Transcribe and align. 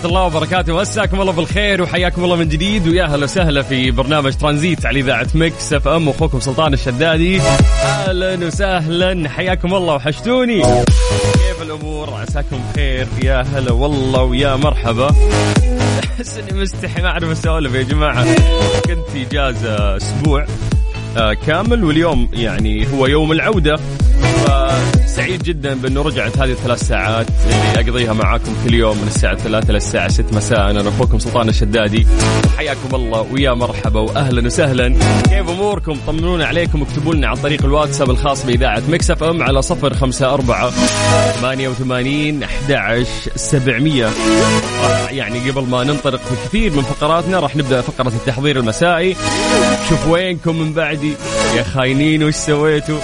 ورحمة 0.00 0.18
الله 0.18 0.26
وبركاته. 0.26 0.76
مساكم 0.80 1.20
الله 1.20 1.32
بالخير 1.32 1.82
وحياكم 1.82 2.24
الله 2.24 2.36
من 2.36 2.48
جديد. 2.48 2.88
ويا 2.88 3.04
هلا 3.04 3.24
وسهلا 3.24 3.62
في 3.62 3.90
برنامج 3.90 4.34
ترانزيت 4.34 4.86
على 4.86 5.00
إذاعة 5.00 5.26
Mix 5.34 5.72
FM. 5.72 6.08
أخوكم 6.08 6.40
سلطان 6.40 6.72
الشدادي. 6.72 7.40
أهلا 7.40 8.46
وسهلا. 8.46 9.28
حياكم 9.28 9.74
الله. 9.74 9.94
وحشتوني. 9.94 10.62
كيف 10.62 11.62
الأمور؟ 11.62 12.14
عساكم 12.14 12.60
بخير. 12.72 13.06
يا 13.24 13.42
هلا 13.54 13.72
والله 13.72 14.22
ويا 14.22 14.56
مرحبا. 14.56 15.14
أحس 16.04 16.38
إني 16.38 16.60
مستحي 16.60 17.02
ما 17.02 17.08
أعرف 17.08 17.30
أسولف 17.30 17.74
يا 17.74 17.82
جماعة. 17.82 18.24
كنت 18.86 19.08
في 19.12 19.26
إجازة 19.26 19.96
أسبوع 19.96 20.46
آه، 21.16 21.32
كامل 21.46 21.84
واليوم 21.84 22.28
يعني 22.32 22.86
هو 22.94 23.06
يوم 23.06 23.32
العودة. 23.32 23.76
فسعيد 24.20 25.42
جدا 25.42 25.74
بأنه 25.74 26.02
رجعت 26.02 26.38
هذه 26.38 26.50
الثلاث 26.50 26.82
ساعات 26.88 27.26
اللي 27.46 27.88
أقضيها 27.88 28.12
معاكم 28.12 28.54
كل 28.64 28.74
يوم 28.74 28.96
من 28.96 29.06
الساعة 29.06 29.36
3 29.36 29.72
للساعه 29.72 30.08
6 30.08 30.36
مساء. 30.36 30.70
أنا 30.70 30.88
أخوكم 30.88 31.18
سلطان 31.18 31.48
الشدادي. 31.48 32.06
حياكم 32.58 32.94
الله 32.94 33.26
ويا 33.32 33.52
مرحبا 33.52 34.00
واهلا 34.00 34.46
وسهلا. 34.46 34.88
كيف 35.28 35.48
أموركم؟ 35.48 35.98
طمنونا 36.06 36.46
عليكم 36.46 36.82
اكتبوا 36.82 37.14
لنا 37.14 37.28
عن 37.28 37.36
طريق 37.36 37.64
الواتساب 37.64 38.10
الخاص 38.10 38.46
بإذاعة 38.46 38.82
Mix 38.88 39.10
FM 39.10 39.42
على 39.42 39.62
054 39.62 40.70
88 41.40 42.42
11 42.42 43.06
700 43.36 44.04
راح 44.82 45.12
يعني 45.12 45.50
قبل 45.50 45.62
ما 45.62 45.84
ننطلق 45.84 46.20
في 46.20 46.48
كثير 46.48 46.72
من 46.72 46.82
فقراتنا 46.82 47.40
راح 47.40 47.56
نبدأ 47.56 47.80
فقرة 47.80 48.08
التحضير 48.08 48.56
المسائي. 48.56 49.16
شوف 49.88 50.08
وينكم 50.08 50.56
من 50.56 50.72
بعدي؟ 50.72 51.12
يا 51.56 51.62
خاينين 51.62 52.24
وش 52.24 52.34
سويتوا؟ 52.34 52.98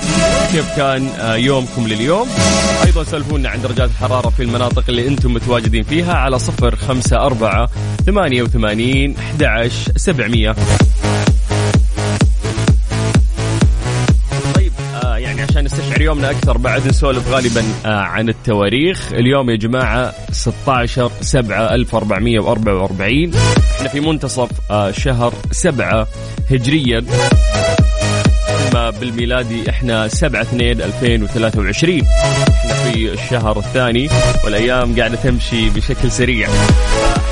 كيف 0.53 0.77
كان؟ 0.77 1.06
آه، 1.09 1.34
يومكم 1.37 1.87
لليوم. 1.89 2.28
أيضا 2.87 3.05
سالفونا 3.05 3.49
عن 3.49 3.62
درجات 3.62 3.91
الحرارة 3.91 4.28
في 4.28 4.43
المناطق 4.43 4.84
اللي 4.89 5.09
أنتم 5.09 5.34
متواجدين 5.34 5.83
فيها 5.83 6.15
على 6.15 6.39
صفر 6.39 6.77
خمسة 6.77 7.17
أربعة 7.17 7.69
ثمانية 8.06 8.43
وثمانين 8.43 9.16
أحد 9.19 9.71
سبعمية. 9.97 10.55
طيب 14.55 14.72
آه 15.05 15.16
يعني 15.16 15.43
عشان 15.43 15.65
نستشعر 15.65 16.00
يومنا 16.00 16.31
أكثر 16.31 16.59
بعد 16.59 16.87
نسولف 16.89 17.28
غالبا 17.28 17.65
آه 17.87 17.89
عن 17.89 18.28
التواريخ. 18.28 19.12
اليوم 19.12 19.50
يا 19.50 19.56
جماعة 19.56 20.15
16 20.33 21.11
7 21.21 21.75
1444 21.75 23.31
إحنا 23.77 23.89
في 23.89 24.00
منتصف 24.00 24.49
شهر 24.91 25.33
7 25.53 26.06
هجريا. 26.50 27.05
بالميلادي 28.77 29.71
إحنا 29.71 30.09
7 30.09 30.43
2 30.43 30.81
2023 30.81 32.01
إحنا 32.03 32.75
في 32.75 33.13
الشهر 33.13 33.59
الثاني 33.59 34.09
والأيام 34.45 34.99
قاعدة 34.99 35.17
تمشي 35.17 35.71
بشكل 35.71 36.11
سريع. 36.11 36.49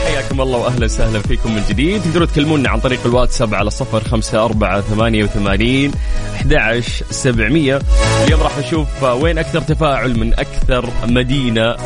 حياكم 0.06 0.40
الله 0.40 0.58
واهلا 0.58 0.84
وسهلا 0.84 1.20
فيكم 1.20 1.54
من 1.54 1.62
جديد. 1.68 2.02
تقدروا 2.02 2.26
تكلمونا 2.26 2.70
عن 2.70 2.80
طريق 2.80 3.00
الواتساب 3.06 3.54
على 3.54 3.70
صفر 3.70 4.04
خمسة 4.04 4.44
أربعة 4.44 4.80
ثمانية 4.80 5.24
وثمانين 5.24 5.92
أحد 6.34 6.82
سبعمية. 7.10 7.78
اليوم 8.24 8.40
راح 8.40 8.58
نشوف 8.58 9.02
وين 9.02 9.38
أكثر 9.38 9.60
تفاعل 9.60 10.18
من 10.18 10.34
أكثر 10.34 10.88
مدينة 11.06 11.76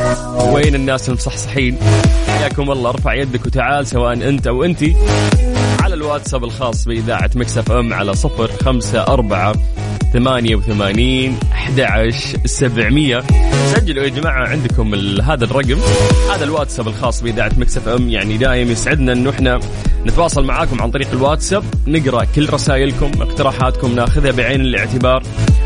وين 0.52 0.74
الناس 0.74 1.08
المصحصحين 1.08 1.78
حياكم 2.26 2.70
الله 2.70 2.90
ارفع 2.90 3.14
يدك 3.14 3.46
وتعال 3.46 3.86
سواء 3.86 4.12
أنت 4.12 4.46
أو 4.46 4.64
أنتي. 4.64 4.96
على 5.82 5.94
الواتساب 5.94 6.44
الخاص 6.44 6.84
بإذاعة 6.84 7.30
مكسف 7.34 7.72
أم 7.72 7.92
على 7.92 8.14
صفر 8.14 8.50
خمسة 8.64 9.02
أربعة 9.02 9.54
ثمانية 10.12 10.56
وثمانين 10.56 11.38
أحد 11.52 11.86
سبعمية. 12.44 13.22
سجلوا 13.74 14.04
يا 14.04 14.08
جماعة 14.08 14.48
عندكم 14.48 14.94
هذا 15.20 15.44
الرقم. 15.44 15.78
هذا 16.34 16.44
الواتساب 16.44 16.88
الخاص 16.88 17.22
بإذاعة 17.22 17.52
Mix 17.56 17.88
FM 17.88 18.08
يعني 18.08 18.36
دائما 18.36 18.72
يسعدنا 18.72 19.12
أنه 19.12 19.30
إحنا 19.30 19.60
نتواصل 20.06 20.44
معاكم 20.44 20.82
عن 20.82 20.90
طريق 20.90 21.08
الواتساب. 21.12 21.64
نقرأ 21.86 22.24
كل 22.24 22.52
رسائلكم 22.52 23.10
اقتراحاتكم 23.20 23.94
ناخذها 23.94 24.30
بعين 24.30 24.60
الاعتبار. 24.60 25.22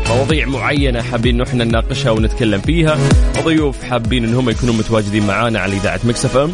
مواضيع 0.09 0.45
معينة 0.45 1.01
حابين 1.01 1.35
أنه 1.35 1.43
إحنا 1.43 1.63
نناقشها 1.63 2.11
ونتكلم 2.11 2.61
فيها. 2.61 2.97
ضيوف 3.43 3.83
حابين 3.83 4.23
أنهم 4.25 4.49
يكونوا 4.49 4.73
متواجدين 4.73 5.27
معانا 5.27 5.59
على 5.59 5.73
إذاعة 5.73 5.99
Mix 6.03 6.37
FM. 6.37 6.53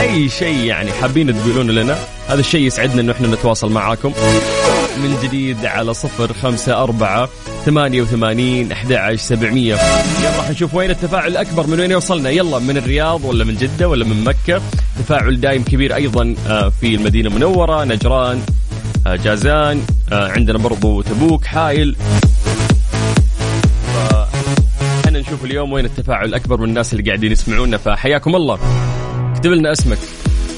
أي 0.00 0.28
شيء 0.28 0.64
يعني 0.64 0.92
حابين 0.92 1.38
تقولون 1.38 1.70
لنا؟ 1.70 1.98
هذا 2.28 2.40
الشيء 2.40 2.60
يسعدنا 2.60 3.00
أنه 3.00 3.12
إحنا 3.12 3.28
نتواصل 3.28 3.72
معاكم. 3.72 4.12
من 5.02 5.16
جديد 5.22 5.66
على 5.66 5.94
صفر 5.94 6.32
خمسة 6.32 6.82
أربعة 6.82 7.28
ثمانية 7.64 8.02
وثمانين 8.02 8.72
أحد 8.72 9.14
سبعمية. 9.14 9.74
يلا 9.74 10.36
راح 10.38 10.50
نشوف 10.50 10.74
وين 10.74 10.90
التفاعل 10.90 11.28
الأكبر 11.30 11.66
من 11.66 11.80
وين 11.80 11.94
وصلنا 11.94 12.30
يلا 12.30 12.58
من 12.58 12.76
الرياض 12.76 13.24
ولا 13.24 13.44
من 13.44 13.54
جدة 13.54 13.88
ولا 13.88 14.04
من 14.04 14.24
مكة؟ 14.24 14.62
تفاعل 14.98 15.40
دايم 15.40 15.64
كبير 15.64 15.94
أيضا 15.94 16.34
آه، 16.48 16.68
في 16.80 16.94
المدينة 16.94 17.28
المنورة 17.28 17.84
نجران 17.84 18.42
آه، 19.06 19.16
جازان 19.16 19.82
آه، 20.12 20.28
عندنا 20.28 20.58
برضو 20.58 21.02
تبوك 21.02 21.44
حائل 21.44 21.96
إحنا 25.04 25.20
نشوف 25.20 25.44
اليوم 25.44 25.72
وين 25.72 25.84
التفاعل 25.84 26.28
الأكبر 26.28 26.56
من 26.56 26.68
الناس 26.68 26.92
اللي 26.92 27.04
قاعدين 27.04 27.32
يسمعونا 27.32 27.76
فحياكم 27.76 28.36
الله. 28.36 28.58
اكتب 29.40 29.52
لنا 29.52 29.72
اسمك. 29.72 29.98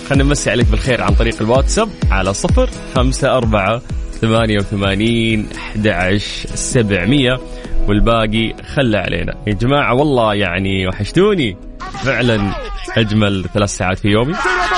خلينا 0.09 0.25
نمسي 0.25 0.51
عليك 0.51 0.67
بالخير 0.67 1.03
عن 1.03 1.15
طريق 1.15 1.43
الواتساب 1.43 1.89
على 2.11 2.35
صفر 2.35 2.71
خمسة 2.95 3.37
أربعة 3.37 3.83
ثمانية 4.21 4.57
وثمانين 4.57 5.49
أحد 5.57 6.17
سبعمية. 6.55 7.41
والباقي 7.89 8.55
خلى 8.75 8.99
علينا. 8.99 9.35
يا 9.47 9.53
جماعة 9.53 9.95
والله 9.95 10.35
يعني 10.35 10.89
وحشتوني. 10.89 11.57
فعلا 12.05 12.55
أجمل 12.97 13.45
ثلاث 13.55 13.71
ساعات 13.71 13.99
في 13.99 14.09
يومي. 14.09 14.35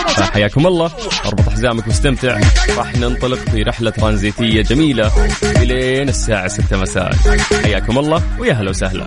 فحياكم 0.08 0.66
الله. 0.66 0.90
أربط 1.26 1.48
حزامك 1.48 1.86
واستمتع 1.86 2.40
راح 2.76 2.96
ننطلق 2.96 3.38
في 3.38 3.62
رحلة 3.62 3.90
ترانزيتية 3.90 4.62
جميلة 4.62 5.10
إلين 5.42 6.08
الساعة 6.08 6.48
6 6.48 6.76
مساء. 6.76 7.14
حياكم 7.62 7.98
الله 7.98 8.22
ويا 8.38 8.52
هلا 8.52 8.70
وسهلا. 8.70 9.06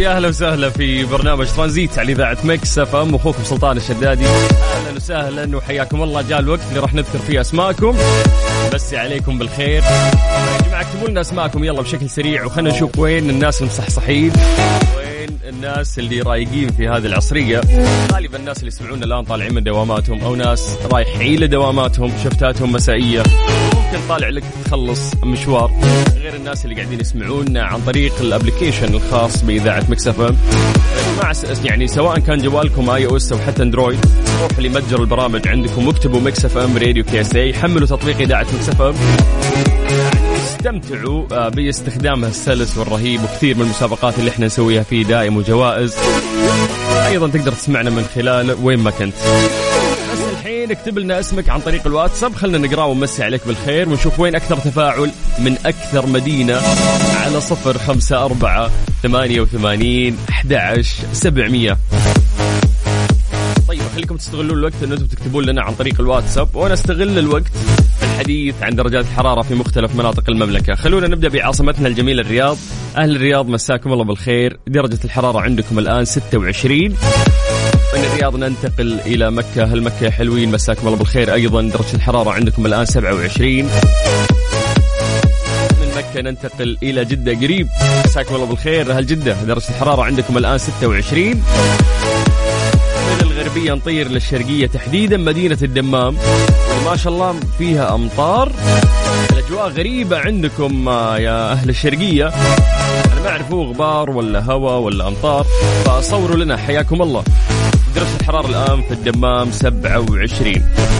يا 0.00 0.16
أهلا 0.16 0.28
وسهلا 0.28 0.70
في 0.70 1.04
برنامج 1.04 1.46
ترانزيت 1.56 1.98
على 1.98 2.12
إذاعة 2.12 2.38
Mix 2.44 2.78
FM. 2.78 3.14
أخوكم 3.14 3.44
سلطان 3.44 3.76
الشدادي. 3.76 4.26
أهلا 4.26 4.96
وسهلا 4.96 5.56
وحياكم 5.56 6.02
الله. 6.02 6.22
جاء 6.22 6.38
الوقت 6.38 6.60
اللي 6.68 6.80
راح 6.80 6.94
نذكر 6.94 7.18
فيه 7.18 7.40
أسماءكم. 7.40 7.96
نمسي 8.74 8.94
عليكم 8.94 9.38
بالخير. 9.38 9.82
يا 9.82 10.62
جماعة 10.66 10.80
اكتبوا 10.80 11.08
لنا 11.08 11.20
أسماءكم. 11.20 11.64
يلا 11.64 11.82
بشكل 11.82 12.10
سريع. 12.10 12.44
وخلنا 12.44 12.70
نشوف 12.70 12.98
وين 12.98 13.30
الناس 13.30 13.60
المصحصحين 13.60 14.32
وين 14.96 14.99
الناس 15.50 15.98
اللي 15.98 16.20
رايقين 16.20 16.72
في 16.72 16.88
هذه 16.88 17.06
العصرية. 17.06 17.60
غالبا 18.12 18.38
الناس 18.38 18.58
اللي 18.58 18.68
يسمعونا 18.68 19.04
الآن 19.04 19.24
طالعين 19.24 19.54
من 19.54 19.62
دواماتهم 19.62 20.20
أو 20.20 20.34
ناس 20.34 20.78
رايحين 20.92 21.40
لدواماتهم 21.40 22.12
shift 22.24 22.54
اتهم 22.54 22.72
مسائية. 22.72 23.22
ممكن 23.74 23.98
طالع 24.08 24.28
لك 24.28 24.44
تخلص 24.64 25.14
مشوار. 25.24 25.70
غير 26.16 26.34
الناس 26.34 26.64
اللي 26.64 26.76
قاعدين 26.76 27.00
يسمعونا 27.00 27.62
عن 27.62 27.80
طريق 27.80 28.20
ال 28.20 28.26
application 28.26 28.94
الخاص 28.94 29.44
بإذاعة 29.44 29.84
Mix 29.88 30.34
FM 31.22 31.32
يعني 31.64 31.86
سواء 31.86 32.18
كان 32.18 32.38
جوالكم 32.38 32.90
iOS 32.90 33.32
أو 33.32 33.38
حتى 33.38 33.62
Android 33.62 34.00
روحوا 34.42 34.62
لمتجر 34.62 35.00
البرامج 35.00 35.48
عندكم 35.48 35.86
واكتبوا 35.86 36.20
Mix 36.20 36.44
FM 36.44 36.76
Radio 36.76 37.04
KSA 37.04 37.54
حملوا 37.54 37.86
تطبيق 37.86 38.18
إذاعة 38.20 38.46
Mix 38.54 38.68
FM. 38.68 38.94
استمتعوا 40.60 41.26
آه، 41.32 41.48
باستخدامها 41.48 42.28
السلس 42.28 42.78
والرهيب 42.78 43.24
وكثير 43.24 43.56
من 43.56 43.62
المسابقات 43.62 44.18
اللي 44.18 44.30
إحنا 44.30 44.46
نسويها 44.46 44.82
فيه 44.82 45.04
دائم 45.04 45.36
وجوائز. 45.36 45.94
أيضا 47.06 47.28
تقدر 47.28 47.52
تسمعنا 47.52 47.90
من 47.90 48.04
خلال 48.14 48.56
وين 48.62 48.78
ما 48.78 48.90
كنت. 48.90 49.14
بس 50.12 50.18
الحين 50.32 50.70
اكتب 50.70 50.98
لنا 50.98 51.20
اسمك 51.20 51.48
عن 51.48 51.60
طريق 51.60 51.86
الواتساب. 51.86 52.34
خلنا 52.34 52.58
نقراه 52.58 52.86
ونمسي 52.86 53.22
عليك 53.22 53.40
بالخير 53.46 53.88
ونشوف 53.88 54.20
وين 54.20 54.34
أكثر 54.34 54.56
تفاعل 54.56 55.10
من 55.38 55.56
أكثر 55.66 56.06
مدينة 56.06 56.60
على 57.24 57.40
صفر 57.40 57.78
خمسة 57.78 58.24
أربعة 58.24 58.70
ثمانية 59.02 59.40
وثمانين 59.40 60.16
أحد 60.28 60.52
عشر 60.52 61.04
سبعمية. 61.12 61.78
طيب 63.68 63.82
خليكم 63.94 64.16
تستغلون 64.16 64.58
الوقت 64.58 64.82
إن 64.84 64.92
أنتم 64.92 65.06
تكتبون 65.06 65.44
لنا 65.44 65.62
عن 65.62 65.74
طريق 65.74 66.00
الواتساب. 66.00 66.56
وأنا 66.56 66.74
أستغل 66.74 67.18
الوقت 67.18 67.52
الحديث 68.20 68.62
عن 68.62 68.74
درجات 68.74 69.04
الحرارة 69.04 69.42
في 69.42 69.54
مختلف 69.54 69.94
مناطق 69.94 70.30
المملكة. 70.30 70.74
خلونا 70.74 71.06
نبدأ 71.08 71.28
بعاصمتنا 71.28 71.88
الجميلة 71.88 72.22
الرياض. 72.22 72.56
أهل 72.96 73.16
الرياض 73.16 73.48
مساكم 73.48 73.92
الله 73.92 74.04
بالخير. 74.04 74.60
درجة 74.66 74.98
الحرارة 75.04 75.40
عندكم 75.40 75.78
الآن 75.78 76.04
26 76.04 76.88
من 77.94 78.04
الرياض 78.04 78.36
ننتقل 78.36 79.00
إلى 79.06 79.30
مكة. 79.30 79.64
هل 79.64 79.82
مكة 79.82 80.10
حلوين 80.10 80.52
مساكم 80.52 80.86
الله 80.86 80.98
بالخير. 80.98 81.34
أيضا 81.34 81.62
درجة 81.62 81.94
الحرارة 81.94 82.30
عندكم 82.30 82.66
الآن 82.66 82.84
27 82.84 83.62
من 85.80 85.88
مكة 85.96 86.20
ننتقل 86.20 86.78
إلى 86.82 87.04
جدة 87.04 87.32
قريب 87.34 87.68
مساكم 88.04 88.34
الله 88.34 88.46
بالخير. 88.46 88.92
أهل 88.92 89.06
جدة 89.06 89.32
درجة 89.32 89.68
الحرارة 89.68 90.02
عندكم 90.02 90.38
الآن 90.38 90.58
26 90.58 91.26
من 91.28 91.42
الغربية 93.40 93.72
نطير 93.72 94.08
للشرقية 94.08 94.66
تحديدا 94.66 95.16
مدينة 95.16 95.58
الدمام. 95.62 96.16
ما 96.84 96.96
شاء 96.96 97.12
الله 97.12 97.40
فيها 97.58 97.94
أمطار. 97.94 98.52
الأجواء 99.32 99.68
غريبة 99.68 100.18
عندكم 100.18 100.88
آه، 100.88 101.18
يا 101.18 101.52
أهل 101.52 101.68
الشرقية. 101.68 102.28
أنا 102.28 103.20
ما 103.22 103.28
أعرف 103.28 103.52
هو 103.52 103.62
غبار 103.62 104.10
ولا 104.10 104.40
هواء 104.44 104.78
ولا 104.80 105.08
أمطار. 105.08 105.46
فصوروا 105.84 106.36
لنا 106.36 106.56
حياكم 106.56 107.02
الله. 107.02 107.24
درجة 107.94 108.20
الحرارة 108.20 108.46
الآن 108.48 108.82
في 108.82 108.94
الدمام 108.94 109.50
27 109.52 110.52
طيب 110.54 110.62
تقدروا 110.62 110.99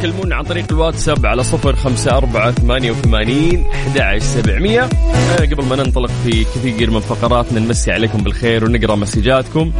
تكلمونا 0.00 0.36
عن 0.36 0.44
طريق 0.44 0.64
الواتساب 0.70 1.26
على 1.26 1.42
صفر 1.44 1.76
خمسة 1.76 2.16
أربعة 2.16 2.50
ثمانية 2.50 2.90
وثمانين 2.90 3.64
أحد 3.74 4.18
سبعمية. 4.18 4.88
قبل 5.40 5.64
ما 5.64 5.76
ننطلق 5.76 6.10
في 6.24 6.44
كثير 6.44 6.90
من 6.90 7.00
فقراتنا 7.00 7.60
نمسي 7.60 7.92
عليكم 7.92 8.18
بالخير 8.18 8.64
ونقرأ 8.64 8.96
مسجاتكم. 8.96 9.72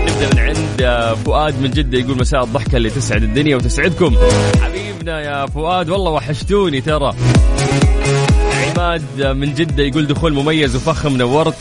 نبدأ 0.00 0.34
من 0.34 0.38
عند 0.38 0.82
آه، 0.82 1.14
فؤاد 1.14 1.62
من 1.62 1.70
جدة 1.70 1.98
يقول 1.98 2.18
مساء 2.18 2.44
الضحكة 2.44 2.76
اللي 2.76 2.90
تسعد 2.90 3.22
الدنيا 3.22 3.56
وتسعدكم. 3.56 4.16
حبيبنا 4.62 5.20
يا 5.20 5.46
فؤاد 5.46 5.90
والله 5.90 6.10
وحشتوني 6.10 6.80
ترى. 6.80 7.14
عماد 8.78 9.22
من 9.22 9.54
جدة 9.54 9.82
يقول 9.82 10.06
دخول 10.06 10.32
مميز 10.32 10.76
وفخم 10.76 11.16
نورت. 11.16 11.54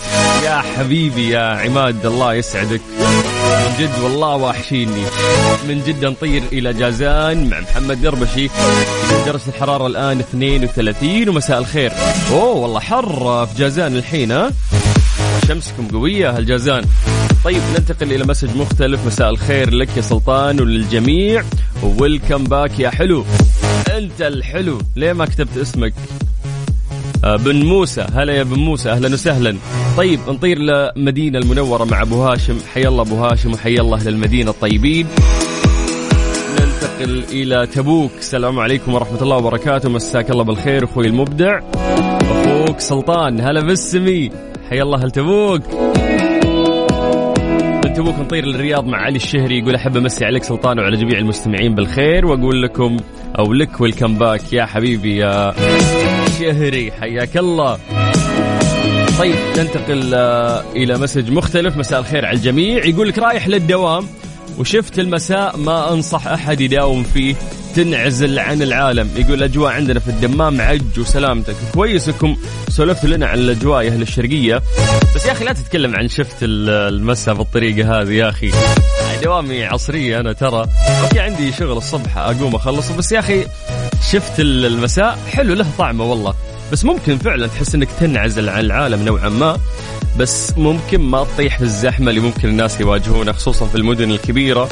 يا 0.43 0.61
حبيبي 0.77 1.29
يا 1.29 1.39
عماد 1.39 2.05
الله 2.05 2.33
يسعدك. 2.33 2.81
من 2.99 3.75
جد 3.79 3.99
والله 4.03 4.35
واحشيني 4.35 5.03
من 5.67 5.83
جدة 5.87 6.09
نطير 6.09 6.43
إلى 6.53 6.73
جازان 6.73 7.49
مع 7.49 7.59
محمد 7.59 8.01
دربشي 8.01 8.49
درجة 9.25 9.41
الحرارة 9.47 9.87
الآن 9.87 10.19
32 10.19 11.29
ومساء 11.29 11.59
الخير. 11.59 11.91
أوه 12.31 12.55
والله 12.55 12.79
حر 12.79 13.45
في 13.45 13.57
جازان 13.57 13.95
الحين 13.95 14.31
ها؟ 14.31 14.51
شمسكم 15.47 15.87
قوية 15.87 16.37
هالجازان 16.37 16.85
طيب 17.43 17.61
ننتقل 17.77 18.13
إلى 18.13 18.23
message 18.23 18.55
مختلف. 18.55 19.05
مساء 19.05 19.29
الخير 19.29 19.73
لك 19.73 19.89
يا 19.97 20.01
سلطان 20.01 20.61
وللجميع. 20.61 21.43
welcome 21.83 22.43
back 22.43 22.79
يا 22.79 22.89
حلو. 22.89 23.25
أنت 23.97 24.21
الحلو. 24.21 24.81
ليه 24.95 25.13
ما 25.13 25.25
كتبت 25.25 25.57
اسمك؟ 25.57 25.93
بن 27.35 27.65
موسى. 27.65 28.05
هلا 28.13 28.33
يا 28.33 28.43
بن 28.43 28.59
موسى 28.59 28.89
أهلا 28.89 29.13
وسهلا. 29.13 29.57
طيب 29.97 30.19
نطير 30.27 30.59
لمدينة 30.59 31.39
المنورة 31.39 31.83
مع 31.83 32.01
أبو 32.01 32.23
هاشم. 32.23 32.57
حي 32.73 32.87
الله 32.87 33.01
أبو 33.01 33.15
هاشم 33.15 33.53
وحي 33.53 33.75
الله 33.75 33.97
أهل 33.97 34.07
المدينة 34.07 34.51
الطيبين. 34.51 35.07
ننتقل 36.51 37.23
إلى 37.31 37.67
تبوك. 37.67 38.11
السلام 38.19 38.59
عليكم 38.59 38.93
ورحمة 38.93 39.21
الله 39.21 39.35
وبركاته. 39.37 39.89
مساك 39.89 40.31
الله 40.31 40.43
بالخير 40.43 40.83
أخوي 40.83 41.07
المبدع. 41.07 41.59
أخوك 41.75 42.79
سلطان. 42.79 43.41
هلا 43.41 43.61
بالسمي. 43.61 44.31
حي 44.69 44.81
الله 44.81 45.01
أهل 45.01 45.11
تبوك. 45.11 45.61
من 47.85 47.93
تبوك 47.93 48.19
نطير 48.19 48.45
للرياض 48.45 48.87
مع 48.87 48.97
علي 48.97 49.15
الشهري 49.15 49.59
يقول 49.59 49.75
أحب 49.75 49.97
أمسي 49.97 50.25
عليك 50.25 50.43
سلطان 50.43 50.79
وعلى 50.79 50.97
جميع 50.97 51.19
المستمعين 51.19 51.75
بالخير 51.75 52.25
وأقول 52.25 52.63
لكم 52.63 52.97
أو 53.39 53.53
لك 53.53 53.81
welcome 53.81 54.17
back 54.17 54.53
يا 54.53 54.65
حبيبي 54.65 55.17
يا 55.17 55.53
شهري 56.39 56.91
حياك 56.91 57.37
الله. 57.37 57.79
طيب 59.19 59.35
ننتقل 59.57 60.11
آه، 60.13 60.63
إلى 60.75 60.97
message 60.97 61.31
مختلف. 61.31 61.77
مساء 61.77 61.99
الخير 61.99 62.25
على 62.25 62.37
الجميع. 62.37 62.85
يقول 62.85 63.07
لك 63.09 63.17
رايح 63.19 63.47
للدوام 63.47 64.07
وشفت 64.59 64.99
المساء 64.99 65.57
ما 65.57 65.93
أنصح 65.93 66.27
أحد 66.27 66.61
يداوم 66.61 67.03
فيه. 67.03 67.35
تنعزل 67.75 68.39
عن 68.39 68.61
العالم. 68.61 69.09
يقول 69.15 69.33
الأجواء 69.33 69.71
عندنا 69.71 69.99
في 69.99 70.07
الدمام 70.07 70.61
عج 70.61 70.99
وسلامتك. 70.99 71.55
كويس 71.73 72.07
أنكم 72.09 72.37
سولفتوا 72.69 73.09
لنا 73.09 73.27
عن 73.27 73.37
الأجواء 73.39 73.83
يا 73.83 73.89
أهل 73.91 74.01
الشرقية. 74.01 74.61
بس 75.15 75.25
يا 75.25 75.31
أخي 75.31 75.45
لا 75.45 75.53
تتكلم 75.53 75.95
عن 75.95 76.07
شفت 76.07 76.35
ال- 76.43 76.69
المساء 76.93 77.33
بالطريقة 77.35 78.01
هذه 78.01 78.11
يا 78.11 78.29
أخي. 78.29 78.51
دوامي 79.23 79.63
عصرية 79.65 80.19
أنا 80.19 80.33
ترى. 80.33 80.65
أوكي 81.03 81.19
عندي 81.19 81.51
شغل 81.51 81.77
الصبح 81.77 82.17
أقوم 82.17 82.55
اخلصه 82.55 82.97
بس 82.97 83.11
يا 83.11 83.19
أخي 83.19 83.43
شفت 84.01 84.39
ال- 84.39 84.65
المساء؟ 84.65 85.19
حلو 85.31 85.53
له 85.53 85.65
طعمه 85.77 86.03
والله. 86.03 86.33
بس 86.71 86.85
ممكن 86.85 87.17
فعلا 87.17 87.47
تحس 87.47 87.75
إنك 87.75 87.87
تنعزل 87.99 88.49
عن 88.49 88.59
العالم 88.59 89.05
نوعا 89.05 89.29
ما. 89.29 89.57
بس 90.19 90.53
ممكن 90.57 91.01
ما 91.01 91.23
تطيح 91.23 91.57
في 91.57 91.63
الزحمه 91.63 92.09
اللي 92.09 92.21
ممكن 92.21 92.47
الناس 92.49 92.81
يواجهونها 92.81 93.33
خصوصا 93.33 93.65
في 93.65 93.75
المدن 93.75 94.11
الكبيرة 94.11 94.69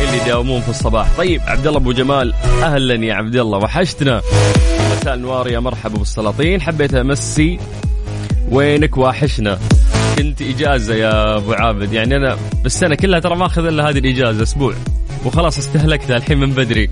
اللي 0.00 0.22
يداومون 0.22 0.60
في 0.60 0.68
الصباح. 0.68 1.08
طيب 1.18 1.40
عبد 1.46 1.66
الله 1.66 1.78
أبو 1.78 1.92
جمال 1.92 2.34
أهلا 2.62 2.94
يا 3.04 3.14
عبد 3.14 3.36
الله 3.36 3.58
وحشتنا. 3.58 4.22
مساء 5.00 5.14
النوار 5.14 5.48
يا 5.48 5.58
مرحبا 5.58 5.98
بالسلاطين 5.98 6.60
حبيت 6.62 6.94
أمسي 6.94 7.58
وينك 8.50 8.96
واحشنا. 8.96 9.58
كنت 10.18 10.42
إجازة 10.42 10.94
يا 10.94 11.36
أبو 11.36 11.52
عابد. 11.52 11.92
يعني 11.92 12.16
أنا 12.16 12.36
بالسنة 12.62 12.94
كلها 12.94 13.20
ترى 13.20 13.36
ما 13.36 13.46
اخذ 13.46 13.66
إلا 13.66 13.88
هذه 13.90 13.98
الإجازة 13.98 14.42
أسبوع. 14.42 14.74
وخلاص 15.24 15.58
استهلكتها 15.58 16.16
الحين 16.16 16.38
من 16.38 16.50
بدري. 16.50 16.90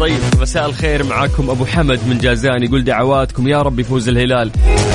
طيب 0.00 0.18
مساء 0.40 0.66
الخير. 0.66 1.04
معاكم 1.04 1.50
أبو 1.50 1.64
حمد 1.64 2.00
من 2.08 2.18
جازان 2.18 2.62
يقول 2.62 2.84
دعواتكم. 2.84 3.48
يا 3.48 3.62
رب 3.62 3.80
يفوز 3.80 4.08
الهلال. 4.08 4.50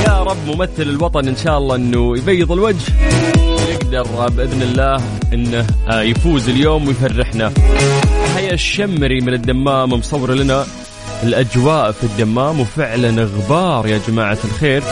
يا 0.08 0.24
رب 0.24 0.38
ممثل 0.48 0.82
الوطن 0.82 1.28
إن 1.28 1.36
شاء 1.36 1.58
الله 1.58 1.76
إنه 1.76 2.18
يبيض 2.18 2.52
الوجه. 2.52 2.94
يقدر 3.70 4.30
بإذن 4.30 4.62
الله 4.62 5.04
إنه 5.34 5.68
آه، 5.90 6.02
يفوز 6.02 6.50
اليوم 6.50 6.88
ويفرحنا. 6.88 7.52
هيا 8.36 8.54
الشمري 8.54 9.22
من 9.22 9.34
الدمام 9.34 9.90
مصور 9.90 10.34
لنا 10.34 10.66
الأجواء 11.24 11.92
في 11.92 12.04
الدمام 12.04 12.60
وفعلا 12.60 13.24
غبار 13.24 13.88
يا 13.88 14.00
جماعة 14.08 14.38
الخير. 14.44 14.84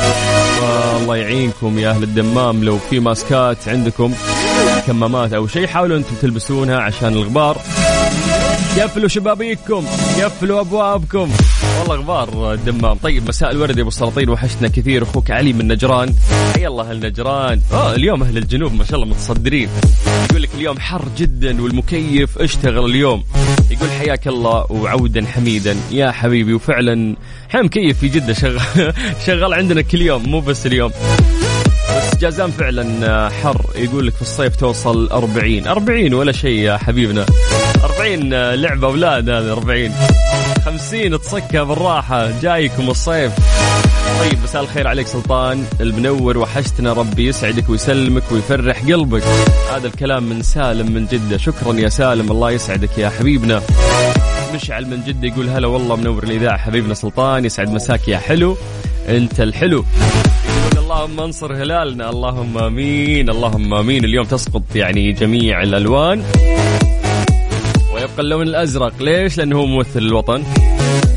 الله 1.01 1.17
يعينكم 1.17 1.79
يا 1.79 1.89
أهل 1.89 2.03
الدمام. 2.03 2.63
لو 2.63 2.77
في 2.89 2.99
ماسكات 2.99 3.67
عندكم 3.67 4.13
كمامات 4.87 5.33
أو 5.33 5.47
شيء 5.47 5.67
حاولوا 5.67 5.97
أنتم 5.97 6.15
تلبسونها 6.21 6.77
عشان 6.77 7.13
الغبار. 7.13 7.57
قفلوا 8.81 9.07
شبابيككم 9.07 9.85
قفلوا 10.23 10.59
أبوابكم. 10.61 11.31
والله 11.79 11.95
غبار 11.95 12.53
الدمام. 12.53 12.97
طيب 12.97 13.27
مساء 13.27 13.51
الورد 13.51 13.75
يا 13.77 13.81
أبو 13.81 13.89
السلاطين 13.89 14.29
وحشتنا 14.29 14.67
كثير. 14.67 15.03
أخوك 15.03 15.31
علي 15.31 15.53
من 15.53 15.67
نجران. 15.67 16.13
حي 16.55 16.67
الله 16.67 16.89
أهل 16.89 16.99
نجران. 16.99 17.61
آه 17.73 17.95
اليوم 17.95 18.23
أهل 18.23 18.37
الجنوب 18.37 18.73
ما 18.73 18.83
شاء 18.83 18.95
الله 18.95 19.07
متصدرين. 19.07 19.69
يقول 20.29 20.41
لك 20.41 20.49
اليوم 20.55 20.79
حر 20.79 21.05
جدا 21.17 21.61
والمكيف 21.61 22.37
اشتغل 22.37 22.85
اليوم. 22.85 23.23
يقول 23.71 23.89
حياك 23.89 24.27
الله 24.27 24.65
وعودا 24.71 25.25
حميدا. 25.25 25.75
يا 25.91 26.11
حبيبي 26.11 26.53
وفعلا 26.53 27.15
إحنا 27.49 27.61
مكيف 27.61 27.99
في 27.99 28.07
جدة 28.07 28.33
شغال 28.33 28.93
شغال 29.27 29.53
عندنا 29.53 29.81
كل 29.81 30.01
يوم 30.01 30.29
مو 30.29 30.39
بس 30.39 30.65
اليوم. 30.65 30.91
بس 31.97 32.17
جازان 32.17 32.51
فعلا 32.51 33.29
حر. 33.29 33.65
يقول 33.75 34.07
لك 34.07 34.15
في 34.15 34.21
الصيف 34.21 34.55
توصل 34.55 35.09
40 35.11 35.67
40 35.67 36.13
ولا 36.13 36.31
شيء 36.31 36.59
يا 36.59 36.77
حبيبنا. 36.77 37.25
40 37.83 38.53
لعبة 38.53 38.87
أولاد 38.87 39.29
هذا 39.29 39.51
40 39.51 39.91
50 40.65 41.21
تصكها 41.21 41.63
بالراحة 41.63 42.39
جايكم 42.41 42.89
الصيف. 42.89 43.31
طيب 44.19 44.43
مساء 44.43 44.61
الخير 44.61 44.87
عليك 44.87 45.07
سلطان 45.07 45.65
المنور 45.81 46.37
وحشتنا 46.37 46.93
ربي 46.93 47.27
يسعدك 47.27 47.69
ويسلمك 47.69 48.23
ويفرح 48.31 48.81
قلبك. 48.81 49.23
هذا 49.75 49.87
الكلام 49.87 50.23
من 50.23 50.41
سالم 50.41 50.91
من 50.91 51.05
جدة. 51.05 51.37
شكرا 51.37 51.73
يا 51.73 51.89
سالم 51.89 52.31
الله 52.31 52.51
يسعدك 52.51 52.97
يا 52.97 53.09
حبيبنا. 53.09 53.61
مشعل 54.55 54.85
من 54.85 55.03
جدة 55.07 55.27
يقول 55.27 55.49
هلا 55.49 55.67
والله 55.67 55.95
منور 55.95 56.23
الإذاعة 56.23 56.57
حبيبنا 56.57 56.93
سلطان 56.93 57.45
يسعد 57.45 57.69
مساك 57.69 58.07
يا 58.07 58.17
حلو. 58.17 58.57
أنت 59.09 59.39
الحلو. 59.39 59.85
اللهم 60.77 61.19
انصر 61.19 61.53
هلالنا 61.53 62.09
اللهم 62.09 62.57
آمين 62.57 63.29
اللهم 63.29 63.73
آمين. 63.73 64.05
اليوم 64.05 64.25
تسقط 64.25 64.75
يعني 64.75 65.11
جميع 65.11 65.63
الألوان. 65.63 66.23
ويبقى 68.07 68.23
اللون 68.23 68.47
الأزرق. 68.47 68.93
ليش؟ 69.01 69.37
لأنه 69.37 69.57
هو 69.57 69.65
ممثل 69.65 69.99
الوطن. 69.99 70.43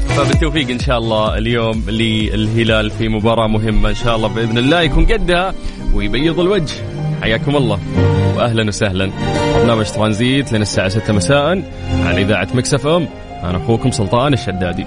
فبالتوفيق 0.08 0.70
إن 0.70 0.78
شاء 0.78 0.98
الله 0.98 1.38
اليوم 1.38 1.84
للهلال 1.88 2.90
في 2.90 3.08
مباراة 3.08 3.46
مهمة 3.46 3.88
إن 3.88 3.94
شاء 3.94 4.16
الله 4.16 4.28
بإذن 4.28 4.58
الله 4.58 4.80
يكون 4.80 5.06
قدها 5.06 5.54
ويبيض 5.94 6.40
الوجه. 6.40 6.74
حياكم 7.22 7.56
الله 7.56 7.78
واهلا 8.36 8.68
وسهلا. 8.68 9.10
برنامج 9.54 9.86
ترانزيت 9.86 10.52
لين 10.52 10.62
الساعة 10.62 10.88
6 10.88 11.12
مساء 11.12 11.62
على 12.04 12.22
إذاعة 12.22 12.48
Mix 12.54 12.86
FM. 12.86 13.08
أنا 13.44 13.56
أخوكم 13.56 13.90
سلطان 13.90 14.32
الشدادي. 14.32 14.86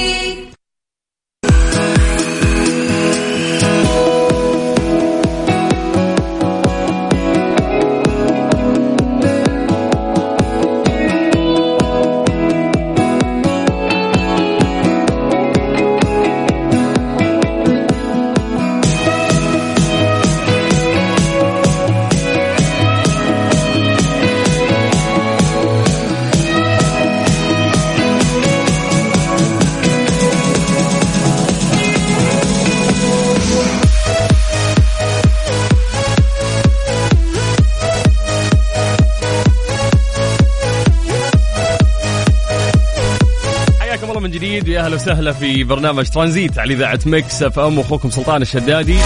وسهلا 45.01 45.31
في 45.31 45.63
برنامج 45.63 46.09
ترانزيت 46.09 46.59
على 46.59 46.73
إذاعة 46.73 46.99
Mix 47.05 47.43
FM. 47.43 47.77
واخوكم 47.77 48.09
سلطان 48.09 48.41
الشدادي. 48.41 48.97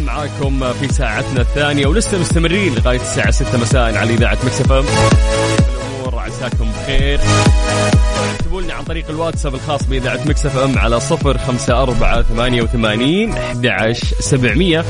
معاكم 0.00 0.72
في 0.72 0.92
ساعتنا 0.92 1.40
الثانية 1.40 1.86
ولسه 1.86 2.18
مستمرين 2.18 2.74
لغاية 2.74 3.00
الساعة 3.00 3.30
6 3.30 3.58
مساء 3.58 3.96
على 3.96 4.14
إذاعة 4.14 4.38
Mix 4.44 4.60
FM. 4.60 4.84
الأمور 5.68 6.18
عساكم 6.18 6.72
بخير. 6.72 7.20
اكتبوا 8.34 8.62
لنا 8.62 8.74
عن 8.74 8.84
طريق 8.84 9.10
الواتساب 9.10 9.54
الخاص 9.54 9.82
بإذاعة 9.86 10.20
Mix 10.26 10.46
FM 10.46 10.78
على 10.78 11.00
صفر 11.00 11.38
خمسة 11.38 11.82
أربعة 11.82 12.22
ثمانية 12.22 12.62
وثمانين 12.62 13.32
أحد 13.32 13.92
سبعمية. 14.20 14.84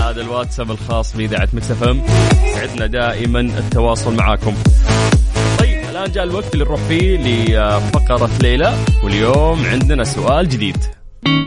هذا 0.00 0.20
الواتساب 0.20 0.70
الخاص 0.70 1.16
بإذاعة 1.16 1.48
Mix 1.52 1.70
FM. 1.70 2.02
يسعدنا 2.46 2.86
دائما 2.86 3.40
التواصل 3.40 4.14
معاكم. 4.14 4.54
الآن 6.04 6.14
جاء 6.14 6.24
الوقت 6.24 6.54
اللي 6.54 6.64
نروح 6.64 6.80
فيه 6.80 7.16
لفقرة 7.16 8.30
ليه 8.42 8.66
لا 8.66 8.74
واليوم 9.04 9.58
عندنا 9.66 10.04
سؤال 10.04 10.48
جديد. 10.48 10.76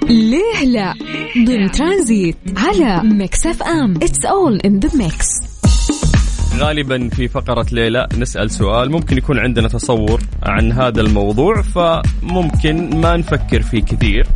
ليه 0.09 0.65
لا؟ 0.65 0.93
ضمن 1.45 1.71
ترانزيت 1.71 2.37
على 2.57 3.01
Mix 3.03 3.45
FM. 3.45 3.95
It's 3.95 4.25
all 4.25 4.59
in 4.65 4.79
the 4.79 4.89
mix 4.97 5.27
غالبا 6.57 7.09
في 7.09 7.27
فقرة 7.27 7.65
ليه 7.71 7.98
لا 7.98 8.07
نسأل 8.17 8.51
سؤال 8.51 8.91
ممكن 8.91 9.17
يكون 9.17 9.39
عندنا 9.39 9.67
تصور 9.67 10.21
عن 10.43 10.71
هذا 10.71 11.01
الموضوع 11.01 11.61
فممكن 11.61 13.01
ما 13.01 13.17
نفكر 13.17 13.61
فيه 13.61 13.81
كثير. 13.81 14.27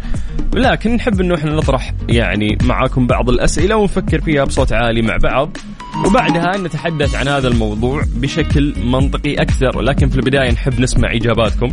لكن 0.54 0.96
نحب 0.96 1.22
إنه 1.22 1.36
إحنا 1.36 1.52
نطرح 1.56 1.94
يعني 2.10 2.58
معاكم 2.64 3.08
بعض 3.08 3.30
الأسئلة 3.30 3.76
ونفكر 3.76 4.22
فيها 4.22 4.44
بصوت 4.44 4.74
عالي 4.74 5.02
مع 5.02 5.18
بعض. 5.24 5.58
وبعدها 6.06 6.58
نتحدث 6.58 7.16
عن 7.16 7.28
هذا 7.28 7.48
الموضوع 7.48 8.04
بشكل 8.16 8.74
منطقي 8.86 9.34
أكثر 9.34 9.78
ولكن 9.78 10.10
في 10.10 10.16
البداية 10.16 10.52
نحب 10.52 10.80
نسمع 10.80 11.14
إجاباتكم. 11.14 11.68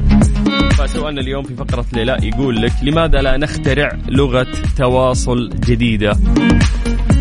فسؤالنا 0.70 1.20
اليوم 1.20 1.42
في 1.42 1.54
فقرة 1.54 1.84
ليلى 1.92 2.16
يقول 2.22 2.62
لك 2.62 2.72
لماذا 2.82 3.18
لا 3.18 3.36
نخترع 3.36 3.88
لغة 4.08 4.46
تواصل 4.76 5.50
جديدة؟ 5.66 6.12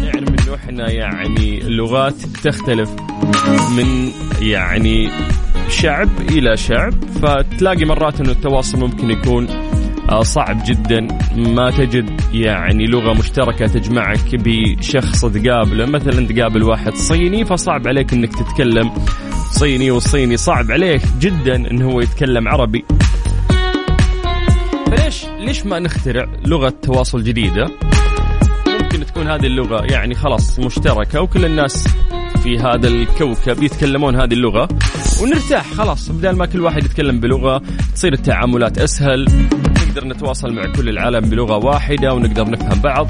نعرف 0.01 0.29
إنه 0.29 0.55
إحنا 0.55 0.91
يعني 0.91 1.61
اللغات 1.61 2.21
تختلف 2.43 2.89
من 3.77 4.11
يعني 4.41 5.09
شعب 5.69 6.09
إلى 6.31 6.57
شعب 6.57 6.93
فتلاقي 7.21 7.85
مرات 7.85 8.21
إنه 8.21 8.31
التواصل 8.31 8.79
ممكن 8.79 9.09
يكون 9.09 9.66
صعب 10.23 10.63
جدا 10.65 11.07
ما 11.35 11.71
تجد 11.71 12.21
يعني 12.33 12.85
لغة 12.85 13.13
مشتركة 13.13 13.67
تجمعك 13.67 14.35
بشخص 14.35 15.25
تقابله. 15.25 15.85
مثلا 15.85 16.27
تقابل 16.27 16.63
واحد 16.63 16.95
صيني 16.95 17.45
فصعب 17.45 17.87
عليك 17.87 18.13
إنك 18.13 18.35
تتكلم 18.35 18.91
صيني 19.51 19.91
والصيني 19.91 20.37
صعب 20.37 20.71
عليه 20.71 21.01
جدا 21.19 21.55
انه 21.55 21.91
هو 21.91 22.01
يتكلم 22.01 22.47
عربي. 22.47 22.85
فليش 24.85 25.25
ليش 25.39 25.65
ما 25.65 25.79
نخترع 25.79 26.25
لغة 26.45 26.73
تواصل 26.81 27.23
جديدة؟ 27.23 27.67
ممكن 28.81 29.05
تكون 29.05 29.27
هذه 29.27 29.45
اللغة 29.45 29.85
يعني 29.91 30.15
خلاص 30.15 30.59
مشتركة 30.59 31.21
وكل 31.21 31.45
الناس 31.45 31.87
في 32.43 32.59
هذا 32.59 32.87
الكوكب 32.87 33.63
يتكلمون 33.63 34.15
هذه 34.15 34.33
اللغة. 34.33 34.67
ونرتاح 35.21 35.73
خلاص 35.73 36.09
بدل 36.09 36.35
ما 36.35 36.45
كل 36.45 36.61
واحد 36.61 36.85
يتكلم 36.85 37.19
بلغة 37.19 37.61
تصير 37.95 38.13
التعاملات 38.13 38.77
أسهل. 38.77 39.25
نقدر 39.97 40.09
نتواصل 40.09 40.53
مع 40.53 40.71
كل 40.71 40.89
العالم 40.89 41.29
بلغة 41.29 41.65
واحدة 41.65 42.13
ونقدر 42.13 42.49
نفهم 42.49 42.81
بعض. 42.81 43.07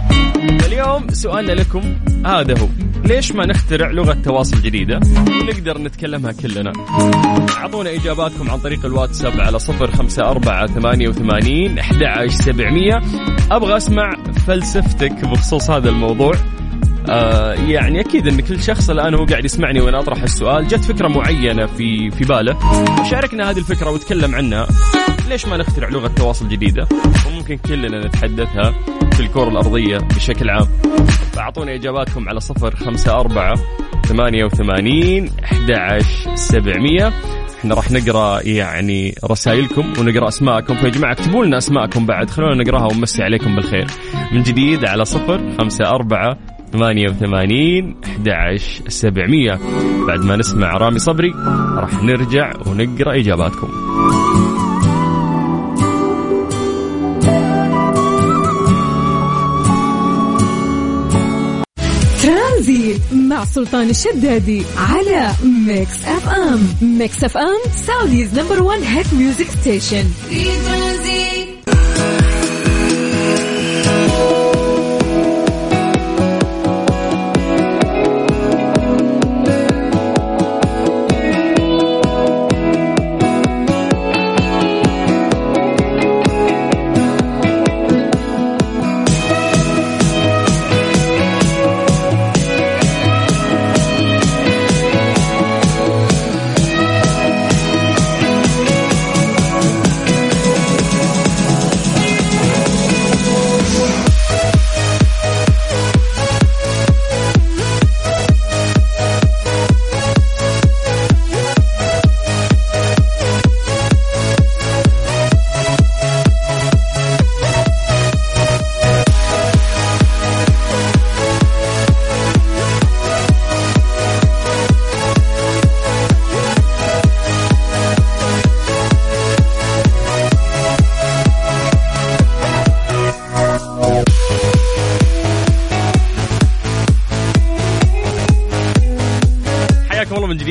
اليوم 0.65 1.07
سؤالنا 1.09 1.51
لكم 1.51 1.81
هذا 2.25 2.59
هو 2.59 2.67
ليش 3.05 3.31
ما 3.31 3.45
نخترع 3.45 3.91
لغة 3.91 4.13
تواصل 4.13 4.61
جديدة؟ 4.61 4.99
ونقدر 5.41 5.77
نتكلمها 5.77 6.31
كلنا. 6.31 6.73
أعطونا 7.57 7.93
إجاباتكم 7.93 8.51
عن 8.51 8.59
طريق 8.59 8.85
الواتساب 8.85 9.41
على 9.41 9.59
صفر 9.59 9.91
خمسة 9.91 10.29
أربعة 10.29 10.67
ثمانية 10.67 11.07
وثمانين 11.07 11.79
أحد 11.79 12.27
سبعمية. 12.27 13.01
أبغى 13.51 13.77
أسمع 13.77 14.17
فلسفتك 14.47 15.25
بخصوص 15.25 15.69
هذا 15.69 15.89
الموضوع. 15.89 16.33
آه 17.09 17.53
يعني 17.53 17.99
أكيد 17.99 18.27
إن 18.27 18.41
كل 18.41 18.63
شخص 18.63 18.89
الآن 18.89 19.13
هو 19.13 19.25
قاعد 19.25 19.45
يسمعني 19.45 19.81
وأنا 19.81 19.99
أطرح 19.99 20.23
السؤال. 20.23 20.67
جت 20.67 20.83
فكرة 20.83 21.07
معينة 21.07 21.65
في 21.65 22.11
في 22.11 22.23
باله. 22.23 22.57
وشاركنا 23.01 23.49
هذه 23.49 23.57
الفكرة 23.57 23.89
وتكلم 23.91 24.35
عنها. 24.35 24.67
ليش 25.27 25.45
ما 25.45 25.57
نخترع 25.57 25.89
لغة 25.89 26.07
تواصل 26.07 26.47
جديدة؟ 26.49 26.87
وممكن 27.27 27.57
كلنا 27.57 28.07
نتحدثها 28.07 28.73
في 29.13 29.19
الكره 29.19 29.49
الأرضية 29.49 29.97
بشكل 29.97 30.49
عام. 30.49 30.67
فاعطونا 31.33 31.75
إجاباتكم 31.75 32.29
على 32.29 32.39
صفر 32.39 32.75
خمسة 32.75 33.19
أربعة 33.19 33.55
ثمانية 34.05 34.45
وثمانين 34.45 35.31
أحد 35.43 36.01
سبعمية. 36.35 37.13
إحنا 37.59 37.75
راح 37.75 37.91
نقرأ 37.91 38.41
يعني 38.47 39.15
رسائلكم 39.31 39.93
ونقرأ 39.99 40.27
أسماءكم. 40.27 40.75
فيا 40.75 40.89
جماعة 40.89 41.11
اكتبوا 41.11 41.45
لنا 41.45 41.57
أسماءكم 41.57 42.05
بعد. 42.05 42.29
خلونا 42.29 42.63
نقراها 42.63 42.85
ونمسي 42.85 43.23
عليكم 43.23 43.55
بالخير. 43.55 43.87
من 44.31 44.43
جديد 44.43 44.85
على 44.85 45.05
صفر 45.05 45.41
خمسة 45.59 45.89
أربعة 45.89 46.37
ثمانية 46.73 47.09
وثمانين 47.09 47.95
أحد 48.05 48.57
سبعمية. 48.87 49.59
بعد 50.07 50.19
ما 50.19 50.35
نسمع 50.35 50.77
رامي 50.77 50.99
صبري 50.99 51.31
راح 51.77 52.03
نرجع 52.03 52.51
ونقرأ 52.65 53.19
إجاباتكم. 53.19 53.67
مع 63.11 63.45
سلطان 63.45 63.89
الشدادي 63.89 64.63
على 64.77 65.31
Mix 65.43 66.03
FM. 66.05 66.67
Mix 66.81 67.23
FM 67.23 67.71
Saudi's 67.87 68.39
number 68.39 68.63
1 68.63 68.81
hit 68.83 69.13
music 69.13 69.47
station. 69.61 70.05
في 70.29 70.43
ترانزيت. 70.43 71.36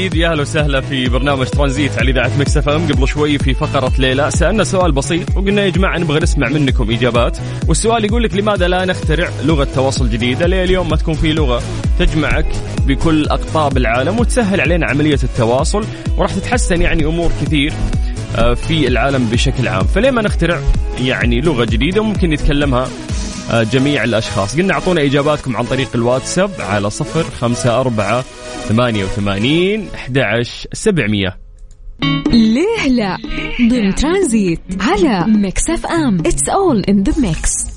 جديد. 0.06 0.20
يا 0.20 0.30
أهلا 0.30 0.42
وسهلا 0.42 0.80
في 0.80 1.08
برنامج 1.08 1.46
ترانزيت 1.46 1.98
على 1.98 2.10
إذاعة 2.10 2.30
Mix 2.38 2.56
FM. 2.56 2.87
قبل 2.88 3.08
شوي 3.08 3.38
في 3.38 3.54
فقرة 3.54 3.92
ليه 3.99 4.18
لا. 4.18 4.30
سألنا 4.30 4.64
سؤال 4.64 4.92
بسيط 4.92 5.36
وقلنا 5.36 5.64
يا 5.64 5.70
جماعة 5.70 5.98
نبغى 5.98 6.20
نسمع 6.20 6.48
منكم 6.48 6.90
إجابات. 6.90 7.38
والسؤال 7.68 8.04
يقول 8.04 8.22
لك 8.22 8.34
لماذا 8.34 8.68
لا 8.68 8.84
نخترع 8.84 9.28
لغة 9.44 9.68
تواصل 9.75 10.10
جديدة؟ 10.10 10.46
ليه 10.46 10.64
اليوم 10.64 10.88
ما 10.90 10.96
تكون 10.96 11.14
في 11.14 11.32
لغة 11.32 11.62
تجمعك 11.98 12.46
بكل 12.86 13.28
أقطاب 13.28 13.76
العالم 13.76 14.18
وتسهل 14.18 14.60
علينا 14.60 14.86
عملية 14.86 15.18
التواصل؟ 15.25 15.84
وراح 16.16 16.34
تتحسن 16.34 16.82
يعني 16.82 17.04
أمور 17.04 17.30
كثير 17.42 17.72
آه، 18.36 18.54
في 18.54 18.88
العالم 18.88 19.28
بشكل 19.32 19.68
عام. 19.68 19.86
فليه 19.86 20.10
ما 20.10 20.22
نخترع 20.22 20.60
يعني 21.00 21.40
لغة 21.40 21.64
جديدة 21.64 22.02
ممكن 22.02 22.32
يتكلمها 22.32 22.88
آه، 23.50 23.62
جميع 23.62 24.04
الأشخاص؟ 24.04 24.56
قلنا 24.56 24.75
أعطونا 24.75 25.02
إجاباتكم 25.02 25.56
عن 25.56 25.64
طريق 25.64 25.88
الواتساب 25.94 26.50
على 26.60 26.90
صفر 26.90 27.25
خمسة 27.40 27.80
أربعة 27.80 28.25
ثمانية 28.69 29.05
وثمانين 29.05 29.89
أحد 29.95 30.19
عشر 30.19 30.69
سبعمية. 30.73 31.39
ليه 32.33 32.89
لا؟ 32.89 33.17
ضمن 33.71 33.95
ترانزيت 33.95 34.61
على 34.81 35.25
Mix 35.28 35.71
FM. 35.71 36.19
It's 36.19 36.49
all 36.49 36.80
in 36.80 37.02
the 37.02 37.21
mix 37.21 37.75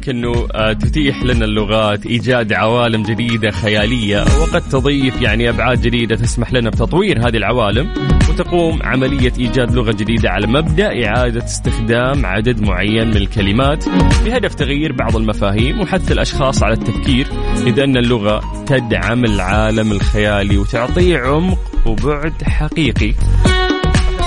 لك 0.00 0.08
أنه 0.08 0.48
آه، 0.54 0.72
تتيح 0.72 1.22
لنا 1.22 1.44
اللغات 1.44 2.06
إيجاد 2.06 2.52
عوالم 2.52 3.02
جديدة 3.02 3.50
خيالية 3.50 4.24
وقد 4.40 4.68
تضيف 4.68 5.22
يعني 5.22 5.48
أبعاد 5.48 5.80
جديدة 5.80 6.16
تسمح 6.16 6.52
لنا 6.52 6.70
بتطوير 6.70 7.28
هذه 7.28 7.36
العوالم 7.36 7.94
وتقوم 8.30 8.82
عملية 8.82 9.32
إيجاد 9.38 9.74
لغة 9.74 9.92
جديدة 9.92 10.30
على 10.30 10.46
مبدأ 10.46 11.06
إعادة 11.06 11.44
استخدام 11.44 12.26
عدد 12.26 12.60
معين 12.60 13.08
من 13.08 13.16
الكلمات 13.16 13.84
بهدف 14.24 14.54
تغيير 14.54 14.92
بعض 14.92 15.16
المفاهيم 15.16 15.80
وحث 15.80 16.12
الأشخاص 16.12 16.62
على 16.62 16.74
التفكير 16.74 17.26
إذ 17.66 17.80
أن 17.80 17.96
اللغة 17.96 18.64
تدعم 18.66 19.24
العالم 19.24 19.92
الخيالي 19.92 20.58
وتعطيه 20.58 21.18
عمق 21.18 21.58
وبعد 21.86 22.42
حقيقي. 22.42 23.14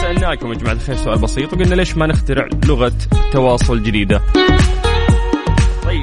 سألناكم 0.01 0.53
يا 0.53 0.57
جماعة 0.57 0.73
الخير 0.73 0.95
سؤال 0.95 1.19
بسيط 1.19 1.53
وقلنا 1.53 1.75
ليش 1.75 1.97
ما 1.97 2.07
نخترع 2.07 2.49
لغة 2.67 2.93
تواصل 3.31 3.83
جديدة؟ 3.83 4.21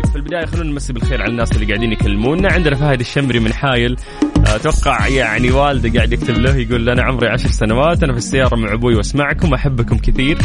طيب 0.00 0.12
في 0.12 0.16
البداية 0.16 0.46
خلونا 0.46 0.70
نمسي 0.70 0.92
بالخير 0.92 1.22
على 1.22 1.30
الناس 1.30 1.52
اللي 1.52 1.66
قاعدين 1.66 1.92
يكلمونا. 1.92 2.52
عندنا 2.52 2.76
فهد 2.76 3.00
الشمري 3.00 3.40
من 3.40 3.52
حايل. 3.52 3.96
أتوقع 4.46 5.08
يعني 5.08 5.50
والده 5.50 5.96
قاعد 5.96 6.12
يكتب 6.12 6.38
له 6.38 6.56
يقول 6.56 6.88
أنا 6.88 7.02
عمري 7.02 7.28
عشر 7.28 7.48
سنوات 7.48 8.02
أنا 8.02 8.12
في 8.12 8.18
السيارة 8.18 8.56
مع 8.56 8.72
أبوي 8.72 8.94
وأسمعكم 8.94 9.54
أحبكم 9.54 9.98
كثير. 9.98 10.38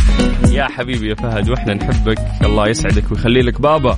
يا 0.52 0.64
حبيبي 0.64 1.10
يا 1.10 1.16
فهد 1.16 1.50
وإحنا 1.50 1.74
نحبك. 1.74 2.18
الله 2.44 2.68
يسعدك 2.68 3.12
ويخلي 3.12 3.42
لك 3.42 3.62
بابا. 3.62 3.98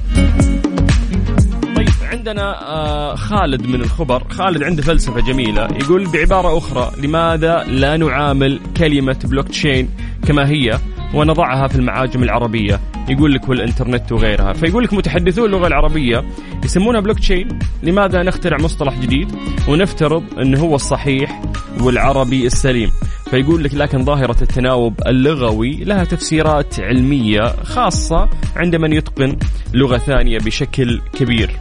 طيب 1.76 1.90
عندنا 2.02 2.62
آه 2.62 3.16
خالد 3.16 3.68
من 3.68 3.82
الخبر. 3.82 4.24
خالد 4.30 4.64
عنده 4.64 4.82
فلسفة 4.82 5.20
جميلة. 5.22 5.64
يقول 5.64 6.08
بعبارة 6.12 6.58
أخرى 6.58 6.92
لماذا 7.02 7.64
لا 7.68 7.98
نعامل 7.98 8.60
كلمة 8.78 9.20
بلوك 9.24 9.48
تشين 9.48 9.90
كما 10.28 10.50
هي؟ 10.50 10.80
ونضعها 11.14 11.68
في 11.68 11.76
المعاجم 11.76 12.24
العربية. 12.24 12.80
يقول 13.10 13.34
لك 13.34 13.50
والإنترنت 13.50 14.12
وغيرها. 14.12 14.54
فيقول 14.54 14.84
لك 14.84 14.94
متحدثو 14.94 15.46
اللغة 15.46 15.68
العربية 15.68 16.24
يسمونها 16.66 17.00
بلوك 17.00 17.20
تشين 17.20 17.60
لماذا 17.84 18.24
نخترع 18.24 18.58
مصطلح 18.58 19.00
جديد 19.00 19.32
ونفترض 19.68 20.24
أنه 20.40 20.60
هو 20.60 20.76
الصحيح 20.76 21.42
والعربي 21.82 22.46
السليم؟ 22.46 22.92
فيقول 23.30 23.64
لك 23.64 23.74
لكن 23.74 24.06
ظاهرة 24.06 24.36
التناوب 24.42 24.94
اللغوي 25.08 25.72
لها 25.84 26.04
تفسيرات 26.04 26.80
علمية 26.80 27.56
خاصة 27.64 28.30
عند 28.56 28.76
من 28.76 28.94
يتقن 28.94 29.38
لغة 29.74 29.98
ثانية 29.98 30.38
بشكل 30.38 31.02
كبير. 31.14 31.52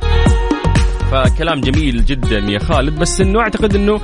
فكلام 1.11 1.61
جميل 1.61 2.05
جدا 2.05 2.39
يا 2.39 2.59
خالد 2.59 2.99
بس 2.99 3.21
إنه 3.21 3.41
أعتقد 3.41 3.75
إنه 3.75 4.01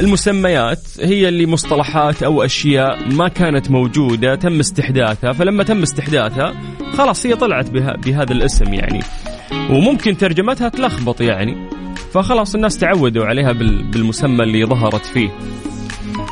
المسميات 0.00 0.80
هي 1.00 1.28
اللي 1.28 1.46
مصطلحات 1.46 2.22
أو 2.22 2.42
أشياء 2.42 3.08
ما 3.08 3.28
كانت 3.28 3.70
موجودة 3.70 4.34
تم 4.34 4.60
استحداثها. 4.60 5.32
فلما 5.32 5.64
تم 5.64 5.82
استحداثها 5.82 6.54
خلاص 6.96 7.26
هي 7.26 7.36
طلعت 7.36 7.70
بها 7.70 7.92
بهذا 8.04 8.32
الاسم 8.32 8.74
يعني. 8.74 9.00
وممكن 9.70 10.16
ترجمتها 10.16 10.68
تلخبط 10.68 11.20
يعني. 11.20 11.70
فخلاص 12.12 12.54
الناس 12.54 12.78
تعودوا 12.78 13.24
عليها 13.24 13.52
بال- 13.52 13.90
بالمسمى 13.90 14.42
اللي 14.44 14.64
ظهرت 14.64 15.06
فيه. 15.06 15.28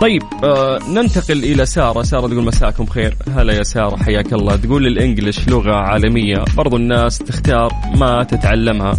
طيب 0.00 0.22
آه 0.44 0.78
ننتقل 0.88 1.44
إلى 1.44 1.66
سارة. 1.66 2.02
سارة 2.02 2.26
تقول 2.28 2.44
مساكم 2.44 2.86
خير. 2.86 3.16
هلا 3.36 3.52
يا 3.52 3.62
سارة 3.62 3.96
حياك 3.96 4.32
الله. 4.32 4.56
تقول 4.56 4.86
الإنجليش 4.86 5.48
لغة 5.48 5.72
عالمية. 5.74 6.44
برضو 6.56 6.76
الناس 6.76 7.18
تختار 7.18 7.72
ما 7.96 8.22
تتعلمها. 8.22 8.92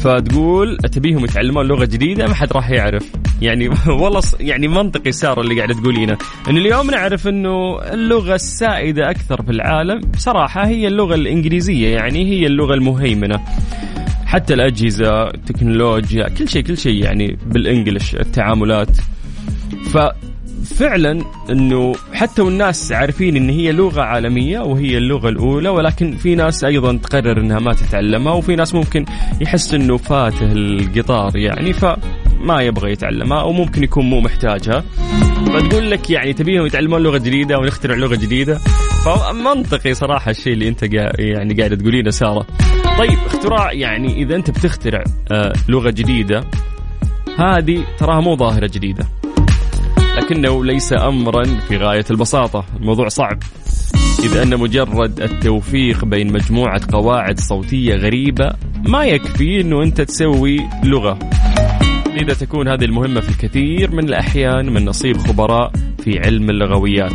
فتقول 0.00 0.76
تبيهم 0.76 1.24
يتعلمون 1.24 1.66
لغة 1.66 1.84
جديدة 1.84 2.26
ما 2.26 2.34
حد 2.34 2.52
راح 2.52 2.70
يعرف. 2.70 3.10
يعني 3.42 3.68
والله 4.00 4.22
يعني 4.40 4.68
منطقي 4.68 5.12
سارة 5.12 5.40
اللي 5.40 5.56
قاعدة 5.56 5.74
تقولينه 5.74 6.18
إن 6.48 6.56
اليوم 6.56 6.90
نعرف 6.90 7.28
إنه 7.28 7.82
اللغة 7.92 8.34
السائدة 8.34 9.10
أكثر 9.10 9.42
في 9.42 9.50
العالم 9.50 10.00
بصراحة 10.00 10.66
هي 10.66 10.86
اللغة 10.86 11.14
الإنجليزية 11.14 11.94
يعني 11.94 12.26
هي 12.26 12.46
اللغة 12.46 12.74
المهيمنة. 12.74 13.40
حتى 14.26 14.54
الأجهزة 14.54 15.22
التكنولوجيا 15.22 16.28
كل 16.28 16.48
شيء 16.48 16.62
كل 16.62 16.78
شيء 16.78 17.04
يعني 17.04 17.38
بالإنجلش 17.46 18.14
التعاملات. 18.14 18.96
ففعلا 20.70 21.24
إنه 21.50 21.94
حتى 22.12 22.42
والناس 22.42 22.92
عارفين 22.92 23.36
إن 23.36 23.50
هي 23.50 23.72
لغة 23.72 24.02
عالمية 24.02 24.60
وهي 24.60 24.98
اللغة 24.98 25.28
الأولى 25.28 25.68
ولكن 25.68 26.16
في 26.16 26.34
ناس 26.34 26.64
أيضا 26.64 26.96
تقرر 26.96 27.40
إنها 27.40 27.58
ما 27.58 27.72
تتعلمها 27.72 28.32
وفي 28.32 28.56
ناس 28.56 28.74
ممكن 28.74 29.04
يحس 29.40 29.74
إنه 29.74 29.96
فاته 29.96 30.52
القطار 30.52 31.36
يعني 31.36 31.72
فما 31.72 32.60
يبغى 32.62 32.92
يتعلمها 32.92 33.40
أو 33.40 33.52
ممكن 33.52 33.84
يكون 33.84 34.04
مو 34.04 34.20
محتاجها. 34.20 34.84
فتقول 35.46 35.90
لك 35.90 36.10
يعني 36.10 36.32
تبيهم 36.32 36.66
يتعلمون 36.66 37.02
لغة 37.02 37.18
جديدة 37.18 37.58
ونخترع 37.58 37.96
لغة 37.96 38.16
جديدة. 38.16 38.58
فمنطقي 39.04 39.94
صراحة 39.94 40.30
الشيء 40.30 40.52
اللي 40.52 40.68
أنت 40.68 40.82
يعني 41.18 41.54
قاعدة 41.54 41.76
تقولينه 41.76 42.10
سارة. 42.10 42.46
طيب 42.98 43.18
اختراع 43.26 43.72
يعني 43.72 44.22
إذا 44.22 44.36
أنت 44.36 44.50
بتخترع 44.50 45.04
آه 45.32 45.52
لغة 45.68 45.90
جديدة 45.90 46.44
هذه 47.38 47.84
تراها 47.98 48.20
مو 48.20 48.36
ظاهرة 48.36 48.66
جديدة. 48.66 49.08
لكنه 50.20 50.64
ليس 50.64 50.92
أمرا 50.92 51.44
في 51.44 51.76
غاية 51.76 52.04
البساطة. 52.10 52.64
الموضوع 52.76 53.08
صعب. 53.08 53.38
إذ 54.24 54.36
أن 54.36 54.60
مجرد 54.60 55.20
التوفيق 55.20 56.04
بين 56.04 56.32
مجموعة 56.32 56.80
قواعد 56.92 57.40
صوتية 57.40 57.94
غريبة 57.94 58.50
ما 58.88 59.04
يكفي 59.04 59.60
أنه 59.60 59.82
أنت 59.82 60.00
تسوي 60.00 60.56
لغة. 60.84 61.18
لذا 62.20 62.34
تكون 62.34 62.68
هذه 62.68 62.84
المهمة 62.84 63.20
في 63.20 63.28
الكثير 63.28 63.90
من 63.90 64.04
الأحيان 64.04 64.72
من 64.72 64.84
نصيب 64.84 65.16
خبراء 65.16 65.72
في 66.04 66.18
علم 66.18 66.50
اللغويات. 66.50 67.12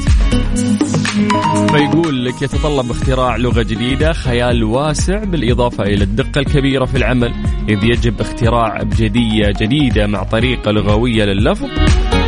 فيقول 1.71 2.25
لك 2.25 2.41
يتطلب 2.41 2.91
اختراع 2.91 3.35
لغة 3.37 3.61
جديدة 3.61 4.13
خيال 4.13 4.63
واسع 4.63 5.23
بالإضافة 5.23 5.83
إلى 5.83 6.03
الدقة 6.03 6.39
الكبيرة 6.39 6.85
في 6.85 6.97
العمل. 6.97 7.33
إذ 7.69 7.83
يجب 7.83 8.21
اختراع 8.21 8.81
أبجدية 8.81 9.53
جديدة 9.61 10.07
مع 10.07 10.23
طريقة 10.23 10.71
لغوية 10.71 11.25
لللفظ. 11.25 11.69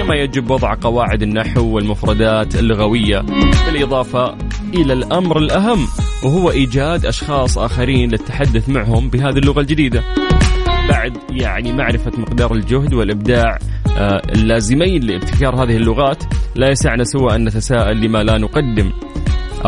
كما 0.07 0.15
يجب 0.15 0.49
وضع 0.49 0.73
قواعد 0.81 1.21
النحو 1.21 1.75
والمفردات 1.75 2.55
اللغوية 2.55 3.19
بالإضافة 3.65 4.37
إلى 4.73 4.93
الأمر 4.93 5.37
الأهم 5.37 5.87
وهو 6.23 6.51
إيجاد 6.51 7.05
أشخاص 7.05 7.57
آخرين 7.57 8.09
للتحدث 8.11 8.69
معهم 8.69 9.09
بهذه 9.09 9.37
اللغة 9.37 9.59
الجديدة. 9.59 10.03
بعد 10.89 11.17
يعني 11.31 11.73
معرفة 11.73 12.11
مقدار 12.17 12.53
الجهد 12.53 12.93
والإبداع 12.93 13.57
آه، 13.97 14.21
اللازمين 14.35 15.03
لابتكار 15.03 15.63
هذه 15.63 15.77
اللغات 15.77 16.23
لا 16.55 16.69
يسعنا 16.69 17.03
سوى 17.03 17.35
أن 17.35 17.43
نتساءل 17.45 18.01
لما 18.01 18.23
لا 18.23 18.37
نقدم. 18.37 18.91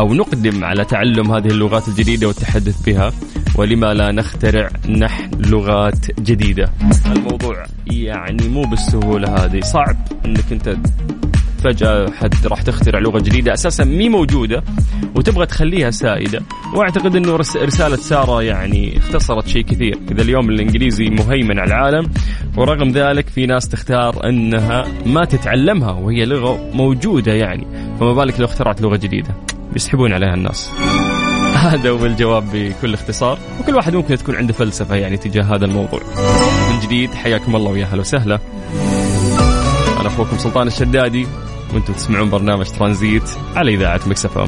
أو 0.00 0.14
نقدم 0.14 0.64
على 0.64 0.84
تعلم 0.84 1.32
هذه 1.32 1.46
اللغات 1.46 1.88
الجديدة 1.88 2.26
والتحدث 2.26 2.82
بها 2.82 3.12
ولما 3.56 3.94
لا 3.94 4.12
نخترع 4.12 4.70
نحن 4.88 5.30
لغات 5.38 6.20
جديدة. 6.20 6.72
الموضوع 7.06 7.64
يعني 7.86 8.48
مو 8.48 8.62
بالسهولة 8.62 9.44
هذه 9.44 9.60
صعب 9.60 9.96
أنك 10.24 10.52
أنت 10.52 10.76
فجأة 11.64 12.10
حد 12.10 12.46
راح 12.46 12.62
تخترع 12.62 12.98
لغة 12.98 13.18
جديدة 13.18 13.52
أساسا 13.52 13.84
مي 13.84 14.08
موجودة 14.08 14.62
وتبغى 15.14 15.46
تخليها 15.46 15.90
سائدة. 15.90 16.42
وأعتقد 16.74 17.16
أنه 17.16 17.36
رسالة 17.36 17.96
سارة 17.96 18.42
يعني 18.42 18.98
اختصرت 18.98 19.48
شيء 19.48 19.62
كثير. 19.62 19.98
إذا 20.10 20.22
اليوم 20.22 20.50
الإنجليزي 20.50 21.10
مهيمن 21.10 21.58
على 21.58 21.68
العالم 21.68 22.10
ورغم 22.56 22.88
ذلك 22.88 23.28
في 23.28 23.46
ناس 23.46 23.68
تختار 23.68 24.28
أنها 24.28 24.84
ما 25.06 25.24
تتعلمها 25.24 25.92
وهي 25.92 26.24
لغة 26.24 26.70
موجودة 26.74 27.32
يعني. 27.32 27.66
فما 28.00 28.12
بالك 28.12 28.40
لو 28.40 28.46
اخترعت 28.46 28.80
لغة 28.80 28.96
جديدة؟ 28.96 29.34
بيسحبون 29.72 30.12
عليها 30.12 30.34
الناس. 30.34 30.70
هذا 31.70 31.90
هو 31.90 32.06
الجواب 32.06 32.44
بكل 32.52 32.94
اختصار. 32.94 33.38
وكل 33.60 33.74
واحد 33.74 33.94
ممكن 33.94 34.16
تكون 34.16 34.36
عنده 34.36 34.52
فلسفة 34.52 34.94
يعني 34.94 35.16
تجاه 35.16 35.42
هذا 35.42 35.64
الموضوع. 35.64 36.00
من 36.72 36.80
جديد 36.80 37.14
حياكم 37.14 37.56
الله 37.56 37.70
ويا 37.70 37.86
هلا 37.86 38.00
وسهلا. 38.00 38.38
أنا 40.00 40.08
أخوكم 40.08 40.38
سلطان 40.38 40.66
الشدادي 40.66 41.26
وأنتم 41.74 41.92
تسمعون 41.92 42.30
برنامج 42.30 42.66
ترانزيت 42.66 43.30
على 43.56 43.74
إذاعة 43.74 44.00
Mix 44.06 44.30
F 44.30 44.38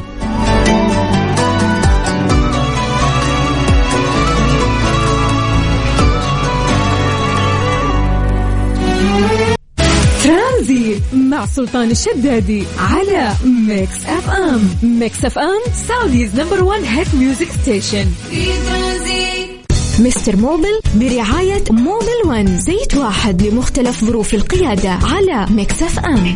سلطان 11.47 11.91
الشدادي 11.91 12.63
على 12.79 13.33
Mix 13.45 14.05
FM. 14.07 14.69
Mix 14.83 15.25
FM 15.25 15.61
Saudi's 15.89 16.41
number 16.41 16.65
1 16.65 16.83
hit 16.85 17.15
music 17.15 17.49
station 17.63 18.07
Mister 19.99 20.37
Mobil 20.37 20.81
برعاية 20.95 21.65
Mobil 21.71 22.07
One. 22.27 22.59
زيت 22.59 22.95
واحد 22.97 23.43
لمختلف 23.43 24.05
ظروف 24.05 24.35
القيادة 24.35 24.91
على 24.91 25.47
Mix 25.51 25.99
FM. 25.99 26.35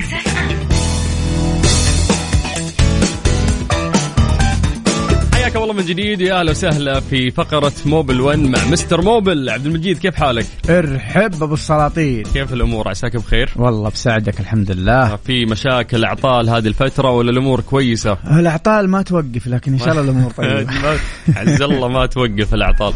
حياك 5.56 5.70
الله 5.70 5.82
من 5.82 5.86
جديد 5.86 6.20
يا 6.20 6.40
أهلا 6.40 6.50
وسهلا 6.50 7.00
في 7.00 7.30
فقرة 7.30 7.72
Mobil 7.86 8.20
1 8.20 8.38
مع 8.38 8.58
Mister 8.70 9.02
Mobil 9.02 9.50
عبد 9.50 9.66
المجيد 9.66 9.98
كيف 9.98 10.14
حالك؟ 10.14 10.46
ارحب 10.70 11.42
ابو 11.42 11.54
السلاطين 11.54 12.22
كيف 12.22 12.52
الأمور 12.52 12.88
عساك 12.88 13.16
بخير؟ 13.16 13.50
والله 13.56 13.90
يسعدك 13.90 14.40
الحمد 14.40 14.70
لله 14.70 15.16
في 15.16 15.44
مشاكل 15.44 16.04
أعطال 16.04 16.50
هذه 16.50 16.66
الفترة 16.66 17.10
ولا 17.10 17.30
الأمور 17.30 17.60
كويسة؟ 17.60 18.18
الأعطال 18.30 18.88
ما 18.88 19.02
توقف 19.02 19.46
لكن 19.46 19.72
إن 19.72 19.78
شاء 19.78 19.90
الله 19.90 20.02
الأمور 20.02 20.30
طيبة 20.38 20.98
عز 21.36 21.62
الله 21.62 21.88
ما 21.88 22.06
توقف 22.06 22.54
الأعطال. 22.54 22.92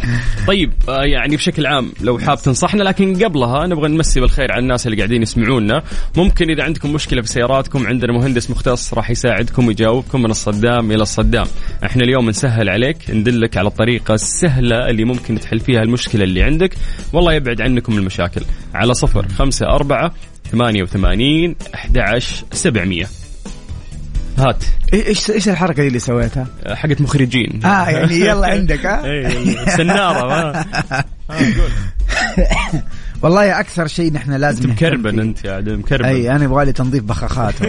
طيب 0.46 0.72
آه، 0.88 1.04
يعني 1.04 1.36
بشكل 1.36 1.66
عام 1.66 1.92
لو 2.00 2.18
حاب 2.18 2.38
تنصحنا 2.38 2.82
لكن 2.82 3.24
قبلها 3.24 3.66
نبغى 3.66 3.88
نمسي 3.88 4.20
بالخير 4.20 4.52
على 4.52 4.62
الناس 4.62 4.86
اللي 4.86 4.96
قاعدين 4.96 5.22
يسمعونا، 5.22 5.82
ممكن 6.16 6.50
إذا 6.50 6.62
عندكم 6.62 6.92
مشكلة 6.92 7.22
في 7.22 7.28
سياراتكم 7.28 7.86
عندنا 7.86 8.12
مهندس 8.12 8.50
مختص 8.50 8.94
راح 8.94 9.10
يساعدكم 9.10 9.66
ويجاوبكم 9.66 10.22
من 10.22 10.30
الصدام 10.30 10.92
إلى 10.92 11.02
الصدام. 11.02 11.46
إحنا 11.84 12.04
اليوم 12.04 12.28
نسهل 12.28 12.49
عليك 12.50 12.96
ندلك 13.10 13.56
على 13.56 13.68
الطريقة 13.68 14.14
السهلة 14.14 14.90
اللي 14.90 15.04
ممكن 15.04 15.40
تحل 15.40 15.60
فيها 15.60 15.82
المشكلة 15.82 16.24
اللي 16.24 16.42
عندك، 16.42 16.74
والله 17.12 17.32
يبعد 17.32 17.60
عنكم 17.60 17.98
المشاكل. 17.98 18.42
على 18.74 18.94
صفر 18.94 19.28
خمسة 19.28 19.66
أربعة 19.66 20.12
ثمانية 20.52 20.82
وثمانين 20.82 21.56
أحد 21.74 21.98
عشر 21.98 22.44
سبعمية 22.52 23.06
هات 24.38 24.64
إيش 24.92 25.30
إيش 25.30 25.48
الحركة 25.48 25.82
دي 25.82 25.88
اللي 25.88 25.98
سويتها؟ 25.98 26.46
حقت 26.68 27.00
مخرجين 27.00 27.60
آه 27.64 27.88
يعني 27.88 28.14
يلا 28.14 28.46
عندك 28.46 28.86
ها؟ 28.86 29.04
إيه، 29.04 29.64
سنارة 29.76 30.26
ما 31.28 31.44
والله 33.22 33.60
أكثر 33.60 33.86
شيء 33.86 34.12
نحن 34.12 34.32
لازم 34.32 34.70
أنت 34.70 34.84
مكربن. 34.84 35.20
أنت 35.20 35.44
يا 35.44 35.52
عاد 35.52 35.68
مكربن 35.68 36.04
أي 36.04 36.30
أنا 36.30 36.44
يبغى 36.44 36.64
لي 36.64 36.72
تنظيف 36.72 37.04
بخاخات. 37.04 37.54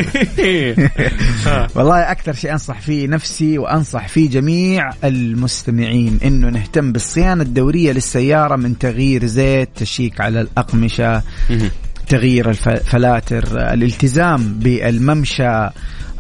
والله 1.76 2.12
أكثر 2.12 2.34
شيء 2.34 2.52
أنصح 2.52 2.82
فيه 2.82 3.08
نفسي 3.08 3.58
وأنصح 3.58 4.08
فيه 4.08 4.30
جميع 4.30 4.90
المستمعين 5.04 6.20
إنه 6.26 6.50
نهتم 6.50 6.92
بالصيانة 6.92 7.44
الدورية 7.44 7.92
للسيارة 7.92 8.56
من 8.56 8.78
تغيير 8.78 9.26
زيت 9.26 9.70
تشيك 9.76 10.22
على 10.22 10.42
الأقمشة 10.42 11.22
تغيير 12.08 12.50
الفلاتر 12.50 13.74
الالتزام 13.74 14.54
بالممشى 14.54 15.70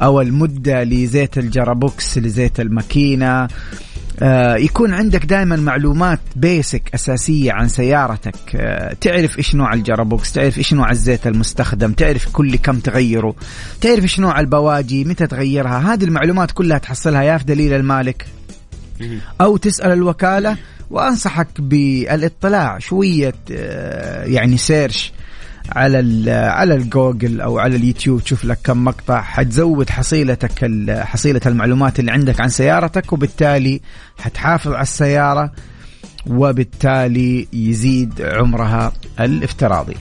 أو 0.01 0.21
المدة 0.21 0.83
لزيت 0.83 1.37
ال 1.37 1.47
gearbox 1.47 2.17
لزيت 2.17 2.59
الماكينة 2.59 3.47
يكون 4.55 4.93
عندك 4.93 5.25
دائما 5.25 5.55
معلومات 5.55 6.19
basic 6.35 6.89
أساسية 6.93 7.51
عن 7.51 7.67
سيارتك. 7.67 8.35
آه، 8.55 8.93
تعرف 9.01 9.37
إيش 9.37 9.55
نوع 9.55 9.73
ال 9.73 9.81
gearbox 9.81 10.33
تعرف 10.33 10.57
إيش 10.57 10.73
نوع 10.73 10.91
الزيت 10.91 11.27
المستخدم 11.27 11.91
تعرف 11.91 12.29
كل 12.31 12.55
كم 12.55 12.79
تغيره 12.79 13.35
تعرف 13.81 14.03
إيش 14.03 14.19
نوع 14.19 14.39
البواجي 14.39 15.03
متى 15.05 15.27
تغيرها. 15.27 15.93
هذه 15.93 16.03
المعلومات 16.03 16.51
كلها 16.51 16.77
تحصلها 16.77 17.23
يا 17.23 17.37
في 17.37 17.43
دليل 17.43 17.73
المالك 17.73 18.25
أو 19.41 19.57
تسأل 19.57 19.91
الوكالة 19.91 20.57
وأنصحك 20.89 21.61
بالإطلاع 21.61 22.79
شوية 22.79 23.35
آه، 23.51 24.23
يعني 24.23 24.57
search 24.57 25.13
على 25.71 26.31
على 26.31 26.75
الجوجل 26.75 27.41
أو 27.41 27.59
على 27.59 27.75
اليوتيوب. 27.75 28.23
تشوف 28.23 28.45
لك 28.45 28.59
كم 28.63 28.83
مقطع. 28.83 29.21
حتزود 29.21 29.89
حصيلتك 29.89 30.71
حصيلة 30.89 31.41
المعلومات 31.45 31.99
اللي 31.99 32.11
عندك 32.11 32.41
عن 32.41 32.49
سيارتك 32.49 33.13
وبالتالي 33.13 33.81
حتحافظ 34.19 34.71
على 34.71 34.81
السيارة 34.81 35.51
وبالتالي 36.27 37.47
يزيد 37.53 38.21
عمرها 38.21 38.91
الافتراضي. 39.19 39.95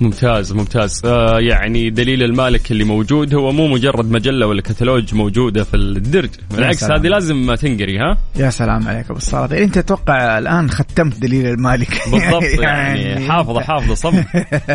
ممتاز 0.00 0.52
ممتاز. 0.52 1.02
آه 1.04 1.40
يعني 1.40 1.90
دليل 1.90 2.22
المالك 2.22 2.70
اللي 2.70 2.84
موجود 2.84 3.34
هو 3.34 3.52
مو 3.52 3.68
مجرد 3.68 4.10
مجلة 4.10 4.46
ولا 4.46 4.62
كتالوج 4.62 5.14
موجودة 5.14 5.64
في 5.64 5.76
الدرج. 5.76 6.30
بالعكس. 6.50 6.84
هذه 6.84 7.06
لازم 7.06 7.54
تنقري 7.54 7.98
ها؟ 7.98 8.18
يا 8.36 8.50
سلام 8.50 8.88
عليك 8.88 9.10
أبو 9.10 9.18
السلاطين 9.18 9.58
أنت 9.58 9.78
تتوقع 9.78 10.38
الآن 10.38 10.70
ختمت 10.70 11.18
دليل 11.18 11.46
المالك؟ 11.46 12.02
بالضبط 12.12 12.60
يعني 12.60 13.28
حافظة 13.28 13.60
حافظة 13.60 13.94
صم. 13.94 14.24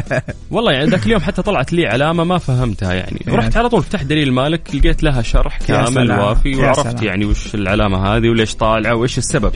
والله 0.52 0.72
يعني 0.72 0.90
ذاك 0.90 1.06
اليوم 1.06 1.22
حتى 1.22 1.42
طلعت 1.42 1.74
لي 1.74 1.88
علامة 1.88 2.24
ما 2.24 2.38
فهمتها 2.38 2.94
يعني. 2.94 3.20
رحت 3.28 3.58
على 3.58 3.70
طول 3.70 3.84
فتحت 3.84 4.06
دليل 4.06 4.28
المالك 4.28 4.76
لقيت 4.76 5.04
لها 5.04 5.22
شرح 5.22 5.58
كامل. 5.58 6.12
وافي 6.12 6.56
وعرفت. 6.56 7.04
يعني 7.04 7.26
وش 7.26 7.56
العلامة 7.56 7.98
هذه 7.98 8.30
وليش 8.30 8.56
طالعة 8.56 8.96
وإيش 8.96 9.18
السبب. 9.18 9.52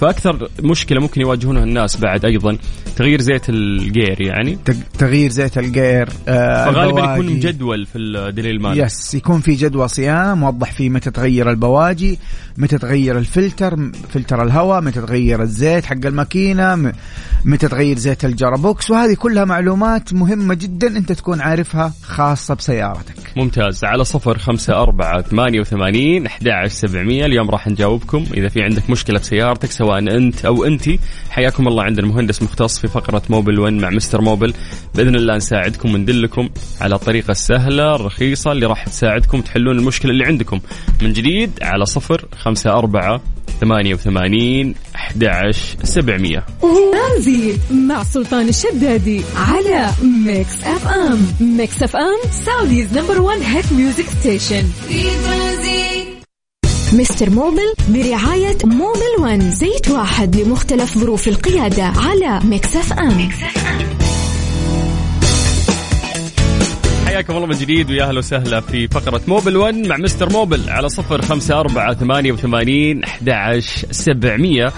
فأكثر 0.00 0.48
مشكلة 0.62 1.00
ممكن 1.00 1.20
يواجهونها 1.20 1.64
الناس 1.64 1.96
بعد 1.96 2.24
أيضا 2.24 2.58
تغيير 2.96 3.20
زيت 3.20 3.48
الجير 3.48 4.20
يعني. 4.20 4.58
تغ- 4.70 4.98
تغيير 4.98 5.30
زيت 5.30 5.58
الجير 5.58 6.08
آه 6.28 6.64
فغالبا 6.70 7.00
يكون. 7.14 7.26
مجدول 7.26 7.86
في 7.86 7.98
الدليل 7.98 8.56
المالي. 8.56 8.82
يس 8.82 9.14
يكون 9.14 9.40
في 9.40 9.54
جدول 9.54 9.90
صيانه 9.90 10.34
موضح 10.34 10.72
فيه 10.72 10.90
متى 10.90 11.10
تغير 11.10 11.50
البواجي 11.50 12.18
متى 12.58 12.78
تغير 12.78 13.18
الفلتر 13.18 13.90
فلتر 14.14 14.42
الهواء 14.42 14.80
متى 14.80 15.00
تغير 15.00 15.42
الزيت 15.42 15.84
حق 15.84 16.06
الماكينة 16.06 16.92
متى 17.44 17.68
تغير 17.68 17.98
زيت 17.98 18.24
ال 18.24 18.32
gearbox 18.32 18.90
وهذه 18.90 19.14
كلها 19.14 19.44
معلومات 19.44 20.12
مهمة 20.14 20.54
جدا 20.54 20.96
أنت 20.96 21.12
تكون 21.12 21.40
عارفها 21.40 21.92
خاصة 22.02 22.54
بسيارتك. 22.54 23.14
ممتاز. 23.36 23.84
على 23.84 24.04
صفر 24.04 24.38
خمسة 24.38 24.82
أربعة 24.82 25.22
ثمانية 25.22 25.60
وثمانين 25.60 26.26
أحد 26.26 26.48
سبعمية. 26.66 27.24
اليوم 27.24 27.50
راح 27.50 27.68
نجاوبكم. 27.68 28.24
إذا 28.34 28.48
في 28.48 28.62
عندك 28.62 28.90
مشكلة 28.90 29.18
بسيارتك 29.18 29.70
سواء 29.70 29.89
أنت 29.98 30.44
أو 30.44 30.64
أنتي 30.64 30.98
حياكم 31.30 31.68
الله 31.68 31.82
عندنا 31.82 32.06
مهندس 32.06 32.42
مختص 32.42 32.78
في 32.78 32.88
فقرة 32.88 33.22
Mobil 33.28 33.60
One 33.60 33.80
مع 33.80 33.90
Mister 33.90 34.20
Mobil. 34.20 34.54
بإذن 34.94 35.14
الله 35.16 35.36
نساعدكم 35.36 35.94
وندلكم 35.94 36.48
على 36.80 36.94
الطريقة 36.94 37.30
السهلة 37.30 37.94
الرخيصة 37.94 38.52
اللي 38.52 38.66
راح 38.66 38.84
تساعدكم 38.84 39.40
تحلون 39.40 39.78
المشكلة 39.78 40.10
اللي 40.10 40.24
عندكم. 40.24 40.60
من 41.02 41.12
جديد 41.12 41.50
على 41.62 41.86
صفر 41.86 42.24
خمسة 42.38 42.70
أربعة 42.70 43.20
ثمانية 43.60 43.94
وثمانين 43.94 44.74
أحد 44.96 45.50
سبعمية. 45.82 46.46
ترانزيت 46.92 47.60
مع 47.70 48.02
سلطان 48.02 48.48
الشدادي 48.48 49.22
على 49.36 49.90
Mix 50.02 50.64
FM. 50.64 51.26
Mix 51.40 51.82
FM 51.82 52.30
Saudi's 52.30 52.98
number 52.98 53.20
1 53.20 53.40
hit 53.42 53.72
music 53.72 54.06
station 54.20 54.62
في 54.88 55.02
ترانزيت 55.02 55.99
Mister 56.92 57.30
Mobil 57.30 57.74
برعاية 57.88 58.58
Mobil 58.64 59.20
One 59.20 59.50
زيت 59.50 59.90
واحد 59.90 60.36
لمختلف 60.36 60.98
ظروف 60.98 61.28
القيادة 61.28 61.82
على 61.82 62.40
Mix 62.44 62.92
FM. 62.92 63.28
حياكم 67.06 67.36
الله 67.36 67.46
من 67.46 67.56
جديد 67.56 67.90
ويا 67.90 68.04
أهلا 68.04 68.18
وسهلا 68.18 68.60
في 68.60 68.88
فقرة 68.88 69.20
موبل 69.28 69.56
1 69.56 69.74
مع 69.74 69.96
مستر 69.96 70.32
موبل 70.32 70.70
على 70.70 70.88
صفر 70.88 71.22
خمسة 71.22 71.60
أربعة 71.60 71.94
ثمانية 71.94 72.32
وثمانين 72.32 73.04
أحد 73.04 73.60
سبعمية. 73.90 74.72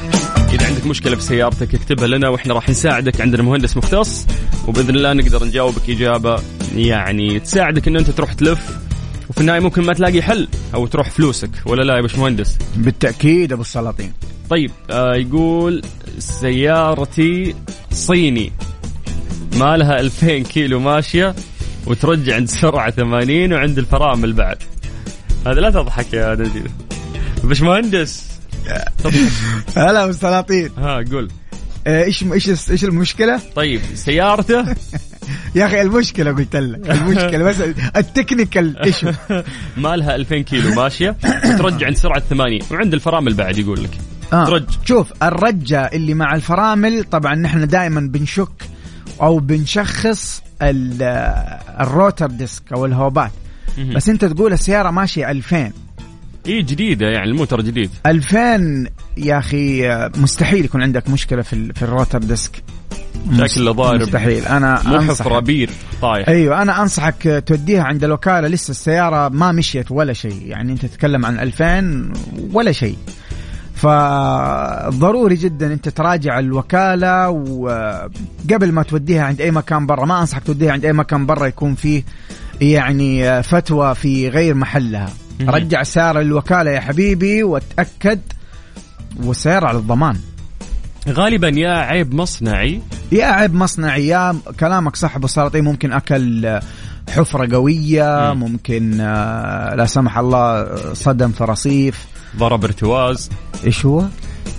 إذا 0.53 0.67
عندك 0.67 0.87
مشكلة 0.87 1.17
بسيارتك 1.17 1.75
اكتبها 1.75 2.07
لنا 2.07 2.29
وإحنا 2.29 2.55
راح 2.55 2.69
نساعدك 2.69 3.21
عندنا 3.21 3.43
مهندس 3.43 3.77
مختص. 3.77 4.27
وبإذن 4.69 4.97
الله 4.97 5.13
نقدر 5.13 5.45
نجاوبك 5.45 5.91
إجابة 5.91 6.43
يعني 6.77 7.41
تساعدك 7.41 7.89
إن 7.89 7.97
أنت 7.97 8.11
تروح 8.11 8.33
تلف 8.33 8.92
وفي 9.33 9.41
النهاية 9.41 9.61
ممكن 9.61 9.83
ما 9.83 9.93
تلاقي 9.93 10.23
حل 10.23 10.49
أو 10.75 10.87
تروح 10.87 11.11
فلوسك 11.11 11.51
ولا 11.67 11.83
لا 11.83 11.97
يا 11.97 12.01
باشمهندس؟ 12.01 12.59
بالتأكيد 12.77 13.53
أبو 13.53 13.63
السلاطين. 13.63 14.13
طيب 14.51 14.71
آه 14.91 15.15
يقول 15.15 15.83
سيارتي 16.19 17.55
صيني. 17.93 18.53
ما 19.57 19.77
لها 19.77 20.01
2000 20.01 20.39
كيلو 20.39 20.81
ماشية 20.81 21.35
وترج 21.87 22.35
عند 22.35 22.49
سرعة 22.49 22.91
80 22.91 23.53
وعند 23.53 23.79
الفرامل 23.79 24.33
بعد. 24.33 24.59
هذا 25.47 25.61
لا 25.61 25.71
تضحك 25.71 26.13
يا 26.13 26.35
نجيب 26.35 26.71
باشمهندس. 27.45 28.27
هلا 29.77 30.03
أبو 30.03 30.11
السلاطين. 30.11 30.71
ها 30.79 31.05
قول. 31.13 31.29
إيش 31.87 32.23
إيش 32.33 32.71
إيش 32.71 32.85
المشكلة؟ 32.85 33.41
طيب 33.57 33.81
سيارته 33.95 34.65
يا 35.55 35.67
أخي 35.67 35.83
المشكلة 35.83 36.33
قلت 36.33 36.57
لك 36.57 36.91
المشكلة 36.91 37.45
بس 37.45 37.57
ال 37.97 38.05
technical 38.05 38.79
issue 38.79 39.13
ما 39.77 39.97
لها 39.97 40.15
2000 40.17 40.39
كيلو 40.41 40.75
ماشية 40.75 41.17
وترج 41.25 41.87
عند 41.87 41.97
سرعة 41.97 42.21
80 42.21 42.59
وعند 42.71 42.95
الفرامل 42.95 43.35
بعد 43.35 43.59
يقول 43.59 43.85
لك 43.85 43.91
آه. 44.33 44.47
ترج. 44.47 44.65
شوف 44.85 45.13
الرجة 45.23 45.81
اللي 45.93 46.15
مع 46.15 46.35
الفرامل 46.35 47.05
طبعا 47.05 47.35
نحن 47.35 47.67
دائما 47.67 48.01
بنشك 48.01 48.49
أو 49.23 49.39
بنشخص 49.39 50.43
ال- 50.63 51.03
ال 51.81 51.88
rotor 51.88 52.27
disc 52.27 52.73
أو 52.73 52.87
الهوبات. 52.87 53.31
بس 53.95 54.09
أنت 54.09 54.25
تقول 54.25 54.53
السيارة 54.53 54.91
ماشية 54.91 55.31
2000 55.31 55.73
اي 56.47 56.63
جديدة 56.63 57.07
يعني 57.07 57.31
الموتر 57.31 57.61
جديد. 57.61 57.91
2000 58.07 58.87
يا 59.17 59.39
أخي 59.39 59.89
مستحيل 60.17 60.65
يكون 60.65 60.83
عندك 60.83 61.11
مشكلة 61.11 61.43
في 61.43 61.73
في 61.73 61.83
ال 61.83 61.89
rotor 61.89 62.19
disc. 62.19 62.63
شكله 63.47 63.73
ضارب. 63.73 64.01
مستحيل. 64.01 64.47
أنا 64.47 64.83
مو 64.87 64.97
أنصحك. 64.97 65.29
حفرة 65.29 65.41
بير 65.41 65.71
طايح. 66.03 66.29
أيوه 66.29 66.63
أنا 66.63 66.83
أنصحك 66.83 67.43
توديها 67.47 67.83
عند 67.83 68.05
الوكاله 68.05 68.49
لسه 68.49 68.71
السيارة 68.71 69.29
ما 69.29 69.53
مشيت 69.53 69.91
ولا 69.91 70.13
شيء. 70.13 70.43
يعني 70.47 70.73
أنت 70.73 70.87
تتكلم 70.87 71.27
عن 71.27 71.39
2000 71.39 72.13
ولا 72.53 72.73
شيء. 72.73 72.97
فضروري 73.75 75.35
جدا 75.35 75.73
أنت 75.73 75.89
تراجع 75.89 76.39
الوكالة 76.39 77.29
وقبل 77.29 78.73
ما 78.73 78.83
توديها 78.83 79.25
عند 79.25 79.41
أي 79.41 79.51
مكان 79.51 79.87
برا. 79.87 80.05
ما 80.05 80.21
أنصحك 80.21 80.43
توديها 80.43 80.73
عند 80.73 80.85
أي 80.85 80.93
مكان 80.93 81.27
برا 81.27 81.47
يكون 81.47 81.75
فيه 81.75 82.03
يعني 82.61 83.43
فتوى 83.43 83.95
في 83.95 84.29
غير 84.29 84.55
محلها. 84.55 85.09
رجع 85.41 85.81
السياره 85.81 86.21
للوكالة 86.21 86.71
يا 86.71 86.81
حبيبي 86.81 87.43
وتأكد 87.43 88.21
والسياره 89.25 89.67
على 89.67 89.79
الضمان. 89.79 90.17
غالبا 91.09 91.49
يا 91.49 91.71
عيب 91.73 92.15
مصنعي. 92.15 92.81
يا 93.13 93.25
عيب 93.27 93.55
مصنعي 93.55 94.07
يا 94.07 94.37
كلامك 94.61 94.97
صح 94.97 95.17
أبو 95.17 95.27
سلاطين 95.27 95.65
ممكن 95.65 95.93
أكل 95.93 96.61
حفرة 97.11 97.55
قوية 97.55 98.33
مم. 98.35 98.41
ممكن 98.41 99.01
آه، 99.01 99.75
لا 99.75 99.87
سمح 99.87 100.19
الله 100.19 100.75
صدم 100.95 101.31
في 101.33 101.45
رصيف. 101.45 102.07
ضرب 102.37 102.65
ارتواز. 102.65 103.31
إيش 103.65 103.87
هو؟ 103.87 104.05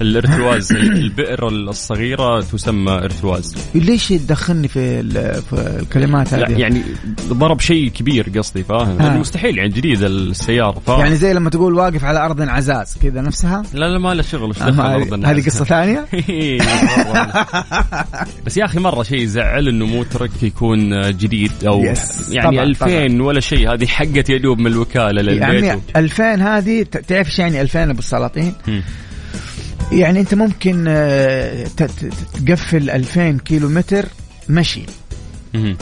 الارتواز 0.02 0.72
البئر 0.72 1.48
الصغيرة 1.48 2.42
تسمى 2.42 2.92
ارتواز. 2.92 3.56
ليش 3.76 4.08
تدخلني 4.10 4.68
في 4.68 5.04
في 5.42 5.78
الكلمات 5.82 6.34
هذه؟ 6.34 6.58
يعني 6.58 6.82
ضرب 7.30 7.60
شيء 7.60 7.88
كبير 7.90 8.30
قصدي 8.38 8.64
فاهم؟ 8.64 9.02
آه. 9.02 9.18
مستحيل 9.18 9.58
يعني 9.58 9.70
جديد 9.70 10.04
السيارة 10.04 10.80
فاهم؟ 10.88 11.00
يعني 11.00 11.16
زي 11.16 11.34
لما 11.34 11.50
تقول 11.50 11.74
واقف 11.74 12.04
على 12.04 12.26
أرض 12.26 12.42
عزاز 12.42 12.98
كذا 13.04 13.22
نفسها؟ 13.22 13.64
لا 13.74 13.86
لا 13.86 14.00
ما 14.00 14.14
له 14.14 14.22
شغل 14.22 14.54
آه، 14.62 14.98
هذه- 15.26 15.46
قصة 15.46 15.66
ثانية. 15.66 16.06
بس 18.46 18.58
يا 18.58 18.66
أخي 18.66 18.80
مرة 18.80 19.04
شيء 19.04 19.22
يزعل 19.22 19.68
إنه 19.68 19.86
موترك 19.86 20.44
يكون 20.44 21.12
جديد 21.12 21.52
أو 21.68 21.84
yes، 21.84 22.30
يعني 22.32 22.52
طبعاً، 22.58 22.64
2000 22.64 23.22
ولا 23.22 23.40
شيء 23.40 23.74
هذه 23.74 23.86
حقت 23.86 24.30
يدوب 24.30 24.60
من 24.60 24.68
الوكالة 24.68 25.22
للبيت. 25.22 25.64
يعني 25.64 25.82
2000 25.96 26.36
هذه 26.42 26.84
تعرف 26.84 27.28
إيش 27.28 27.40
يعني 27.40 27.62
2000 27.62 27.90
أبو 27.90 28.00
السلاطين؟ 28.00 28.54
يعني 29.94 30.20
انت 30.20 30.34
ممكن 30.34 30.86
آه، 30.88 31.68
تقفل 32.46 32.90
2000 32.90 33.38
كيلو 33.38 33.70
متر 33.70 34.06
مشي. 34.50 34.84
مهم. 35.54 35.78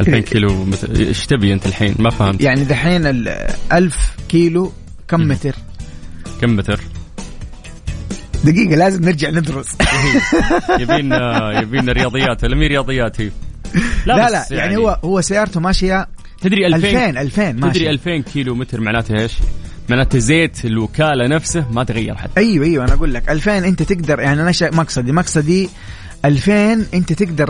2000 0.00 0.18
كيلو 0.18 0.64
متر 0.64 0.96
إيش 0.96 1.26
تبي 1.26 1.52
أنت 1.52 1.66
الحين؟ 1.66 1.94
ما 1.98 2.10
فهمت. 2.10 2.40
يعني 2.40 2.64
دحين 2.64 3.06
ال 3.06 3.48
1000 3.72 4.16
كيلو 4.28 4.72
كم 5.08 5.20
مم. 5.20 5.28
متر؟ 5.28 5.54
كم 6.40 6.56
متر؟ 6.56 6.80
دقيقة 8.44 8.76
لازم 8.76 9.04
نرجع 9.04 9.30
ندرس. 9.30 9.76
يبين 10.80 11.12
يبين 11.62 11.90
رياضيات 11.90 12.44
ولا 12.44 12.56
مي 12.56 12.66
رياضيات 12.66 13.20
هي. 13.20 13.30
لا 14.06 14.26
بس 14.26 14.32
لا, 14.32 14.58
يعني, 14.58 14.76
هو 14.76 15.00
هو 15.04 15.20
سيارته 15.20 15.60
ماشية 15.60 16.08
تدري 16.40 16.66
2000 16.66 16.88
2000 16.88 17.20
2000 17.20 17.52
ماشي 17.52 17.78
تدري 17.78 17.90
2000 17.90 18.18
كيلو 18.32 18.54
متر 18.54 18.80
معناته 18.80 19.22
إيش؟ 19.22 19.32
معناته 19.88 20.18
زيت 20.18 20.64
الوكالة 20.64 21.26
نفسه 21.26 21.64
ما 21.72 21.84
تغير 21.84 22.14
حتى. 22.14 22.40
أيوه 22.40 22.64
أيوه 22.66 22.84
أنا 22.84 22.92
أقول 22.94 23.14
لك. 23.14 23.28
2000 23.30 23.58
أنت 23.58 23.82
تقدر 23.82 24.20
يعني 24.20 24.42
أنا 24.42 24.52
شا- 24.52 24.70
مقصدي 24.74 25.12
مقصدي 25.12 25.68
2000 26.24 26.86
أنت 26.94 27.12
تقدر 27.12 27.46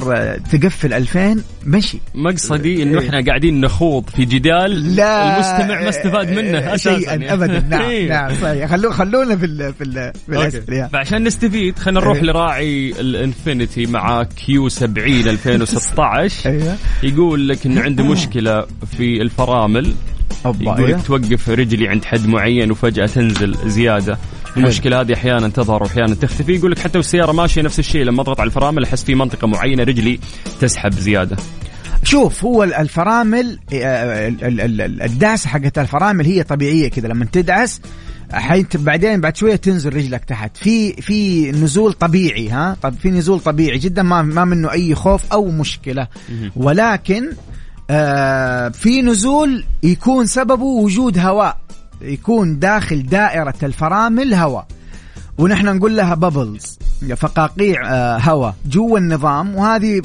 تقفل 0.53 0.93
2000 0.93 1.43
مشي. 1.67 1.99
مقصدي 2.15 2.83
إنه 2.83 2.99
إحنا 2.99 3.25
قاعدين 3.27 3.61
نخوض 3.61 4.11
في 4.11 4.25
جدال 4.25 4.97
لا 4.97 5.35
المستمع 5.35 5.81
ما 5.83 5.89
استفاد 5.89 6.31
منه 6.31 6.59
آه، 6.59 6.75
أساسا 6.75 6.99
شيئا 6.99 7.11
يعني. 7.11 7.33
ابدا. 7.33 7.61
نعم 7.69 7.83
إيه. 7.91 8.09
نعم 8.09 8.35
صحيح. 8.43 8.71
خلو 8.71 8.91
خلونا 8.91 9.37
في 9.37 9.45
ال 9.47 9.75
في 9.75 9.85
ال 9.85 10.13
في 10.27 10.89
فعشان 10.93 11.25
نستفيد 11.25 11.79
خلينا 11.79 12.01
نروح 12.01 12.17
إيه. 12.17 12.23
لراعي 12.25 12.95
ال 13.01 13.10
Infiniti 13.10 13.87
مع 13.87 14.23
Q 14.23 14.69
70 14.69 15.29
2016 15.29 16.51
أيوه. 16.51 16.77
يقول 17.03 17.49
لك 17.49 17.67
إنه 17.67 17.81
عنده 17.81 18.05
مشكلة 18.13 18.67
في 18.97 19.23
الفرامل. 19.23 19.95
يقول. 20.45 20.91
لك 20.91 21.03
توقف 21.07 21.49
رجلي 21.49 21.89
عند 21.89 22.05
حد 22.05 22.27
معين 22.27 22.71
وفجأة 22.71 23.07
تنزل 23.07 23.57
زيادة. 23.67 24.19
المشكلة 24.57 25.01
هذه 25.01 25.15
أحيانا 25.15 25.49
تظهر 25.49 25.83
واحيانا 25.83 26.15
تختفي. 26.15 26.53
يقول 26.55 26.71
لك 26.71 26.79
حتى 26.79 26.99
والسيارة 26.99 27.33
ماشية 27.33 27.63
نفس 27.63 27.79
الشيء. 27.79 28.03
لما 28.05 28.23
أضغط 28.23 28.41
على 28.41 28.47
الفرامل 28.47 28.85
أحس 28.85 29.05
في 29.05 29.15
منطقة 29.15 29.47
معينة 29.47 29.83
رجلي 29.83 30.19
تسحب 30.61 30.93
زيادة. 30.93 31.37
شوف 32.05 32.45
هو 32.45 32.65
ال- 32.65 32.75
الفرامل 32.75 33.59
آه، 33.73 34.29
ال- 34.29 34.45
ال- 34.45 34.81
ال- 34.81 35.03
الدعسه 35.03 35.49
حقت 35.49 35.79
الفرامل 35.79 36.27
هي 36.27 36.43
طبيعية 36.43 36.89
كذا. 36.89 37.09
لما 37.09 37.25
تدعس 37.25 37.81
حيت 38.33 38.77
بعدين 38.77 39.21
بعد 39.21 39.37
شوية 39.37 39.57
تنزل 39.57 39.97
رجلك 39.97 40.25
تحت. 40.25 40.57
في 40.57 40.93
في 40.93 41.51
نزول 41.53 41.93
طبيعي 41.93 42.49
ها؟ 42.49 42.77
طب 42.83 42.95
في 43.03 43.11
نزول 43.11 43.41
طبيعي 43.41 43.79
جدا. 43.79 44.03
ما 44.03 44.23
ما 44.23 44.45
منه 44.45 44.73
أي 44.73 44.95
خوف 44.95 45.33
أو 45.33 45.51
مشكلة. 45.51 46.07
ولكن 46.57 47.31
آه 47.91 48.69
في 48.69 49.03
نزول 49.03 49.65
يكون 49.83 50.27
سببه 50.27 50.65
وجود 50.65 51.19
هواء 51.19 51.57
يكون 52.03 52.59
داخل 52.59 53.03
دائرة 53.07 53.55
الفرامل 53.63 54.35
هواء 54.35 54.67
ونحن 55.39 55.77
نقول 55.77 55.97
لها 55.97 56.15
bubbles 56.15 56.79
فقاقيع 57.17 57.91
آه، 57.93 58.19
هواء 58.19 58.55
جوا 58.67 58.99
النظام. 58.99 59.55
وهذه 59.55 60.03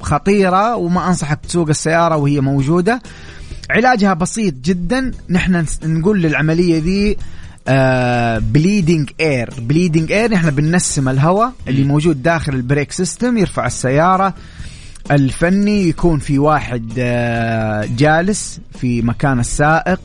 خطيرة 0.00 0.76
وما 0.76 1.08
أنصحك 1.08 1.40
تسوق 1.48 1.68
السيارة 1.68 2.16
وهي 2.16 2.40
موجودة. 2.40 3.02
علاجها 3.70 4.14
بسيط 4.14 4.54
جدا. 4.54 5.10
نحن 5.30 5.64
نقول 5.84 6.22
للعملية 6.22 6.78
دي 6.78 7.18
bleeding 8.52 9.10
air 9.20 9.50
bleeding 9.58 10.12
air 10.12 10.32
نحن 10.32 10.50
بننسم 10.50 11.08
الهواء 11.08 11.52
اللي 11.68 11.84
موجود 11.84 12.22
داخل 12.22 12.54
ال 12.54 12.60
brake 12.60 12.92
system 12.92 13.38
يرفع 13.38 13.66
السيارة. 13.66 14.34
الفني 15.10 15.88
يكون 15.88 16.18
في 16.18 16.38
واحد 16.38 16.92
آه، 16.98 17.88
جالس 17.98 18.60
في 18.80 19.02
مكان 19.02 19.40
السائق 19.40 20.00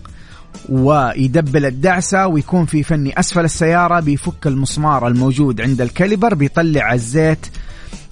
ويدبل 0.70 1.66
الدعسة 1.66 2.28
ويكون 2.28 2.66
في 2.66 2.84
فني 2.84 3.20
أسفل 3.20 3.46
السيارة 3.46 4.00
بيفك 4.00 4.48
المسمار 4.48 5.08
الموجود 5.08 5.62
عند 5.62 5.82
ال 5.82 5.88
caliper 5.88 6.34
بيطلع 6.34 6.94
الزيت 6.94 7.46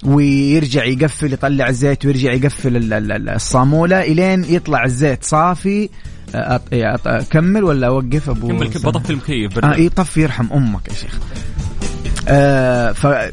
ويرجع 0.04 0.84
يقفل 0.84 1.32
يطلع 1.32 1.68
الزيت 1.68 2.04
ويرجع 2.06 2.32
يقفل 2.32 2.76
ال- 2.76 2.92
ال- 2.92 3.12
ال- 3.12 3.28
الصامولة 3.28 4.00
إلين 4.02 4.44
يطلع 4.44 4.84
الزيت 4.84 5.24
صافي 5.24 5.88
أ- 5.88 6.36
أ- 6.36 6.98
أ- 6.98 7.22
كمل 7.30 7.64
ولا 7.64 7.86
أوقف 7.86 8.30
أبو 8.30 8.48
كمل؟ 8.48 8.68
بطفي 8.90 9.10
المكيف 9.10 9.58
آه 9.58 9.60
برد. 9.60 9.72
إيه 9.78 9.88
طفي 9.88 10.20
يرحم 10.22 10.46
أمك 10.52 10.88
يا 10.88 10.94
شيخ 10.94 11.18
آه 12.28 12.92
ف 12.92 13.06
آه، 13.06 13.30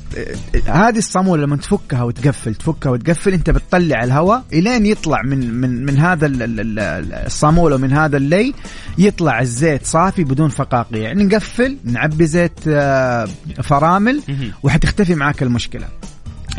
هذه 0.67 0.97
الصاموله 0.97 1.43
لما 1.43 1.57
تفكها 1.57 2.03
وتقفل 2.03 2.55
تفكها 2.55 2.89
وتقفل 2.89 3.33
أنت 3.33 3.49
بتطلع 3.49 4.03
الهواء 4.03 4.43
إلين 4.53 4.85
يطلع 4.85 5.21
من 5.21 5.53
من 5.53 5.85
من 5.85 5.97
هذا 5.99 6.25
ال- 6.25 6.43
ال- 6.43 6.59
ال- 6.79 7.13
الصاموله 7.13 7.75
ومن 7.75 7.93
هذا 7.93 8.17
اللي 8.17 8.53
يطلع 8.97 9.39
الزيت 9.41 9.85
صافي 9.85 10.23
بدون 10.23 10.49
فقاقيع 10.49 11.01
يعني 11.01 11.23
نقفل 11.23 11.77
نعبي 11.83 12.25
زيت 12.27 12.59
آه 12.67 13.27
فرامل. 13.63 14.21
وحتختفي 14.63 15.15
معك 15.15 15.43
المشكلة 15.43 15.87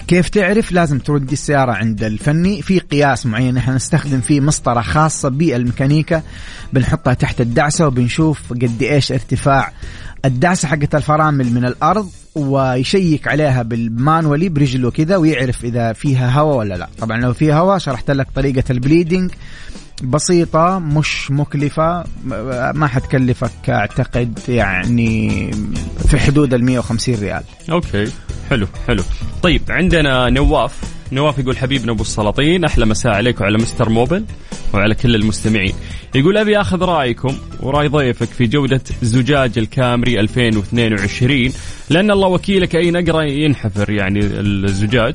كيف 0.08 0.28
تعرف؟ 0.28 0.72
لازم 0.72 0.98
تردي 0.98 1.32
السيارة 1.32 1.72
عند 1.72 2.04
الفني. 2.04 2.62
في 2.62 2.78
قياس 2.78 3.26
معين 3.26 3.56
إحنا 3.56 3.74
نستخدم 3.74 4.20
فيه 4.20 4.40
مسطرة 4.40 4.80
خاصة 4.80 5.28
بالميكانيكا. 5.28 6.22
بنحطها 6.72 7.14
تحت 7.14 7.40
الدعسة 7.40 7.86
وبنشوف 7.86 8.52
قد 8.52 8.82
إيش 8.82 9.12
ارتفاع 9.12 9.72
الدعسة 10.24 10.68
حقت 10.68 10.94
الفرامل 10.94 11.52
من 11.52 11.64
الأرض 11.64 12.10
ويشيك 12.34 13.28
عليها 13.28 13.62
بال 13.62 13.80
manually 13.80 14.48
برجله 14.48 14.90
كذا 14.90 15.16
ويعرف 15.16 15.64
إذا 15.64 15.92
فيها 15.92 16.30
هواء 16.40 16.56
ولا 16.56 16.74
لا. 16.74 16.88
طبعا 16.98 17.20
لو 17.20 17.32
فيها 17.32 17.58
هواء 17.58 17.78
شرحت 17.78 18.10
لك 18.10 18.26
طريقة 18.34 18.64
ال 18.70 18.77
bleeding 18.77 19.30
بسيطة 20.02 20.78
مش 20.78 21.30
مكلفة 21.30 22.04
ما 22.74 22.86
حتكلفك 22.86 23.70
أعتقد 23.70 24.38
يعني 24.48 25.50
في 26.08 26.18
حدود 26.18 26.54
ال 26.54 26.64
150 26.64 27.14
ريال. 27.14 27.42
أوكي. 27.70 28.12
حلو 28.50 28.66
حلو. 28.86 29.02
طيب 29.42 29.62
عندنا 29.68 30.30
نواف. 30.30 30.80
نواف 31.12 31.38
يقول 31.38 31.56
حبيبنا 31.56 31.92
أبو 31.92 32.02
السلاطين 32.02 32.64
أحلى 32.64 32.86
مساء 32.86 33.12
عليك 33.12 33.40
وعلى 33.40 33.58
مستر 33.58 33.88
موبل 33.88 34.24
وعلى 34.74 34.94
كل 34.94 35.14
المستمعين. 35.14 35.74
يقول 36.14 36.36
أبي 36.36 36.60
آخذ 36.60 36.82
رأيكم 36.82 37.36
ورأي 37.60 37.88
ضيفك 37.88 38.28
في 38.28 38.46
جوده 38.46 38.82
زجاج 39.02 39.58
الكامري 39.58 40.20
2022 40.20 41.52
لأن 41.90 42.10
الله 42.10 42.28
وكيلك 42.28 42.76
اي 42.76 42.90
نقره 42.90 43.24
ينحفر 43.24 43.90
يعني 43.90 44.20
الزجاج. 44.22 45.14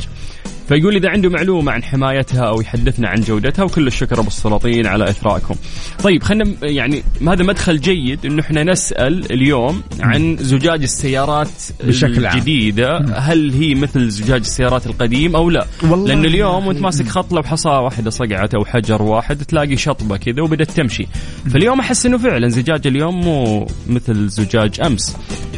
فيقول 0.68 0.96
إذا 0.96 1.10
عنده 1.10 1.30
معلومة 1.30 1.72
عن 1.72 1.84
حمايتها 1.84 2.48
أو 2.48 2.62
يحدثنا 2.62 3.08
عن 3.08 3.22
جودتها 3.22 3.64
وكل 3.64 3.88
الشكر 3.88 4.20
ابو 4.20 4.28
السلاطين 4.28 4.88
على 4.88 5.10
اثرائكم. 5.10 5.56
طيب 6.04 6.24
خلينا 6.24 6.46
يعني 6.62 7.04
هذا 7.28 7.44
مدخل 7.44 7.80
جيد 7.80 8.26
إنه 8.26 8.42
إحنا 8.42 8.64
نسأل 8.64 9.32
اليوم 9.32 9.82
عن 10.00 10.38
زجاج 10.38 10.82
السيارات 10.82 11.50
بشكل 11.84 12.26
عام. 12.26 12.38
الجديدة 12.38 12.98
هل 12.98 13.52
هي 13.52 13.76
مثل 13.76 14.10
زجاج 14.10 14.40
السيارات 14.40 14.88
القديم 14.88 15.36
أو 15.36 15.50
لا؟ 15.50 15.66
والله 15.84 16.08
لأن 16.08 16.26
اليوم 16.26 16.64
يا 16.64 16.68
وأنت. 16.68 16.80
ماسك 16.82 17.08
خط 17.08 17.34
لو 17.34 17.44
حصاه 17.44 17.82
واحدة 17.82 18.10
صقعت 18.10 18.56
أو 18.56 18.66
حجر 18.66 19.02
واحد 19.02 19.46
تلاقي 19.46 19.78
شطبة 19.78 20.18
كذا 20.18 20.42
وبدأت 20.42 20.72
تمشي. 20.72 21.08
فاليوم 21.54 21.80
أحس 21.80 22.06
إنه 22.06 22.18
فعلا 22.18 22.48
زجاج 22.48 22.88
اليوم 22.88 23.22
مو 23.22 23.68
مثل 23.88 24.28
زجاج 24.28 24.82
أمس. 24.82 25.18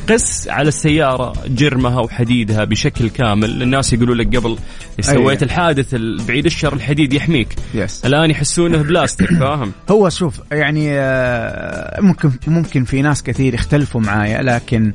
قس 0.09 0.47
على 0.47 0.67
السيارة 0.67 1.33
جرمها 1.47 1.99
وحديدها 1.99 2.63
بشكل 2.63 3.09
كامل، 3.09 3.61
الناس 3.61 3.93
يقولوا 3.93 4.15
لك 4.15 4.35
قبل 4.35 4.57
سويت. 5.01 5.43
الحادث 5.43 5.95
بعيد 6.27 6.45
الشر 6.45 6.73
الحديد 6.73 7.13
يحميك. 7.13 7.55
يس 7.73 8.05
الآن 8.05 8.29
يحسونه 8.31 8.77
بلاستيك 8.77 9.33
فاهم؟ 9.39 9.71
هو 9.89 10.09
شوف 10.09 10.41
يعني 10.51 10.89
آه، 10.91 12.01
ممكن 12.01 12.31
ممكن 12.47 12.83
في 12.83 13.01
ناس 13.01 13.23
كثير 13.23 13.53
يختلفوا 13.53 14.01
معايا 14.01 14.41
لكن 14.41 14.93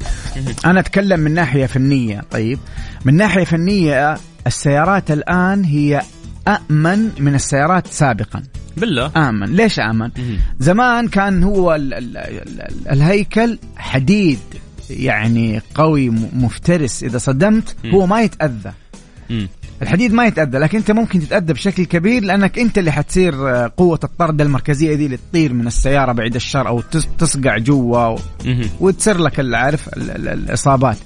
أنا 0.65 0.81
أتكلم 0.81 1.21
من 1.21 1.35
ناحية 1.35 1.67
فنية 1.67 2.21
طيب 2.31 2.59
من 3.05 3.15
ناحية 3.15 3.45
فنية 3.45 4.17
السيارات 4.47 5.11
الآن 5.11 5.65
هي 5.65 6.03
امن 6.49 7.11
من 7.19 7.35
السيارات 7.35 7.87
سابقا 7.87 8.43
بالله 8.77 9.11
امن 9.17 9.57
ليش 9.57 9.81
امن 9.81 10.11
مهم. 10.19 10.39
زمان 10.61 11.09
كان 11.09 11.43
هو 11.43 11.75
ال 11.75 11.95
ال 11.95 12.17
ال 12.17 12.89
الهيكل 12.91 13.59
حديد 13.77 14.39
يعني 14.91 15.63
قوي 15.75 16.11
مفترس 16.11 17.03
إذا 17.03 17.19
صدمت. 17.19 17.77
هو 17.87 18.07
ما 18.07 18.23
يتأذى 18.23 18.73
الحديد 19.83 20.13
ما 20.13 20.25
يتأذى 20.27 20.59
لكن 20.59 20.79
أنت 20.79 20.91
ممكن 20.91 21.21
تتأذى 21.21 21.53
بشكل 21.53 21.85
كبير 21.85 22.23
لأنك 22.25 22.59
أنت 22.59 22.79
اللي 22.79 22.93
حتصير 22.93 23.51
آه، 23.51 23.73
قوة 23.77 24.01
الطرد 24.05 24.41
المركزية 24.41 24.95
دي 24.95 25.05
اللي 25.07 25.17
تطير 25.31 25.53
من 25.53 25.67
السيارة 25.67 26.13
بعيد 26.13 26.35
الشر 26.35 26.69
أو 26.69 26.81
تس- 26.81 27.09
تصقع 27.19 27.59
جوا 27.59 28.07
و-. 28.07 28.19
وتصير 28.81 29.19
لك 29.19 29.41
عارف 29.59 29.89
ال- 29.89 30.11
ال- 30.11 30.29
الإصابات. 30.29 30.97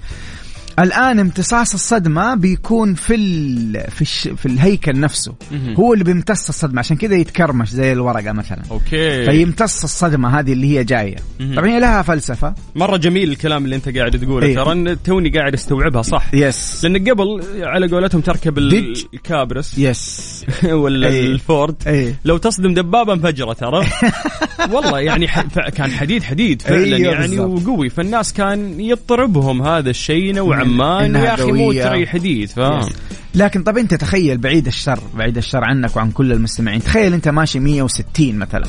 الآن 0.78 1.18
امتصاص 1.18 1.74
الصدمة 1.74 2.34
بيكون 2.34 2.94
في 2.94 3.14
ال 3.14 3.90
في, 3.90 4.02
الش 4.02 4.28
في 4.28 4.46
الهيكل 4.46 5.00
نفسه. 5.00 5.34
هو 5.78 5.92
اللي 5.92 6.04
بيمتص 6.04 6.48
الصدمة 6.48 6.78
عشان 6.78 6.96
كذا 6.96 7.16
يتكرمش 7.16 7.70
زي 7.70 7.92
الورقة 7.92 8.32
مثلا. 8.32 8.62
أوكي 8.70 9.24
فيمتص 9.24 9.84
الصدمة 9.84 10.38
هذه 10.38 10.52
اللي 10.52 10.78
هي 10.78 10.84
جاية. 10.84 11.16
مهم. 11.40 11.54
طبعا 11.54 11.68
هي 11.68 11.80
لها 11.80 12.02
فلسفة. 12.02 12.54
مرة 12.74 12.96
جميل 12.96 13.30
الكلام 13.30 13.64
اللي 13.64 13.76
أنت 13.76 13.96
قاعد 13.98 14.18
تقوله 14.20 14.46
إيه. 14.46 14.54
ترى 14.54 14.96
توني 14.96 15.28
قاعد 15.30 15.54
استوعبها 15.54 16.02
صح 16.02 16.34
yes 16.34 16.84
لأن 16.84 17.08
قبل 17.10 17.42
على 17.60 17.86
قولتهم 17.88 18.20
تركب 18.20 18.54
Dodge. 18.54 19.04
ال 19.14 19.22
Caprice 19.22 19.78
yes 19.78 20.44
ولا 20.64 21.08
إيه. 21.08 21.26
الفورد 21.26 21.74
إيه 21.86 22.14
لو 22.24 22.36
تصدم 22.36 22.74
دبابه 22.74 23.12
انفجره 23.12 23.52
ترى 23.52 23.86
والله 24.72 25.00
يعني 25.00 25.28
ح... 25.28 25.40
كان 25.68 25.90
حديد 25.90 26.22
حديد 26.22 26.62
فعلا 26.62 26.96
أيوه 26.96 27.12
يعني 27.12 27.36
بالضبط. 27.36 27.68
وقوي 27.68 27.88
فالناس 27.90 28.32
كان 28.32 28.80
يطربهم 28.80 29.62
هذا 29.62 29.90
الشيء 29.90 30.34
نوعا 30.34 30.67
إنها 31.06 31.24
يا 31.24 31.34
أخي 31.34 31.52
مو. 31.52 31.72
ترى 31.72 32.06
حديد 32.06 32.48
فاهم؟ 32.48 32.88
لكن 33.34 33.62
طب 33.62 33.78
أنت 33.78 33.94
تخيل 33.94 34.38
بعيد 34.38 34.66
الشر 34.66 35.00
بعيد 35.14 35.36
الشر 35.36 35.64
عنك 35.64 35.96
وعن 35.96 36.10
كل 36.10 36.32
المستمعين. 36.32 36.82
تخيل 36.82 37.14
أنت 37.14 37.28
ماشي 37.28 37.60
160 37.60 38.34
مثلا. 38.38 38.66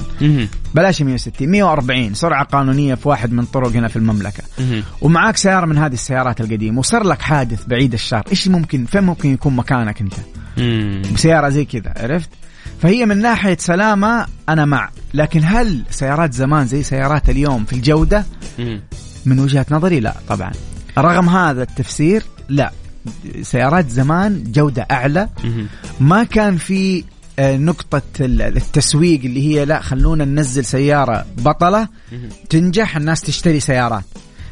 بلاش 0.75 1.01
160 1.01 1.49
140 1.49 2.13
سرعة 2.13 2.43
قانونية 2.43 2.95
في 2.95 3.09
واحد 3.09 3.31
من 3.31 3.45
طرق 3.45 3.71
هنا 3.71 3.87
في 3.87 3.95
المملكة. 3.95 4.43
ومعاك 5.01 5.37
سيارة 5.37 5.65
من 5.65 5.77
هذه 5.77 5.93
السيارات 5.93 6.41
القديمة 6.41 6.79
وصار 6.79 7.03
لك 7.03 7.21
حادث 7.21 7.65
بعيد 7.65 7.93
الشر. 7.93 8.23
إيش 8.31 8.47
ممكن 8.47 8.85
فين 8.85 9.03
ممكن 9.03 9.33
يكون 9.33 9.55
مكانك 9.55 10.01
أنت. 10.01 10.13
بسياره 11.13 11.49
زي 11.49 11.65
كذا 11.65 11.93
عرفت؟ 11.97 12.29
فهي 12.81 13.05
من 13.05 13.17
ناحية 13.17 13.57
سلامة 13.59 14.25
أنا 14.49 14.65
مع. 14.65 14.89
لكن 15.13 15.41
هل 15.43 15.83
سيارات 15.89 16.33
زمان 16.33 16.67
زي 16.67 16.83
سيارات 16.83 17.29
اليوم 17.29 17.65
في 17.65 17.73
الجودة. 17.73 18.25
من 19.25 19.39
وجهة 19.39 19.65
نظري 19.71 19.99
لا 19.99 20.15
طبعا. 20.27 20.51
رغم 20.97 21.29
هذا 21.29 21.63
التفسير 21.63 22.23
لا. 22.49 22.71
سيارات 23.41 23.89
زمان 23.89 24.43
جودة 24.51 24.87
أعلى. 24.91 25.29
مهم. 25.43 25.67
ما 25.99 26.23
كان 26.23 26.57
في 26.57 27.03
آه، 27.39 27.57
نقطة 27.57 28.01
ال- 28.19 28.41
التسويق 28.41 29.21
اللي 29.23 29.47
هي 29.47 29.65
لا 29.65 29.81
خلونا 29.81 30.25
ننزل 30.25 30.65
سيارة 30.65 31.25
بطلة. 31.37 31.87
تنجح 32.49 32.97
الناس 32.97 33.21
تشتري 33.21 33.59
سيارات. 33.59 34.03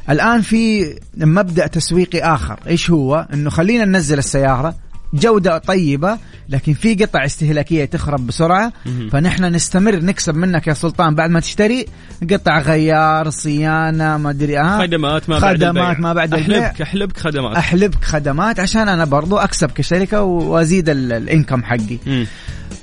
الآن 0.09 0.41
في 0.41 0.93
مبدأ 1.17 1.67
تسويقي 1.67 2.19
آخر. 2.19 2.59
إيش 2.67 2.89
هو؟ 2.91 3.27
أنه 3.33 3.49
خلينا 3.49 3.85
ننزل 3.85 4.17
السيارة. 4.17 4.75
جودة 5.13 5.57
طيبة 5.57 6.17
لكن 6.49 6.73
في 6.73 6.95
قطع 6.95 7.25
استهلاكية 7.25 7.85
تخرب 7.85 8.27
بسرعة. 8.27 8.73
فنحن 9.11 9.43
نستمر 9.45 9.95
نكسب 9.95 10.35
منك 10.35 10.67
يا 10.67 10.73
سلطان 10.73 11.15
بعد 11.15 11.29
ما 11.29 11.39
تشتري 11.39 11.85
قطع 12.31 12.59
غيار 12.59 13.29
صيانة 13.29 14.17
ما 14.17 14.29
أدري 14.29 14.59
آه 14.59 14.79
خدمات 14.79 15.29
ما 15.29 15.39
بعد 15.39 15.55
خدمات 15.57 15.75
البيع. 15.77 15.99
ما 15.99 16.13
بعد 16.13 16.33
البيع. 16.33 16.57
احلبك 16.65 16.81
أحلبك 16.81 17.17
خدمات 17.17 17.55
أحلبك 17.57 18.03
خدمات 18.03 18.59
عشان 18.59 18.89
أنا 18.89 19.05
برضو 19.05 19.37
أكسب 19.37 19.71
كشركة 19.71 20.21
وأزيد 20.21 20.89
ال- 20.89 21.11
الإنكم 21.13 21.63
حقي 21.63 21.97
مم. 22.07 22.25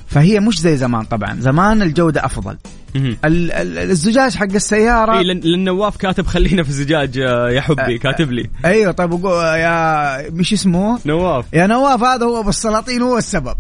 فهي 0.06 0.40
مش 0.40 0.60
زي 0.60 0.76
زمان 0.76 1.04
طبعا 1.04 1.40
زمان 1.40 1.82
الجودة 1.82 2.24
أفضل. 2.24 2.56
ال- 2.96 3.52
ال- 3.52 3.78
الزجاج 3.90 4.34
حق 4.34 4.46
السيارة. 4.54 5.18
إي 5.18 5.24
لأن 5.24 5.64
نواف 5.64 5.96
كاتب 5.96 6.26
خلينا 6.26 6.62
في 6.62 6.68
الزجاج 6.68 7.16
يا 7.16 7.60
حبي 7.60 7.98
كاتب 7.98 8.32
لي. 8.32 8.50
أيوه 8.64 8.92
طيب 8.92 9.24
يا 9.24 10.30
مش 10.30 10.52
اسمه؟ 10.52 10.98
نواف. 11.06 11.44
يا 11.52 11.66
نواف 11.66 12.02
هذا 12.04 12.26
هو 12.26 12.40
أبو 12.40 12.48
السلاطين 12.48 13.02
هو 13.02 13.18
السبب. 13.18 13.56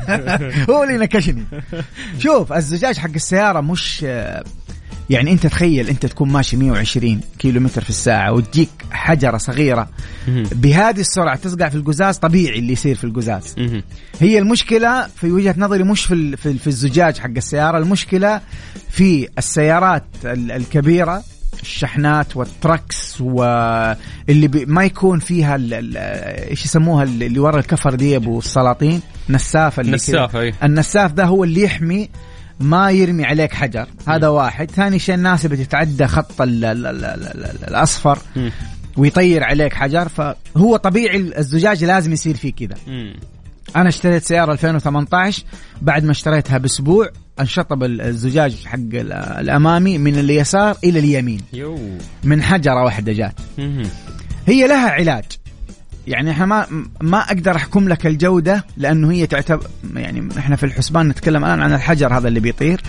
هو 0.70 0.82
اللي 0.82 0.96
نكشني. 0.96 1.44
شوف 2.22 2.52
الزجاج 2.52 2.96
حق 2.98 3.10
السيارة 3.14 3.60
مش 3.60 4.06
يعني 5.10 5.32
انت 5.32 5.46
تخيل 5.46 5.88
انت 5.88 6.06
تكون 6.06 6.32
ماشي 6.32 6.56
120 6.56 7.20
كيلو 7.38 7.60
متر 7.60 7.82
في 7.84 7.90
الساعة 7.90 8.32
وتجيك 8.32 8.68
حجرة 8.90 9.36
صغيرة. 9.38 9.88
بهذه 10.52 11.00
السرعة 11.00 11.36
تصقع 11.36 11.68
في 11.68 11.74
القزاز 11.74 12.16
طبيعي 12.18 12.58
اللي 12.58 12.72
يصير 12.72 12.94
في 12.94 13.04
القزاز. 13.04 13.54
هي 14.20 14.38
المشكلة 14.38 15.06
في 15.16 15.30
وجهة 15.32 15.54
نظري 15.58 15.82
مش 15.84 16.04
في 16.04 16.36
في, 16.36 16.46
ال- 16.48 16.58
في 16.58 16.66
الزجاج 16.66 17.18
حق 17.18 17.30
السيارة 17.36 17.78
المشكلة 17.78 18.40
في 18.90 19.28
السيارات 19.38 20.04
ال- 20.24 20.50
الكبيرة 20.52 21.22
الشحنات 21.62 22.36
وال 22.36 22.57
trucks 22.57 23.20
واللي 23.20 24.48
بي 24.48 24.66
ما 24.66 24.84
يكون 24.84 25.18
فيها 25.18 25.56
ال- 25.56 25.74
ال- 25.74 25.96
إيش 26.50 26.64
يسموها 26.64 27.02
اللي 27.04 27.38
ورا 27.38 27.58
الكفر 27.60 27.94
دي 27.94 28.16
ابو 28.16 28.38
السلاطين 28.38 29.00
نساف 29.30 29.80
اللي 29.80 29.92
نساف، 29.92 30.32
كذا. 30.32 30.40
أي. 30.40 30.54
النساف 30.62 31.12
ده 31.12 31.24
هو 31.24 31.44
اللي 31.44 31.62
يحمي 31.62 32.08
ما 32.60 32.90
يرمي 32.90 33.24
عليك 33.24 33.52
حجر. 33.54 33.86
هذا 34.06 34.28
واحد. 34.28 34.70
ثاني 34.70 34.98
شيء 34.98 35.14
الناس 35.14 35.46
بتتعدى 35.46 36.06
خط 36.06 36.42
ال 36.42 36.64
ال 36.64 36.86
ال 36.86 37.04
ال 37.04 37.44
ال 37.44 37.68
الأصفر. 37.68 38.18
ويطير 38.96 39.44
عليك 39.44 39.74
حجر 39.74 40.08
فهو 40.08 40.76
طبيعي 40.76 41.16
الزجاج 41.38 41.84
لازم 41.84 42.12
يصير 42.12 42.36
فيه 42.36 42.52
كذا. 42.52 42.76
أنا 43.76 43.88
اشتريت 43.88 44.24
سيارة 44.24 44.52
2018 44.52 45.42
بعد 45.82 46.04
ما 46.04 46.10
اشتريتها 46.10 46.58
بأسبوع 46.58 47.08
انشطب 47.40 47.84
الزجاج 47.84 48.64
حق 48.66 48.74
ال- 48.78 49.12
الأمامي 49.12 49.98
من 49.98 50.18
اليسار 50.18 50.76
إلى 50.84 50.98
اليمين. 50.98 51.40
من 52.24 52.42
حجرة 52.42 52.84
واحدة 52.84 53.12
جات. 53.12 53.34
هي 54.46 54.66
لها 54.66 54.90
علاج. 54.90 55.24
يعني 56.08 56.30
إحنا 56.30 56.46
ما 56.46 56.66
ما 57.00 57.18
أقدر 57.18 57.56
أحكم 57.56 57.88
لك 57.88 58.06
الجودة 58.06 58.64
لأنه 58.76 59.10
هي 59.12 59.26
تعتبر 59.26 59.66
يعني 59.94 60.28
إحنا 60.38 60.56
في 60.56 60.66
الحسبان 60.66 61.08
نتكلم 61.08 61.44
الآن 61.44 61.60
عن 61.60 61.74
الحجر 61.74 62.18
هذا 62.18 62.28
اللي 62.28 62.40
بيطير. 62.40 62.80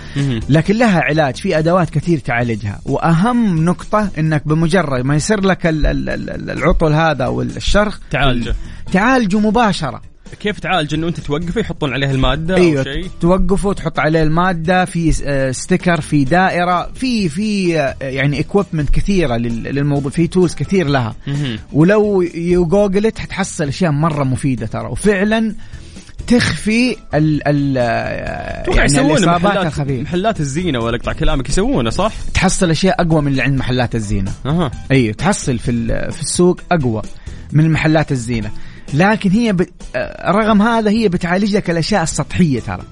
لكن 0.49 0.75
لها 0.75 1.01
علاج 1.01 1.35
في 1.35 1.57
أدوات 1.57 1.89
كثير 1.89 2.19
تعالجها. 2.19 2.79
وأهم 2.85 3.65
نقطة 3.65 4.09
إنك 4.17 4.47
بمجرد 4.47 5.05
ما 5.05 5.15
يصير 5.15 5.41
لك 5.45 5.67
ال- 5.67 5.85
ال- 5.85 6.09
ال- 6.09 6.49
العطل 6.49 6.93
هذا 6.93 7.27
والشرخ 7.27 7.99
تعالجه. 8.11 8.55
تعالجه 8.93 9.39
مباشرة. 9.39 10.01
كيف 10.39 10.59
تعالج 10.59 10.93
إنه 10.93 11.07
أنت 11.07 11.19
توقفه 11.19 11.61
يحطون 11.61 11.93
عليها 11.93 12.11
المادة 12.11 12.53
أو 12.57 12.61
أيوه 12.61 12.83
شيء؟ 12.83 13.09
توقفه 13.21 13.73
تحط 13.73 13.99
عليه 13.99 14.23
المادة 14.23 14.85
في 14.85 15.13
آه، 15.25 15.51
sticker 15.51 16.01
في 16.01 16.23
دائرة 16.23 16.91
في 16.95 17.29
في 17.29 17.79
آه، 17.79 17.95
يعني 18.01 18.39
equipment 18.39 18.89
كثيرة 18.89 19.37
لل- 19.37 19.63
للموضوع 19.63 20.11
في 20.11 20.27
tools 20.27 20.55
كثير 20.55 20.87
لها. 20.87 21.15
ولو 21.73 22.21
يوجوجلت 22.35 23.19
حتحصل 23.19 23.67
أشياء 23.67 23.91
مرة 23.91 24.23
مفيدة 24.23 24.65
ترى. 24.65 24.87
وفعلا 24.87 25.55
تخفي 26.27 26.95
ال 27.13 27.47
ال 27.47 27.77
آه، 27.77 28.75
يعني 28.75 28.99
الإصابات 29.01 29.65
محلات 29.65 29.79
محلات 29.91 30.39
الزينة 30.39 30.79
ولا 30.79 30.95
اقطع 30.97 31.13
كلامك 31.13 31.49
يسوونه 31.49 31.89
صح؟ 31.89 32.11
تحصل 32.33 32.69
أشياء 32.69 33.01
أقوى 33.01 33.21
من 33.21 33.27
اللي 33.27 33.41
عند 33.41 33.59
محلات 33.59 33.95
الزينة. 33.95 34.31
أها. 34.45 34.71
أيوه 34.91 35.13
تحصل 35.13 35.57
في 35.59 35.71
في 36.11 36.21
السوق 36.21 36.61
أقوى 36.71 37.01
من 37.51 37.71
محلات 37.71 38.11
الزينة. 38.11 38.51
لكن 38.93 39.31
هي 39.31 39.53
ب... 39.53 39.65
رغم 40.25 40.61
هذا 40.61 40.89
هي 40.89 41.07
بتعالج 41.09 41.55
لك 41.55 41.69
الأشياء 41.69 42.03
السطحية 42.03 42.59
ترى. 42.59 42.83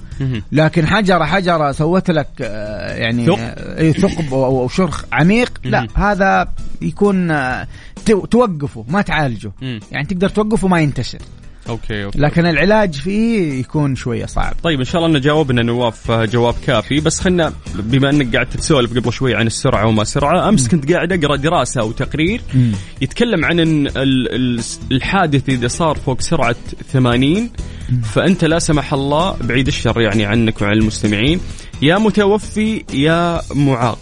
لكن 0.51 0.87
حجره 0.87 1.23
حجره 1.25 1.71
سوت 1.71 2.11
لك 2.11 2.27
آه، 2.41 2.93
يعني 2.95 3.25
ثقب. 3.25 3.39
آه، 3.39 3.79
إيه، 3.79 3.93
أو 4.31 4.67
شرخ 4.67 5.03
عميق 5.13 5.59
لا. 5.63 5.87
هذا 5.95 6.47
يكون 6.81 7.31
آه، 7.31 7.67
تو- 8.05 8.25
توقفه 8.25 8.85
ما 8.89 9.01
تعالجه. 9.01 9.51
يعني 9.91 10.05
تقدر 10.09 10.29
توقفه 10.29 10.67
ما 10.67 10.81
ينتشر 10.81 11.19
أوكي 11.69 12.03
أوكي. 12.05 12.19
لكن 12.19 12.45
العلاج 12.45 12.93
فيه 12.95 13.59
يكون 13.59 13.95
شوية 13.95 14.25
صعب. 14.25 14.53
طيب 14.63 14.79
إن 14.79 14.85
شاء 14.85 15.05
الله 15.05 15.17
ان 15.17 15.21
جاوبنا 15.21 15.63
نواف 15.63 16.11
آه، 16.11 16.25
جواب 16.25 16.55
كافي. 16.67 16.99
بس 16.99 17.19
خلنا 17.19 17.53
بما 17.75 18.09
إنك 18.09 18.33
قاعد 18.35 18.49
تتسولف 18.49 18.97
قبل 18.97 19.13
شوي 19.13 19.35
عن 19.35 19.47
السرعة 19.47 19.87
وما 19.87 20.03
سرعه 20.03 20.49
أمس 20.49 20.67
كنت 20.67 20.91
قاعد 20.91 21.13
أقرأ 21.23 21.35
دراسة 21.35 21.81
أو 21.81 21.91
تقرير 21.91 22.41
مم. 22.55 22.71
يتكلم 23.01 23.45
عن 23.45 23.59
إن 23.59 23.87
ال- 23.87 24.35
ال- 24.35 24.61
الحادث 24.91 25.49
إذا 25.49 25.67
صار 25.67 25.95
فوق 26.05 26.21
سرعة 26.21 26.55
80 26.93 27.49
فأنت 28.13 28.45
لا 28.45 28.59
سمح 28.59 28.93
الله 28.93 29.35
بعيد 29.41 29.67
الشر 29.67 30.01
يعني 30.01 30.25
عنك 30.25 30.61
وعن 30.61 30.73
المستمعين 30.73 31.39
يا 31.81 31.97
متوفي 31.97 32.83
يا 32.93 33.41
معاق. 33.55 33.99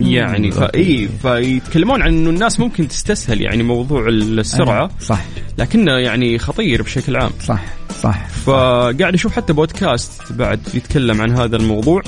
يعني 0.00 0.50
فاي 0.50 1.08
فيتكلمون 1.22 2.02
عن 2.02 2.08
إنه 2.08 2.30
الناس 2.30 2.60
ممكن 2.60 2.88
تستسهل 2.88 3.40
يعني 3.40 3.62
موضوع 3.62 4.08
السرعة. 4.08 4.90
صح. 5.00 5.24
لكنه 5.58 5.92
يعني 5.92 6.38
خطير 6.38 6.82
بشكل 6.82 7.16
عام. 7.16 7.30
صح 7.40 7.64
صح. 8.02 8.28
فقاعد 8.28 9.14
أشوف 9.14 9.32
حتى 9.32 9.52
بودكاست 9.52 10.32
بعد 10.32 10.60
يتكلم 10.74 11.20
عن 11.20 11.32
هذا 11.38 11.56
الموضوع. 11.56 12.02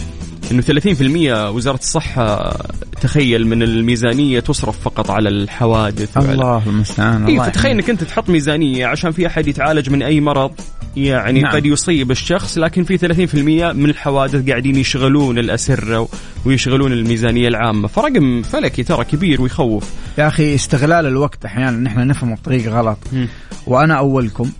إنه 0.53 0.63
30% 0.63 1.51
وزارة 1.55 1.79
الصحة 1.79 2.57
تخيل 3.01 3.47
من 3.47 3.63
الميزانية 3.63 4.41
تصرف 4.41 4.81
فقط 4.81 5.11
على 5.11 5.29
الحوادث 5.29 6.17
الله 6.17 6.63
المستعان 6.67 7.29
الله 7.29 7.45
فتخيل 7.45 7.71
إنك 7.71 7.91
أنت 7.91 8.05
تحط 8.05 8.31
ميزانية 8.31 8.87
عشان 8.87 9.11
في 9.11 9.27
أحد 9.27 9.47
يتعالج 9.47 9.91
من 9.91 10.03
أي 10.03 10.21
مرض 10.21 10.53
يعني 10.97 11.41
نعم. 11.41 11.53
قد 11.53 11.67
يصيب 11.67 12.11
الشخص 12.11 12.59
لكن 12.59 12.85
في 12.85 12.99
30% 12.99 13.35
من 13.75 13.91
الحوادث 13.91 14.49
قاعدين 14.49 14.77
يشغلون 14.77 15.39
الأسرة 15.39 16.09
ويشغلون 16.45 16.93
الميزانية 16.93 17.49
العامة 17.49 17.89
فرقم 17.89 18.43
فلكي 18.43 18.83
ترى 18.83 19.05
كبير 19.05 19.43
ويخوف 19.43 19.91
يا 20.19 20.29
أخي 20.29 20.55
استغلال 20.55 21.07
الوقت 21.07 21.45
أحيانا 21.45 21.77
نحن 21.77 22.07
نفهمه 22.07 22.35
بطريقه 22.35 22.81
غلط 22.81 22.99
مم. 23.13 23.29
وأنا 23.67 23.95
أولكم 23.99 24.51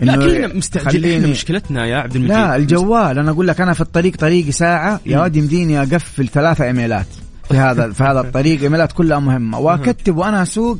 لا 0.00 0.16
كلنا 0.16 0.54
مستعجلين. 0.54 1.20
إحنا 1.20 1.32
مشكلتنا 1.32 1.86
يا 1.86 1.96
عبد 1.96 2.16
المجيد. 2.16 2.36
لا 2.36 2.56
الجوال 2.56 3.18
أنا 3.18 3.30
أقول 3.30 3.48
لك 3.48 3.60
أنا 3.60 3.72
في 3.72 3.80
الطريق 3.80 4.16
طريقي 4.16 4.52
ساعة 4.52 5.00
يا 5.06 5.20
ولد 5.20 5.36
يمديني 5.36 5.82
أقفل 5.82 6.28
ثلاثة 6.28 6.64
إيميلات 6.64 7.06
في 7.48 7.56
هذا 7.56 7.92
في 7.92 8.02
هذا 8.02 8.20
الطريق 8.20 8.62
إيميلات 8.62 8.92
كلها 8.92 9.18
مهمة. 9.18 9.58
وأكتب 9.58 10.16
وأنا 10.16 10.42
أسوق 10.42 10.78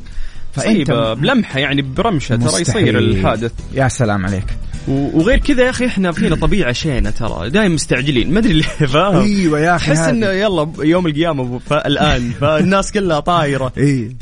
فأنت 0.53 0.91
طيب 0.91 1.19
بلمحة 1.19 1.59
يعني 1.59 1.81
برمشة 1.81 2.35
ترى. 2.35 2.61
يصير 2.61 2.97
الحادث. 2.97 3.51
يا 3.73 3.87
سلام 3.87 4.25
عليك. 4.25 4.45
وغير 4.87 5.37
كذا 5.39 5.63
يا 5.63 5.69
أخي 5.69 5.85
إحنا 5.85 6.11
فينا 6.11 6.35
طبيعة 6.35 6.71
شينة 6.71 7.09
ترى. 7.09 7.49
دائما 7.49 7.75
مستعجلين. 7.75 8.33
ما 8.33 8.39
أدري 8.39 8.53
ليه 8.53 8.63
فاهم؟ 8.63 9.15
أيوه 9.15 9.59
يا 9.59 9.75
أخي 9.75 9.93
تحس. 9.93 10.07
إنه 10.07 10.27
يلا 10.27 10.67
يوم 10.79 11.07
القيامة 11.07 11.59
فالان 11.59 12.31
فالناس 12.41 12.91
كلها 12.91 13.19
طايرة. 13.19 13.73
إي. 13.77 14.15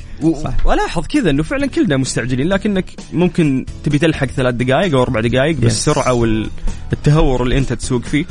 والاحظ 0.65 1.07
كذا 1.07 1.29
إنه 1.29 1.43
فعلا 1.43 1.65
كلنا 1.65 1.97
مستعجلين. 1.97 2.47
لكنك 2.47 2.85
ممكن 3.13 3.65
تبي 3.83 3.97
تلحق 3.99 4.27
ثلاث 4.27 4.55
دقائق 4.55 4.95
أو 4.95 5.01
أربع 5.03 5.19
دقائق 5.21 5.55
بالسرعه 5.55 6.13
والتهور 6.13 7.43
اللي 7.43 7.57
أنت 7.57 7.73
تسوق 7.73 8.01
فيه. 8.01 8.25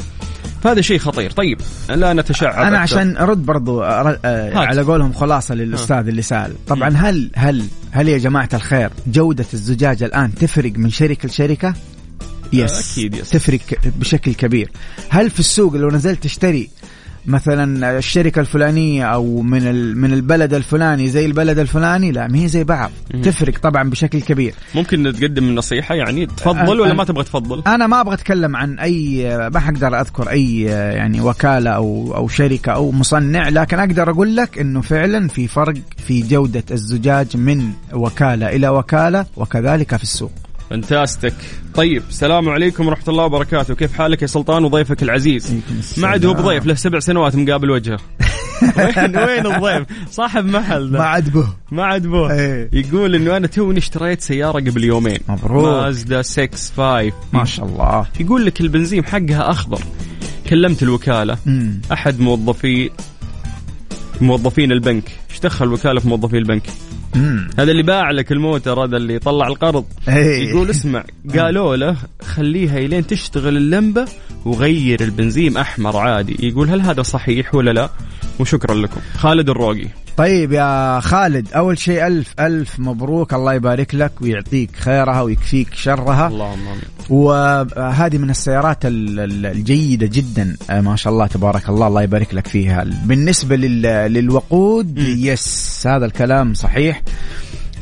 فهذا 0.62 0.80
شيء 0.80 0.98
خطير. 0.98 1.30
طيب 1.30 1.58
لا 1.88 2.12
نتشعب 2.12 2.52
أنا 2.52 2.66
أكثر. 2.68 2.76
عشان 2.76 3.16
أرد 3.16 3.46
برضو 3.46 3.80
أر- 3.82 3.86
هات. 4.24 4.56
على 4.56 4.82
قولهم 4.82 5.12
خلاصة 5.12 5.54
للأستاذ 5.54 6.08
اللي 6.08 6.22
سأل. 6.22 6.52
طبعا 6.66 6.88
هل 6.88 7.30
هل 7.36 7.64
هل 7.90 8.08
يا 8.08 8.18
جماعة 8.18 8.48
الخير 8.54 8.90
جودة 9.06 9.46
الزجاج 9.54 10.02
الآن 10.02 10.34
تفرق 10.34 10.72
من 10.76 10.90
شركة 10.90 11.28
لشركة؟ 11.28 11.74
يس 12.52 12.92
أكيد 12.92 13.14
يس. 13.14 13.30
تفرق 13.30 13.60
بشكل 13.84 14.34
كبير. 14.34 14.70
هل 15.08 15.30
في 15.30 15.40
السوق 15.40 15.76
لو 15.76 15.88
نزلت 15.88 16.22
تشتري 16.22 16.70
مثلا 17.26 17.98
الشركة 17.98 18.40
الفلانية 18.40 19.04
أو 19.04 19.42
من 19.42 19.94
من 19.96 20.12
البلد 20.12 20.54
الفلاني 20.54 21.08
زي 21.08 21.26
البلد 21.26 21.58
الفلاني؟ 21.58 22.12
لا 22.12 22.28
ما 22.28 22.38
هي 22.38 22.48
زي 22.48 22.64
بعض. 22.64 22.90
تفرق 23.22 23.58
طبعا 23.58 23.90
بشكل 23.90 24.20
كبير. 24.20 24.54
ممكن 24.74 25.12
تقدم 25.12 25.54
نصيحة 25.54 25.94
يعني؟ 25.94 26.26
تفضل 26.26 26.80
ولا. 26.80 26.94
ما 26.94 27.04
تبغى 27.04 27.24
تفضل؟ 27.24 27.62
أنا 27.66 27.86
ما 27.86 28.00
أبغى 28.00 28.14
أتكلم 28.14 28.56
عن 28.56 28.78
أي 28.78 29.24
ما 29.48 29.60
حقدر 29.60 30.00
أذكر 30.00 30.30
أي 30.30 30.62
يعني 30.62 31.20
وكالة 31.20 31.70
أو 31.70 32.16
أو 32.16 32.28
شركة 32.28 32.72
أو 32.72 32.92
مصنع 32.92 33.48
لكن 33.48 33.78
أقدر 33.78 34.10
أقول 34.10 34.36
لك 34.36 34.58
إنه 34.58 34.80
فعلا 34.80 35.28
في 35.28 35.48
فرق 35.48 35.74
في 36.06 36.22
جودة 36.22 36.64
الزجاج 36.70 37.36
من 37.36 37.70
وكالة 37.92 38.48
إلى 38.48 38.68
وكالة 38.68 39.26
وكذلك 39.36 39.96
في 39.96 40.02
السوق. 40.02 40.32
فانتاستك 40.72 41.34
طيب 41.74 42.02
السلام 42.08 42.48
عليكم 42.48 42.86
ورحمة 42.86 43.04
الله 43.08 43.24
وبركاته. 43.24 43.74
كيف 43.74 43.92
حالك 43.92 44.22
يا 44.22 44.26
سلطان 44.26 44.64
وضيفك 44.64 45.02
العزيز. 45.02 45.54
ما 45.96 46.08
عاد 46.08 46.26
هو 46.26 46.34
بضيف 46.34 46.66
له 46.66 46.74
سبع 46.74 46.98
سنوات 46.98 47.36
مقابل 47.36 47.70
وجهه. 47.70 47.98
وين 48.62 49.18
وين 49.26 49.46
الضيف؟ 49.46 49.86
صاحب 50.10 50.44
محل 50.44 50.90
ما 50.90 51.04
عاد 51.04 51.32
به. 51.32 51.48
ما 51.70 51.84
عاد 51.84 52.06
به. 52.06 52.32
إيه. 52.32 52.70
يقول 52.72 53.14
إنه 53.14 53.36
أنا 53.36 53.46
توني 53.46 53.78
اشتريت 53.78 54.20
سيارة 54.20 54.60
قبل 54.60 54.84
يومين. 54.84 55.18
مبروك. 55.28 55.64
مازدا 55.64 56.22
6 56.22 56.48
5 56.76 57.12
ما 57.32 57.44
شاء 57.44 57.66
الله. 57.66 58.06
يقول 58.20 58.46
لك 58.46 58.60
البنزين 58.60 59.04
حقها 59.04 59.50
أخضر. 59.50 59.80
كلمت 60.50 60.82
الوكالة. 60.82 61.38
مم. 61.46 61.80
أحد 61.92 62.20
موظفي 62.20 62.90
موظفين 64.20 64.72
البنك. 64.72 65.04
إيش 65.30 65.40
دخل 65.40 65.64
الوكالة 65.64 66.00
في 66.00 66.08
موظفي 66.08 66.38
البنك؟ 66.38 66.62
مم. 67.14 67.50
هذا 67.58 67.70
اللي 67.70 67.82
باع 67.82 68.10
لك 68.10 68.32
الموتر 68.32 68.84
هذا 68.84 68.96
اللي 68.96 69.18
طلع 69.18 69.46
القرض. 69.46 69.84
إيه. 70.08 70.48
يقول 70.48 70.70
اسمع 70.70 71.04
قالوا 71.36 71.76
له 71.76 71.96
خليها 72.22 72.78
إلين 72.78 73.06
تشتغل 73.06 73.56
اللمبة 73.56 74.06
وغير 74.44 75.00
البنزين 75.00 75.56
أحمر 75.56 75.96
عادي. 75.96 76.48
يقول 76.48 76.68
هل 76.70 76.80
هذا 76.80 77.02
صحيح 77.02 77.54
ولا 77.54 77.70
لا؟ 77.70 77.90
وشكرا 78.38 78.74
لكم. 78.74 79.00
خالد 79.18 79.50
الروقي. 79.50 79.88
طيب 80.16 80.52
يا 80.52 81.00
خالد 81.00 81.52
أول 81.52 81.78
شيء 81.78 82.06
ألف 82.06 82.34
ألف 82.40 82.80
مبروك 82.80 83.34
الله 83.34 83.54
يبارك 83.54 83.94
لك 83.94 84.12
ويعطيك 84.20 84.70
خيرها 84.76 85.22
ويكفيك 85.22 85.74
شرها. 85.74 86.26
اللهم 86.28 86.58
وهذه 87.10 88.18
من 88.18 88.30
السيارات 88.30 88.86
ال- 88.86 89.20
ال- 89.20 89.46
الجيدة 89.46 90.06
جدا 90.06 90.56
آه، 90.70 90.80
ما 90.80 90.96
شاء 90.96 91.12
الله 91.12 91.26
تبارك 91.26 91.68
الله 91.68 91.86
الله 91.86 92.02
يبارك 92.02 92.34
لك 92.34 92.46
فيها. 92.46 92.84
بالنسبة 93.04 93.56
لل- 93.56 94.12
للوقود 94.12 94.98
يس 94.98 95.82
هذا 95.86 96.06
الكلام 96.06 96.54
صحيح. 96.54 97.02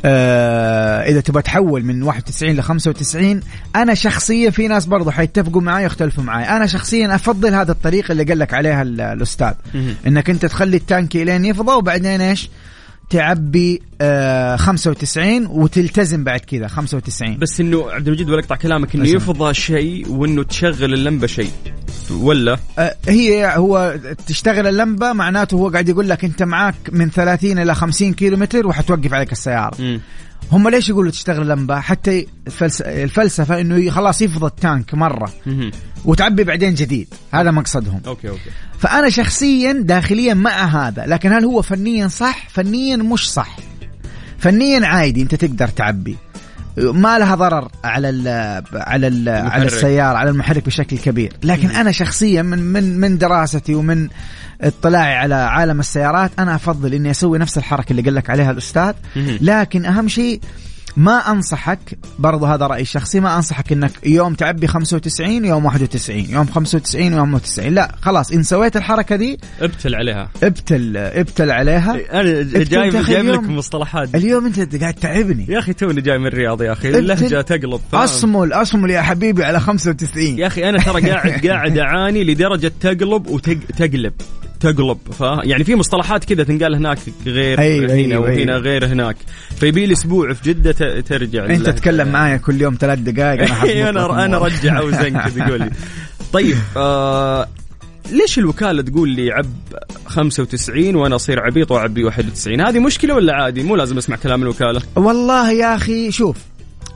آه 0.05 1.01
إذا 1.03 1.21
تبغى 1.21 1.41
تحول 1.41 1.83
من 1.83 2.03
91 2.03 2.51
ل 2.55 2.61
95 2.63 3.39
أنا 3.75 3.93
شخصيا 3.93 4.49
في 4.49 4.67
ناس 4.67 4.85
برضو 4.85 5.11
حيتفقوا 5.11 5.61
معي 5.61 5.83
ويختلفوا 5.83 6.23
معي. 6.23 6.43
أنا 6.43 6.67
شخصيا 6.67 7.15
أفضل 7.15 7.53
هذا 7.55 7.71
الطريقة 7.71 8.11
اللي 8.11 8.23
قال 8.23 8.39
لك 8.39 8.53
عليها 8.53 8.81
ال- 8.81 9.01
الأستاذ. 9.01 9.53
إنك 10.07 10.29
أنت 10.29 10.45
تخلي 10.45 10.77
التانك 10.77 11.15
إلين 11.15 11.45
يفضى 11.45 11.71
وبعدين 11.73 12.21
إيش؟ 12.21 12.49
تعبي 13.11 13.81
آه 14.01 14.55
95 14.55 15.47
وتلتزم 15.47 16.23
بعد 16.23 16.39
كذا 16.39 16.67
95 16.67 17.37
بس 17.37 17.59
إنه 17.59 17.91
عبد 17.91 18.07
المجيد 18.07 18.29
ولا 18.29 18.39
اقطع 18.39 18.55
كلامك 18.55 18.95
إنه. 18.95 19.07
يفضى 19.09 19.53
شيء 19.53 20.09
وإنه 20.09 20.43
تشغل 20.43 20.93
اللمبة 20.93 21.27
شيء 21.27 21.51
ولا 22.11 22.57
آه 22.79 22.95
هي 23.07 23.53
هو 23.55 23.99
تشتغل 24.27 24.67
اللمبة 24.67 25.13
معناته 25.13 25.55
هو 25.55 25.69
قاعد 25.69 25.89
يقول 25.89 26.09
لك 26.09 26.25
أنت 26.25 26.43
معاك 26.43 26.75
من 26.91 27.09
30 27.09 27.59
إلى 27.59 27.75
50 27.75 28.13
كيلو 28.13 28.37
متر 28.37 28.67
وحتوقف 28.67 29.13
عليك 29.13 29.31
السيارة 29.31 29.81
مم. 29.81 30.01
هم 30.51 30.69
ليش 30.69 30.89
يقولوا 30.89 31.11
تشتغل 31.11 31.41
اللمبه 31.41 31.79
حتى 31.79 32.27
الفلس- 32.47 32.81
الفلسفة 32.81 33.61
إنه 33.61 33.89
خلاص 33.91 34.21
يفضى 34.21 34.45
ال 34.45 34.55
tank 34.55 34.93
مرة. 34.93 35.31
وتعبي 36.05 36.43
بعدين 36.43 36.73
جديد. 36.73 37.07
هذا 37.33 37.51
مقصدهم. 37.51 38.01
أوكي 38.07 38.29
أوكي. 38.29 38.49
فأنا 38.79 39.09
شخصيا 39.09 39.73
داخليا 39.73 40.33
مع 40.33 40.65
هذا 40.87 41.05
لكن 41.07 41.33
هل 41.33 41.45
هو 41.45 41.61
فنيا 41.61 42.07
صح؟ 42.07 42.49
فنيا 42.49 42.97
مش 42.97 43.31
صح. 43.31 43.55
فنيا 44.37 44.85
عادي 44.85 45.21
أنت 45.21 45.35
تقدر 45.35 45.67
تعبي. 45.67 46.17
ما 46.77 47.19
لها 47.19 47.35
ضرر 47.35 47.71
على 47.83 48.09
ال 48.09 48.27
على 48.73 49.07
ال 49.07 49.29
على. 49.29 49.65
السيارة 49.65 50.17
على 50.17 50.29
المحرك 50.29 50.65
بشكل 50.65 50.97
كبير 50.97 51.33
لكن 51.43 51.69
أنا 51.69 51.91
شخصيا 51.91 52.41
من 52.41 52.59
من 52.59 52.99
من 52.99 53.17
دراستي 53.17 53.75
ومن 53.75 54.07
اطلاعي 54.61 55.15
على 55.15 55.35
عالم 55.35 55.79
السيارات 55.79 56.31
أنا 56.39 56.55
أفضل 56.55 56.93
إني 56.93 57.11
أسوي 57.11 57.39
نفس 57.39 57.57
الحركة 57.57 57.91
اللي 57.91 58.01
قال 58.01 58.15
لك 58.15 58.29
عليها 58.29 58.51
الأستاذ. 58.51 58.93
لكن 59.41 59.85
أهم 59.85 60.07
شيء 60.07 60.41
ما 60.97 61.31
أنصحك 61.31 61.79
برضو 62.19 62.45
هذا 62.45 62.67
رايي 62.67 62.81
الشخصي 62.81 63.19
ما 63.19 63.35
أنصحك 63.35 63.71
إنك 63.71 63.91
يوم 64.05 64.33
تعبي 64.33 64.67
95 64.67 65.45
يوم 65.45 65.65
91 65.65 66.19
يوم 66.29 66.45
95 66.47 67.13
يوم 67.13 67.33
91 67.33 67.73
لا 67.73 67.95
خلاص 68.01 68.31
إن 68.31 68.43
سويت 68.43 68.77
الحركة 68.77 69.15
دي 69.15 69.37
ابتل 69.61 69.95
عليها. 69.95 70.29
ابتل 70.43 70.97
ابتل 70.97 71.51
عليها. 71.51 71.91
أنا 72.13 72.23
جايب 72.23 72.55
أنت 72.55 73.09
جايب 73.09 73.25
لك 73.25 73.39
اليوم- 73.39 73.57
مصطلحات. 73.57 74.15
اليوم 74.15 74.45
أنت 74.45 74.75
قاعد 74.81 74.93
تعبني. 74.93 75.45
يا 75.49 75.59
أخي 75.59 75.73
توني 75.73 76.01
جاي 76.01 76.17
من 76.17 76.27
الرياض 76.27 76.61
يا 76.61 76.71
أخي 76.71 76.89
اللهجه 76.89 77.41
تقلب؟ 77.41 77.81
أصمل 77.93 78.53
أصمل 78.53 78.89
يا 78.91 79.01
حبيبي 79.01 79.43
على 79.43 79.59
95 79.59 80.39
يا 80.39 80.47
أخي 80.47 80.69
أنا 80.69 80.77
ترى 80.79 81.09
قاعد 81.11 81.47
قاعد 81.47 81.77
أعاني 81.77 82.23
لدرجة 82.23 82.71
تقلب 82.81 83.27
وتقلب 83.27 84.13
تقلب 84.61 84.97
ف 85.19 85.21
يعني 85.21 85.63
في 85.63 85.75
مصطلحات 85.75 86.25
كذا 86.25 86.43
تنقال 86.43 86.75
هناك 86.75 86.97
غير 87.25 87.59
أيوة، 87.59 87.85
هنا 87.85 87.93
أيوة، 87.93 88.19
وهنا 88.21 88.53
أيوة. 88.53 88.57
غير 88.57 88.85
هناك 88.85 89.15
فيبي 89.55 89.85
لي 89.85 89.93
أسبوع 89.93 90.33
في 90.33 90.53
جدة 90.53 91.01
ترجع 91.01 91.45
أنت. 91.45 91.65
تتكلم 91.69 92.07
معايا 92.07 92.37
كل 92.37 92.61
يوم 92.61 92.77
ثلاث 92.79 92.99
دقائق 92.99 93.41
أنا 93.41 93.89
أنا 93.89 94.25
أنا 94.25 94.37
أمورك. 94.37 94.51
رجع 94.53 94.79
اوزن 94.79 95.17
كذا 95.19 95.45
لي 95.57 95.69
طيب 96.33 96.57
آه 96.77 97.47
ليش 98.11 98.39
الوكالة 98.39 98.81
تقول 98.81 99.09
لي 99.09 99.31
عب 99.31 99.45
95 100.05 100.95
وأنا 100.95 101.15
أصير 101.15 101.39
عبيط 101.39 101.71
وأعبي 101.71 102.03
91 102.03 102.61
هذه 102.61 102.79
مشكلة 102.79 103.15
ولا 103.15 103.33
عادي 103.33 103.63
مو 103.63 103.75
لازم 103.75 103.97
أسمع 103.97 104.15
كلام 104.15 104.41
الوكالة 104.43 104.81
والله 104.95 105.51
يا 105.51 105.75
أخي 105.75 106.11
شوف 106.11 106.37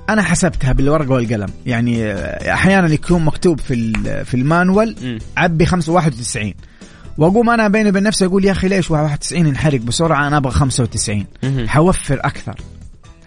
أنا 0.09 0.21
حسبتها 0.21 0.71
بالورقة 0.73 1.09
والقلم 1.11 1.49
يعني 1.65 2.05
آه، 2.05 2.53
أحيانا 2.53 2.93
يكون 2.93 3.25
مكتوب 3.25 3.59
في 3.59 3.93
في 4.25 4.33
ال 4.33 4.44
manual. 4.44 5.19
عبي 5.37 5.65
91 5.87 6.53
وأقوم 7.17 7.49
أنا 7.49 7.67
بيني 7.67 7.89
وبين 7.89 8.03
نفسي 8.03 8.25
أقول 8.25 8.45
يا 8.45 8.51
أخي 8.51 8.67
ليش 8.67 8.91
91 8.91 9.47
ينحرق 9.47 9.79
بسرعة؟ 9.79 10.27
أنا 10.27 10.37
أبغى 10.37 10.51
95 10.51 11.25
مهم. 11.43 11.67
حيوفر 11.67 12.19
أكثر. 12.23 12.55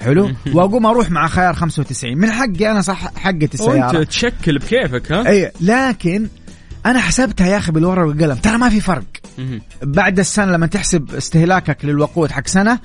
حلو؟ 0.00 0.30
وأقوم 0.52 0.86
أروح 0.86 1.10
مع 1.10 1.28
خيار 1.28 1.54
95 1.54 2.18
من 2.18 2.30
حقي 2.30 2.70
أنا 2.70 2.80
صح 2.82 3.14
حقة 3.16 3.48
السيارة. 3.54 3.96
وانت 3.96 4.08
تشكل 4.08 4.58
بكيفك 4.58 5.12
ها؟ 5.12 5.28
اي 5.28 5.52
لكن 5.60 6.28
أنا 6.86 7.00
حسبتها 7.00 7.46
يا 7.46 7.56
أخي 7.58 7.72
بالورقة 7.72 8.06
والقلم. 8.06 8.34
ترى 8.34 8.58
ما 8.58 8.68
في 8.68 8.80
فرق. 8.80 9.04
بعد 9.82 10.18
السنة 10.18 10.52
لما 10.52 10.66
تحسب 10.66 11.14
استهلاكك 11.14 11.84
للوقود 11.84 12.30
حق 12.30 12.46
سنة 12.46 12.78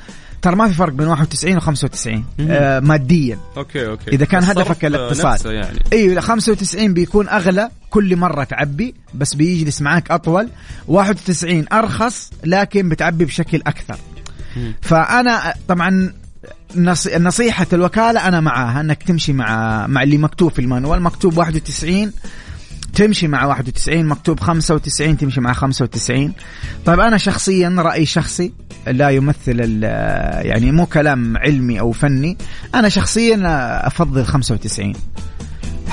ترى 0.44 0.56
ما 0.56 0.68
في 0.68 0.74
فرق 0.74 0.94
بين 0.94 1.08
91 1.08 1.58
و 1.58 1.60
95 1.60 2.26
آه 2.40 2.80
ماديا. 2.80 3.40
okay 3.58 3.88
okay. 3.88 4.12
إذا 4.12 4.26
كان 4.26 4.44
هدفك 4.44 4.86
الاقتصاد. 4.86 5.46
يعني. 5.54 5.80
أيوه 5.94 6.22
95 6.22 6.94
بيكون 6.94 7.30
أغلى 7.30 7.70
كل 7.90 8.16
مرة 8.16 8.44
تعبي 8.44 8.96
بس 9.14 9.34
بيجلس 9.34 9.82
معاك 9.82 10.12
أطول. 10.12 10.50
91 10.88 11.66
أرخص 11.74 12.32
لكن 12.44 12.90
بتعبي 12.90 13.26
بشكل 13.26 13.62
أكثر. 13.68 13.98
مم. 14.58 14.74
فأنا 14.82 15.54
طبعا 15.68 16.14
نص- 16.76 17.08
نصيحة 17.18 17.68
الوكالة 17.74 18.28
أنا 18.28 18.40
معاها 18.40 18.82
أنك 18.82 19.04
تمشي 19.04 19.34
مع 19.34 19.88
مع 19.88 20.04
اللي 20.04 20.18
مكتوب 20.18 20.52
في 20.52 20.60
المانوال. 20.60 21.02
مكتوب 21.02 21.38
91 21.38 22.12
تمشي 22.96 23.28
مع 23.28 23.46
91 23.46 24.06
مكتوب 24.06 24.40
95 24.40 25.18
تمشي 25.18 25.42
مع 25.42 25.54
95 25.54 26.34
طيب 26.86 27.00
أنا 27.00 27.18
شخصيا 27.18 27.76
رأي 27.78 28.06
شخصي 28.06 28.54
لا 28.88 29.10
يمثل 29.10 29.84
يعني 30.44 30.72
مو 30.72 30.86
كلام 30.86 31.38
علمي 31.38 31.80
أو 31.80 31.92
فني. 31.92 32.38
أنا 32.76 32.90
شخصيا 32.90 33.42
أفضل 33.88 34.26
95 34.26 34.94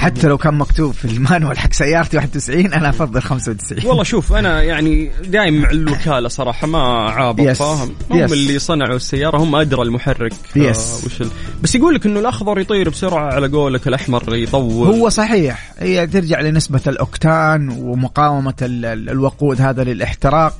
حتى 0.00 0.26
لو 0.28 0.38
كان 0.38 0.54
مكتوب 0.54 0.92
في 0.94 1.04
المانوال 1.04 1.58
حق 1.58 1.72
سيارتي 1.72 2.16
91 2.16 2.72
أنا 2.72 2.88
أفضل 2.88 3.22
95 3.22 3.86
والله 3.86 4.02
شوف 4.02 4.32
أنا 4.32 4.62
يعني 4.62 5.10
دايم 5.24 5.62
مع 5.62 5.70
الوكالة 5.70 6.28
صراحة 6.28 6.66
ما 6.66 6.78
عابط. 7.10 7.48
فاهم 7.48 7.92
هم. 8.10 8.32
اللي 8.32 8.58
صنعوا 8.58 8.96
السيارة 8.96 9.36
هم 9.38 9.54
أدرى 9.56 9.82
المحرك. 9.82 10.32
يس. 10.56 11.02
وش 11.06 11.20
ال... 11.20 11.28
بس 11.62 11.74
يقول 11.74 11.94
لك 11.94 12.06
إنه 12.06 12.20
الأخضر 12.20 12.58
يطير 12.58 12.88
بسرعة 12.90 13.34
على 13.34 13.48
قولك 13.48 13.88
الأحمر 13.88 14.34
يطول. 14.36 14.86
هو 14.86 15.08
صحيح. 15.08 15.72
هي 15.78 16.06
ترجع 16.06 16.40
لنسبة 16.40 16.80
الأوكتان 16.86 17.68
ومقاومة 17.68 18.54
ال- 18.62 18.84
ال- 18.84 19.10
الوقود 19.10 19.60
هذا 19.60 19.84
للإحتراق. 19.84 20.58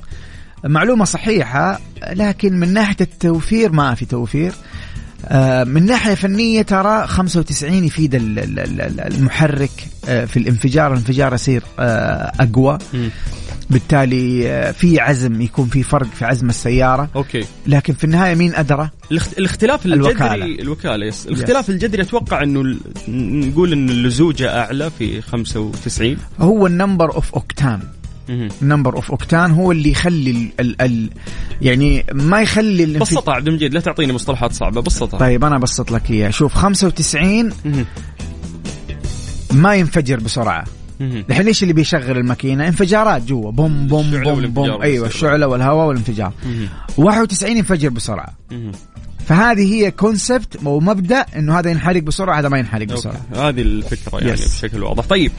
معلومة 0.65 1.05
صحيحة 1.05 1.79
لكن 2.13 2.59
من 2.59 2.73
ناحية 2.73 2.95
التوفير 3.01 3.71
ما 3.71 3.95
في 3.95 4.05
توفير. 4.05 4.51
من 5.67 5.85
ناحية 5.85 6.13
فنية 6.13 6.61
ترى 6.61 7.07
95 7.07 7.83
يفيد 7.83 8.15
ال- 8.15 8.39
ال- 8.39 8.59
ال- 8.59 8.99
المحرك 9.13 9.69
آه، 10.07 10.25
في 10.25 10.37
الانفجار 10.37 10.87
الانفجار 10.87 11.33
يصير 11.33 11.63
آه، 11.79 12.31
أقوى 12.39 12.77
مم. 12.93 13.09
بالتالي 13.69 14.49
آه، 14.51 14.71
في 14.71 14.99
عزم 14.99 15.41
يكون 15.41 15.67
في 15.67 15.83
فرق 15.83 16.07
في 16.13 16.25
عزم 16.25 16.49
السيارة 16.49 17.09
okay 17.15 17.45
لكن 17.67 17.93
في 17.93 18.03
النهاية 18.03 18.35
مين 18.35 18.55
أدرى 18.55 18.89
الاخت... 19.11 19.37
الاختلاف 19.37 19.85
الجذري 19.85 20.09
الوكالة. 20.11 20.45
الوكالة 20.45 21.05
yes 21.05 21.27
الاختلاف 21.27 21.69
الجذري 21.69 22.01
أتوقع 22.01 22.43
إنه. 22.43 22.77
نقول 23.07 23.71
إن 23.73 23.89
اللزوجة 23.89 24.59
أعلى 24.59 24.91
في 24.99 25.21
95 25.21 26.17
هو 26.39 26.67
ال 26.67 26.74
number 26.74 27.15
of 27.15 27.33
octane. 27.33 27.79
number 28.61 28.95
of 28.95 29.11
octane 29.11 29.51
هو 29.51 29.71
اللي 29.71 29.91
يخلي 29.91 30.31
ال 30.31 30.51
ال 30.59 30.81
ال 30.81 31.09
يعني 31.61 32.05
ما 32.13 32.41
يخلي 32.41 32.85
بسطها 32.85 33.33
عبد 33.33 33.47
المجيد 33.47 33.73
لا 33.73 33.79
تعطيني 33.79 34.13
مصطلحات 34.13 34.53
صعبة 34.53 34.81
بسطها 34.81 35.17
طيب 35.19 35.43
أنا 35.45 35.55
ابسط 35.55 35.91
لك 35.91 36.11
اياه 36.11 36.29
شوف 36.29 36.53
95 36.53 37.49
مهم. 37.65 37.85
ما 39.53 39.75
ينفجر 39.75 40.19
بسرعة. 40.19 40.65
الحين 41.01 41.47
إيش 41.47 41.63
اللي 41.63 41.73
بيشغل 41.73 42.17
الماكينة 42.17 42.67
انفجارات 42.67 43.21
جوا 43.23 43.51
بوم 43.51 43.87
بوم 43.87 44.23
بوم 44.23 44.47
بوم 44.47 44.81
أيوه. 44.81 45.07
الشعلة 45.07 45.47
والهواء 45.47 45.87
والانفجار 45.87 46.33
مهم. 46.45 46.67
91 46.97 47.57
ينفجر 47.57 47.89
بسرعة. 47.89 48.33
فهذه 49.31 49.73
هي 49.73 49.91
كونسبت 49.91 50.59
ومبدا 50.65 51.25
إنه 51.35 51.59
هذا 51.59 51.69
ينحرق 51.71 52.03
بسرعة 52.03 52.39
هذا 52.39 52.49
ما 52.49 52.57
ينحرق 52.57 52.87
بسرعة. 52.87 53.21
هذه 53.35 53.61
الفكرة 53.61 54.19
يعني 54.19 54.37
Yes. 54.37 54.41
بشكل 54.41 54.83
واضح 54.83 55.05
طيب 55.05 55.31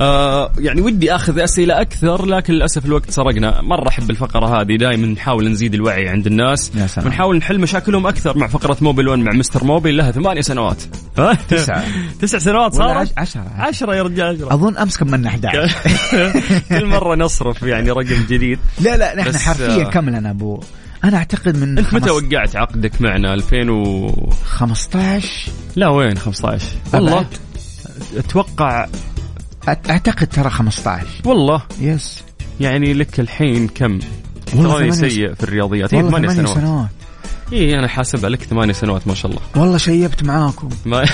آه 0.00 0.52
يعني 0.58 0.80
ودي 0.80 1.14
أخذ 1.14 1.38
أسئلة 1.38 1.80
أكثر 1.80 2.26
لكن 2.26 2.52
للأسف 2.52 2.86
الوقت 2.86 3.10
سرقنا 3.10 3.60
مرة 3.62 3.88
أحب 3.88 4.10
الفقرة 4.10 4.60
هذه 4.60 4.76
دائما 4.76 5.06
نحاول 5.06 5.48
نزيد 5.50 5.74
الوعي 5.74 6.08
عند 6.08 6.26
الناس. 6.26 6.72
ونحاول 7.04 7.36
نحل 7.36 7.58
مشاكلهم 7.60 8.06
أكثر 8.06 8.38
مع 8.38 8.46
فقرة 8.46 8.76
موبل 8.80 9.08
1 9.08 9.18
مع 9.20 9.32
مستر 9.32 9.64
موبل 9.64 9.96
لها 9.96 10.10
ثمانية 10.10 10.40
سنوات 10.40 10.82
ها؟ 11.18 11.34
تسعة. 11.48 11.84
تسع 12.20 12.38
سنوات 12.38 12.74
صارت 12.74 12.96
عش- 12.96 13.12
عشرة. 13.18 13.44
عشرة 13.56 13.94
يا 13.94 14.02
رجال 14.02 14.36
عشرة 14.36 14.54
أظن 14.54 14.76
أمس 14.76 14.96
كملنا 14.96 15.28
11 15.28 15.70
كل 16.78 16.86
مرة 16.86 17.14
نصرف 17.16 17.62
يعني 17.62 17.90
رقم 17.90 18.24
جديد 18.28 18.58
لا 18.80 18.96
لا 18.96 19.16
نحن 19.16 19.36
حرفيا 19.38 19.86
آه، 19.86 19.90
كم 19.90 20.10
لنا 20.10 20.30
أبو 20.30 20.60
أنا 21.04 21.16
أعتقد 21.16 21.56
من 21.56 21.78
أنت 21.78 21.94
متى 21.94 22.08
خمس- 22.08 22.22
وقعت 22.22 22.56
عقدك 22.56 23.00
معنا؟ 23.02 23.34
2000 23.34 23.70
و 23.70 24.10
15 24.44 25.50
لا 25.76 25.88
وين 25.88 26.18
15 26.18 26.66
والله. 26.94 27.26
أتوقع 28.16 28.86
أعتقد 29.68 30.26
ترى 30.26 30.50
15 30.50 31.06
والله. 31.24 31.62
يس. 31.80 32.22
يعني 32.60 32.92
لك 32.94 33.20
الحين 33.20 33.68
كم؟ 33.68 33.98
والله 34.54 34.90
سيء 34.90 35.34
في 35.34 35.42
الرياضيات. 35.42 35.94
والله 35.94 36.10
ثمانية 36.10 36.28
ثمانية 36.28 36.44
سنوات. 36.54 36.58
سنوات. 36.58 36.88
اي 37.52 37.78
أنا 37.78 37.88
حاسبها 37.88 38.30
لك 38.30 38.42
ثمانية 38.42 38.72
سنوات 38.72 39.08
ما 39.08 39.14
شاء 39.14 39.30
الله. 39.30 39.42
والله 39.56 39.78
شيبت 39.78 40.24
معاكم. 40.24 40.68
ما 40.86 41.04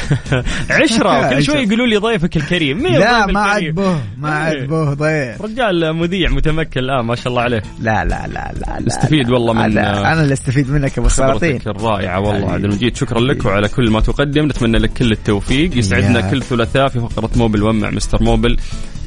عشرة 0.70 1.28
كل 1.30 1.42
شوي. 1.42 1.62
يقولوا 1.62 1.86
لي 1.86 1.96
ضيفك 1.96 2.36
الكريم. 2.36 2.82
مين 2.82 2.92
لا 2.92 3.26
ما 3.26 3.40
عاد؟ 3.40 3.62
به 3.74 4.00
ما 4.18 4.30
عاد 4.30 4.54
إيه. 4.56 4.66
به 4.66 4.94
ضيف. 4.94 5.42
رجال 5.42 5.92
مذيع 5.92 6.30
متمكن 6.30 6.80
الان 6.80 7.04
ما 7.04 7.14
شاء 7.14 7.28
الله 7.28 7.42
عليه. 7.42 7.62
لا 7.80 8.04
لا 8.04 8.26
لا 8.26 8.52
لا 8.60 8.78
لا. 8.80 9.32
والله 9.32 9.52
من- 9.52 9.78
أنا 9.78 10.22
اللي 10.22 10.32
استفيد 10.32 10.70
منك 10.70 10.96
يا 10.96 11.02
أبو 11.02 11.08
خبرتك 11.08 11.66
الرائعة 11.66 12.20
والله. 12.20 12.52
عبد 12.52 12.64
المجيد 12.64 12.96
شكرا 12.96 13.20
لك 13.20 13.44
وعلى 13.44 13.68
كل 13.68 13.90
ما 13.90 14.00
تقدم. 14.00 14.46
نتمنى 14.46 14.78
لك 14.78 14.92
كل 14.92 15.12
التوفيق. 15.12 15.76
يسعدنا. 15.76 16.30
كل 16.30 16.42
ثلاثاء 16.42 16.88
في 16.88 17.00
فقرة 17.00 17.30
موبل 17.36 17.62
ون 17.62 17.80
مع 17.80 17.90
مستر 17.90 18.22
موبل. 18.22 18.56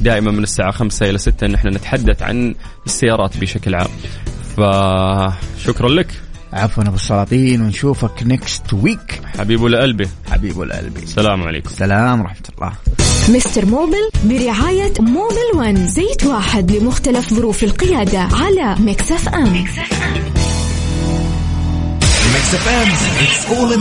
دائما 0.02 0.32
من 0.32 0.44
الساعة 0.44 0.72
خمسة 0.72 1.10
إلى 1.10 1.18
ستة 1.18 1.46
إن 1.46 1.54
إحنا 1.56 1.72
نتحدث 1.72 2.22
عن 2.24 2.56
السيارات 2.86 3.38
بشكل 3.38 3.76
عام. 3.76 3.90
فشكرا 4.58 5.90
لك. 5.90 6.08
عفوا 6.54 6.84
أبو 6.84 6.96
السلاطين 6.96 7.62
ونشوفك 7.62 8.24
next 8.24 8.74
week 8.74 9.22
حبيب 9.40 9.64
قلبي 9.64 10.10
حبيب 10.32 10.62
القلبي 10.62 11.04
السلام 11.04 11.44
عليكم. 11.44 11.70
سلام 11.70 12.22
ورحمة 12.22 12.42
الله. 12.58 12.74
Mister 13.30 13.66
Mobil 13.66 14.10
برعاية 14.26 14.94
Mobil 15.00 15.50
One 15.56 15.88
زيت 15.88 16.24
واحد 16.24 16.72
لمختلف 16.72 17.34
ظروف 17.34 17.64
القيادة 17.64 18.20
على 18.20 18.76
Mix 18.80 19.12
FM. 19.12 19.66
It's 22.50 23.46
all 23.52 23.72
in 23.72 23.78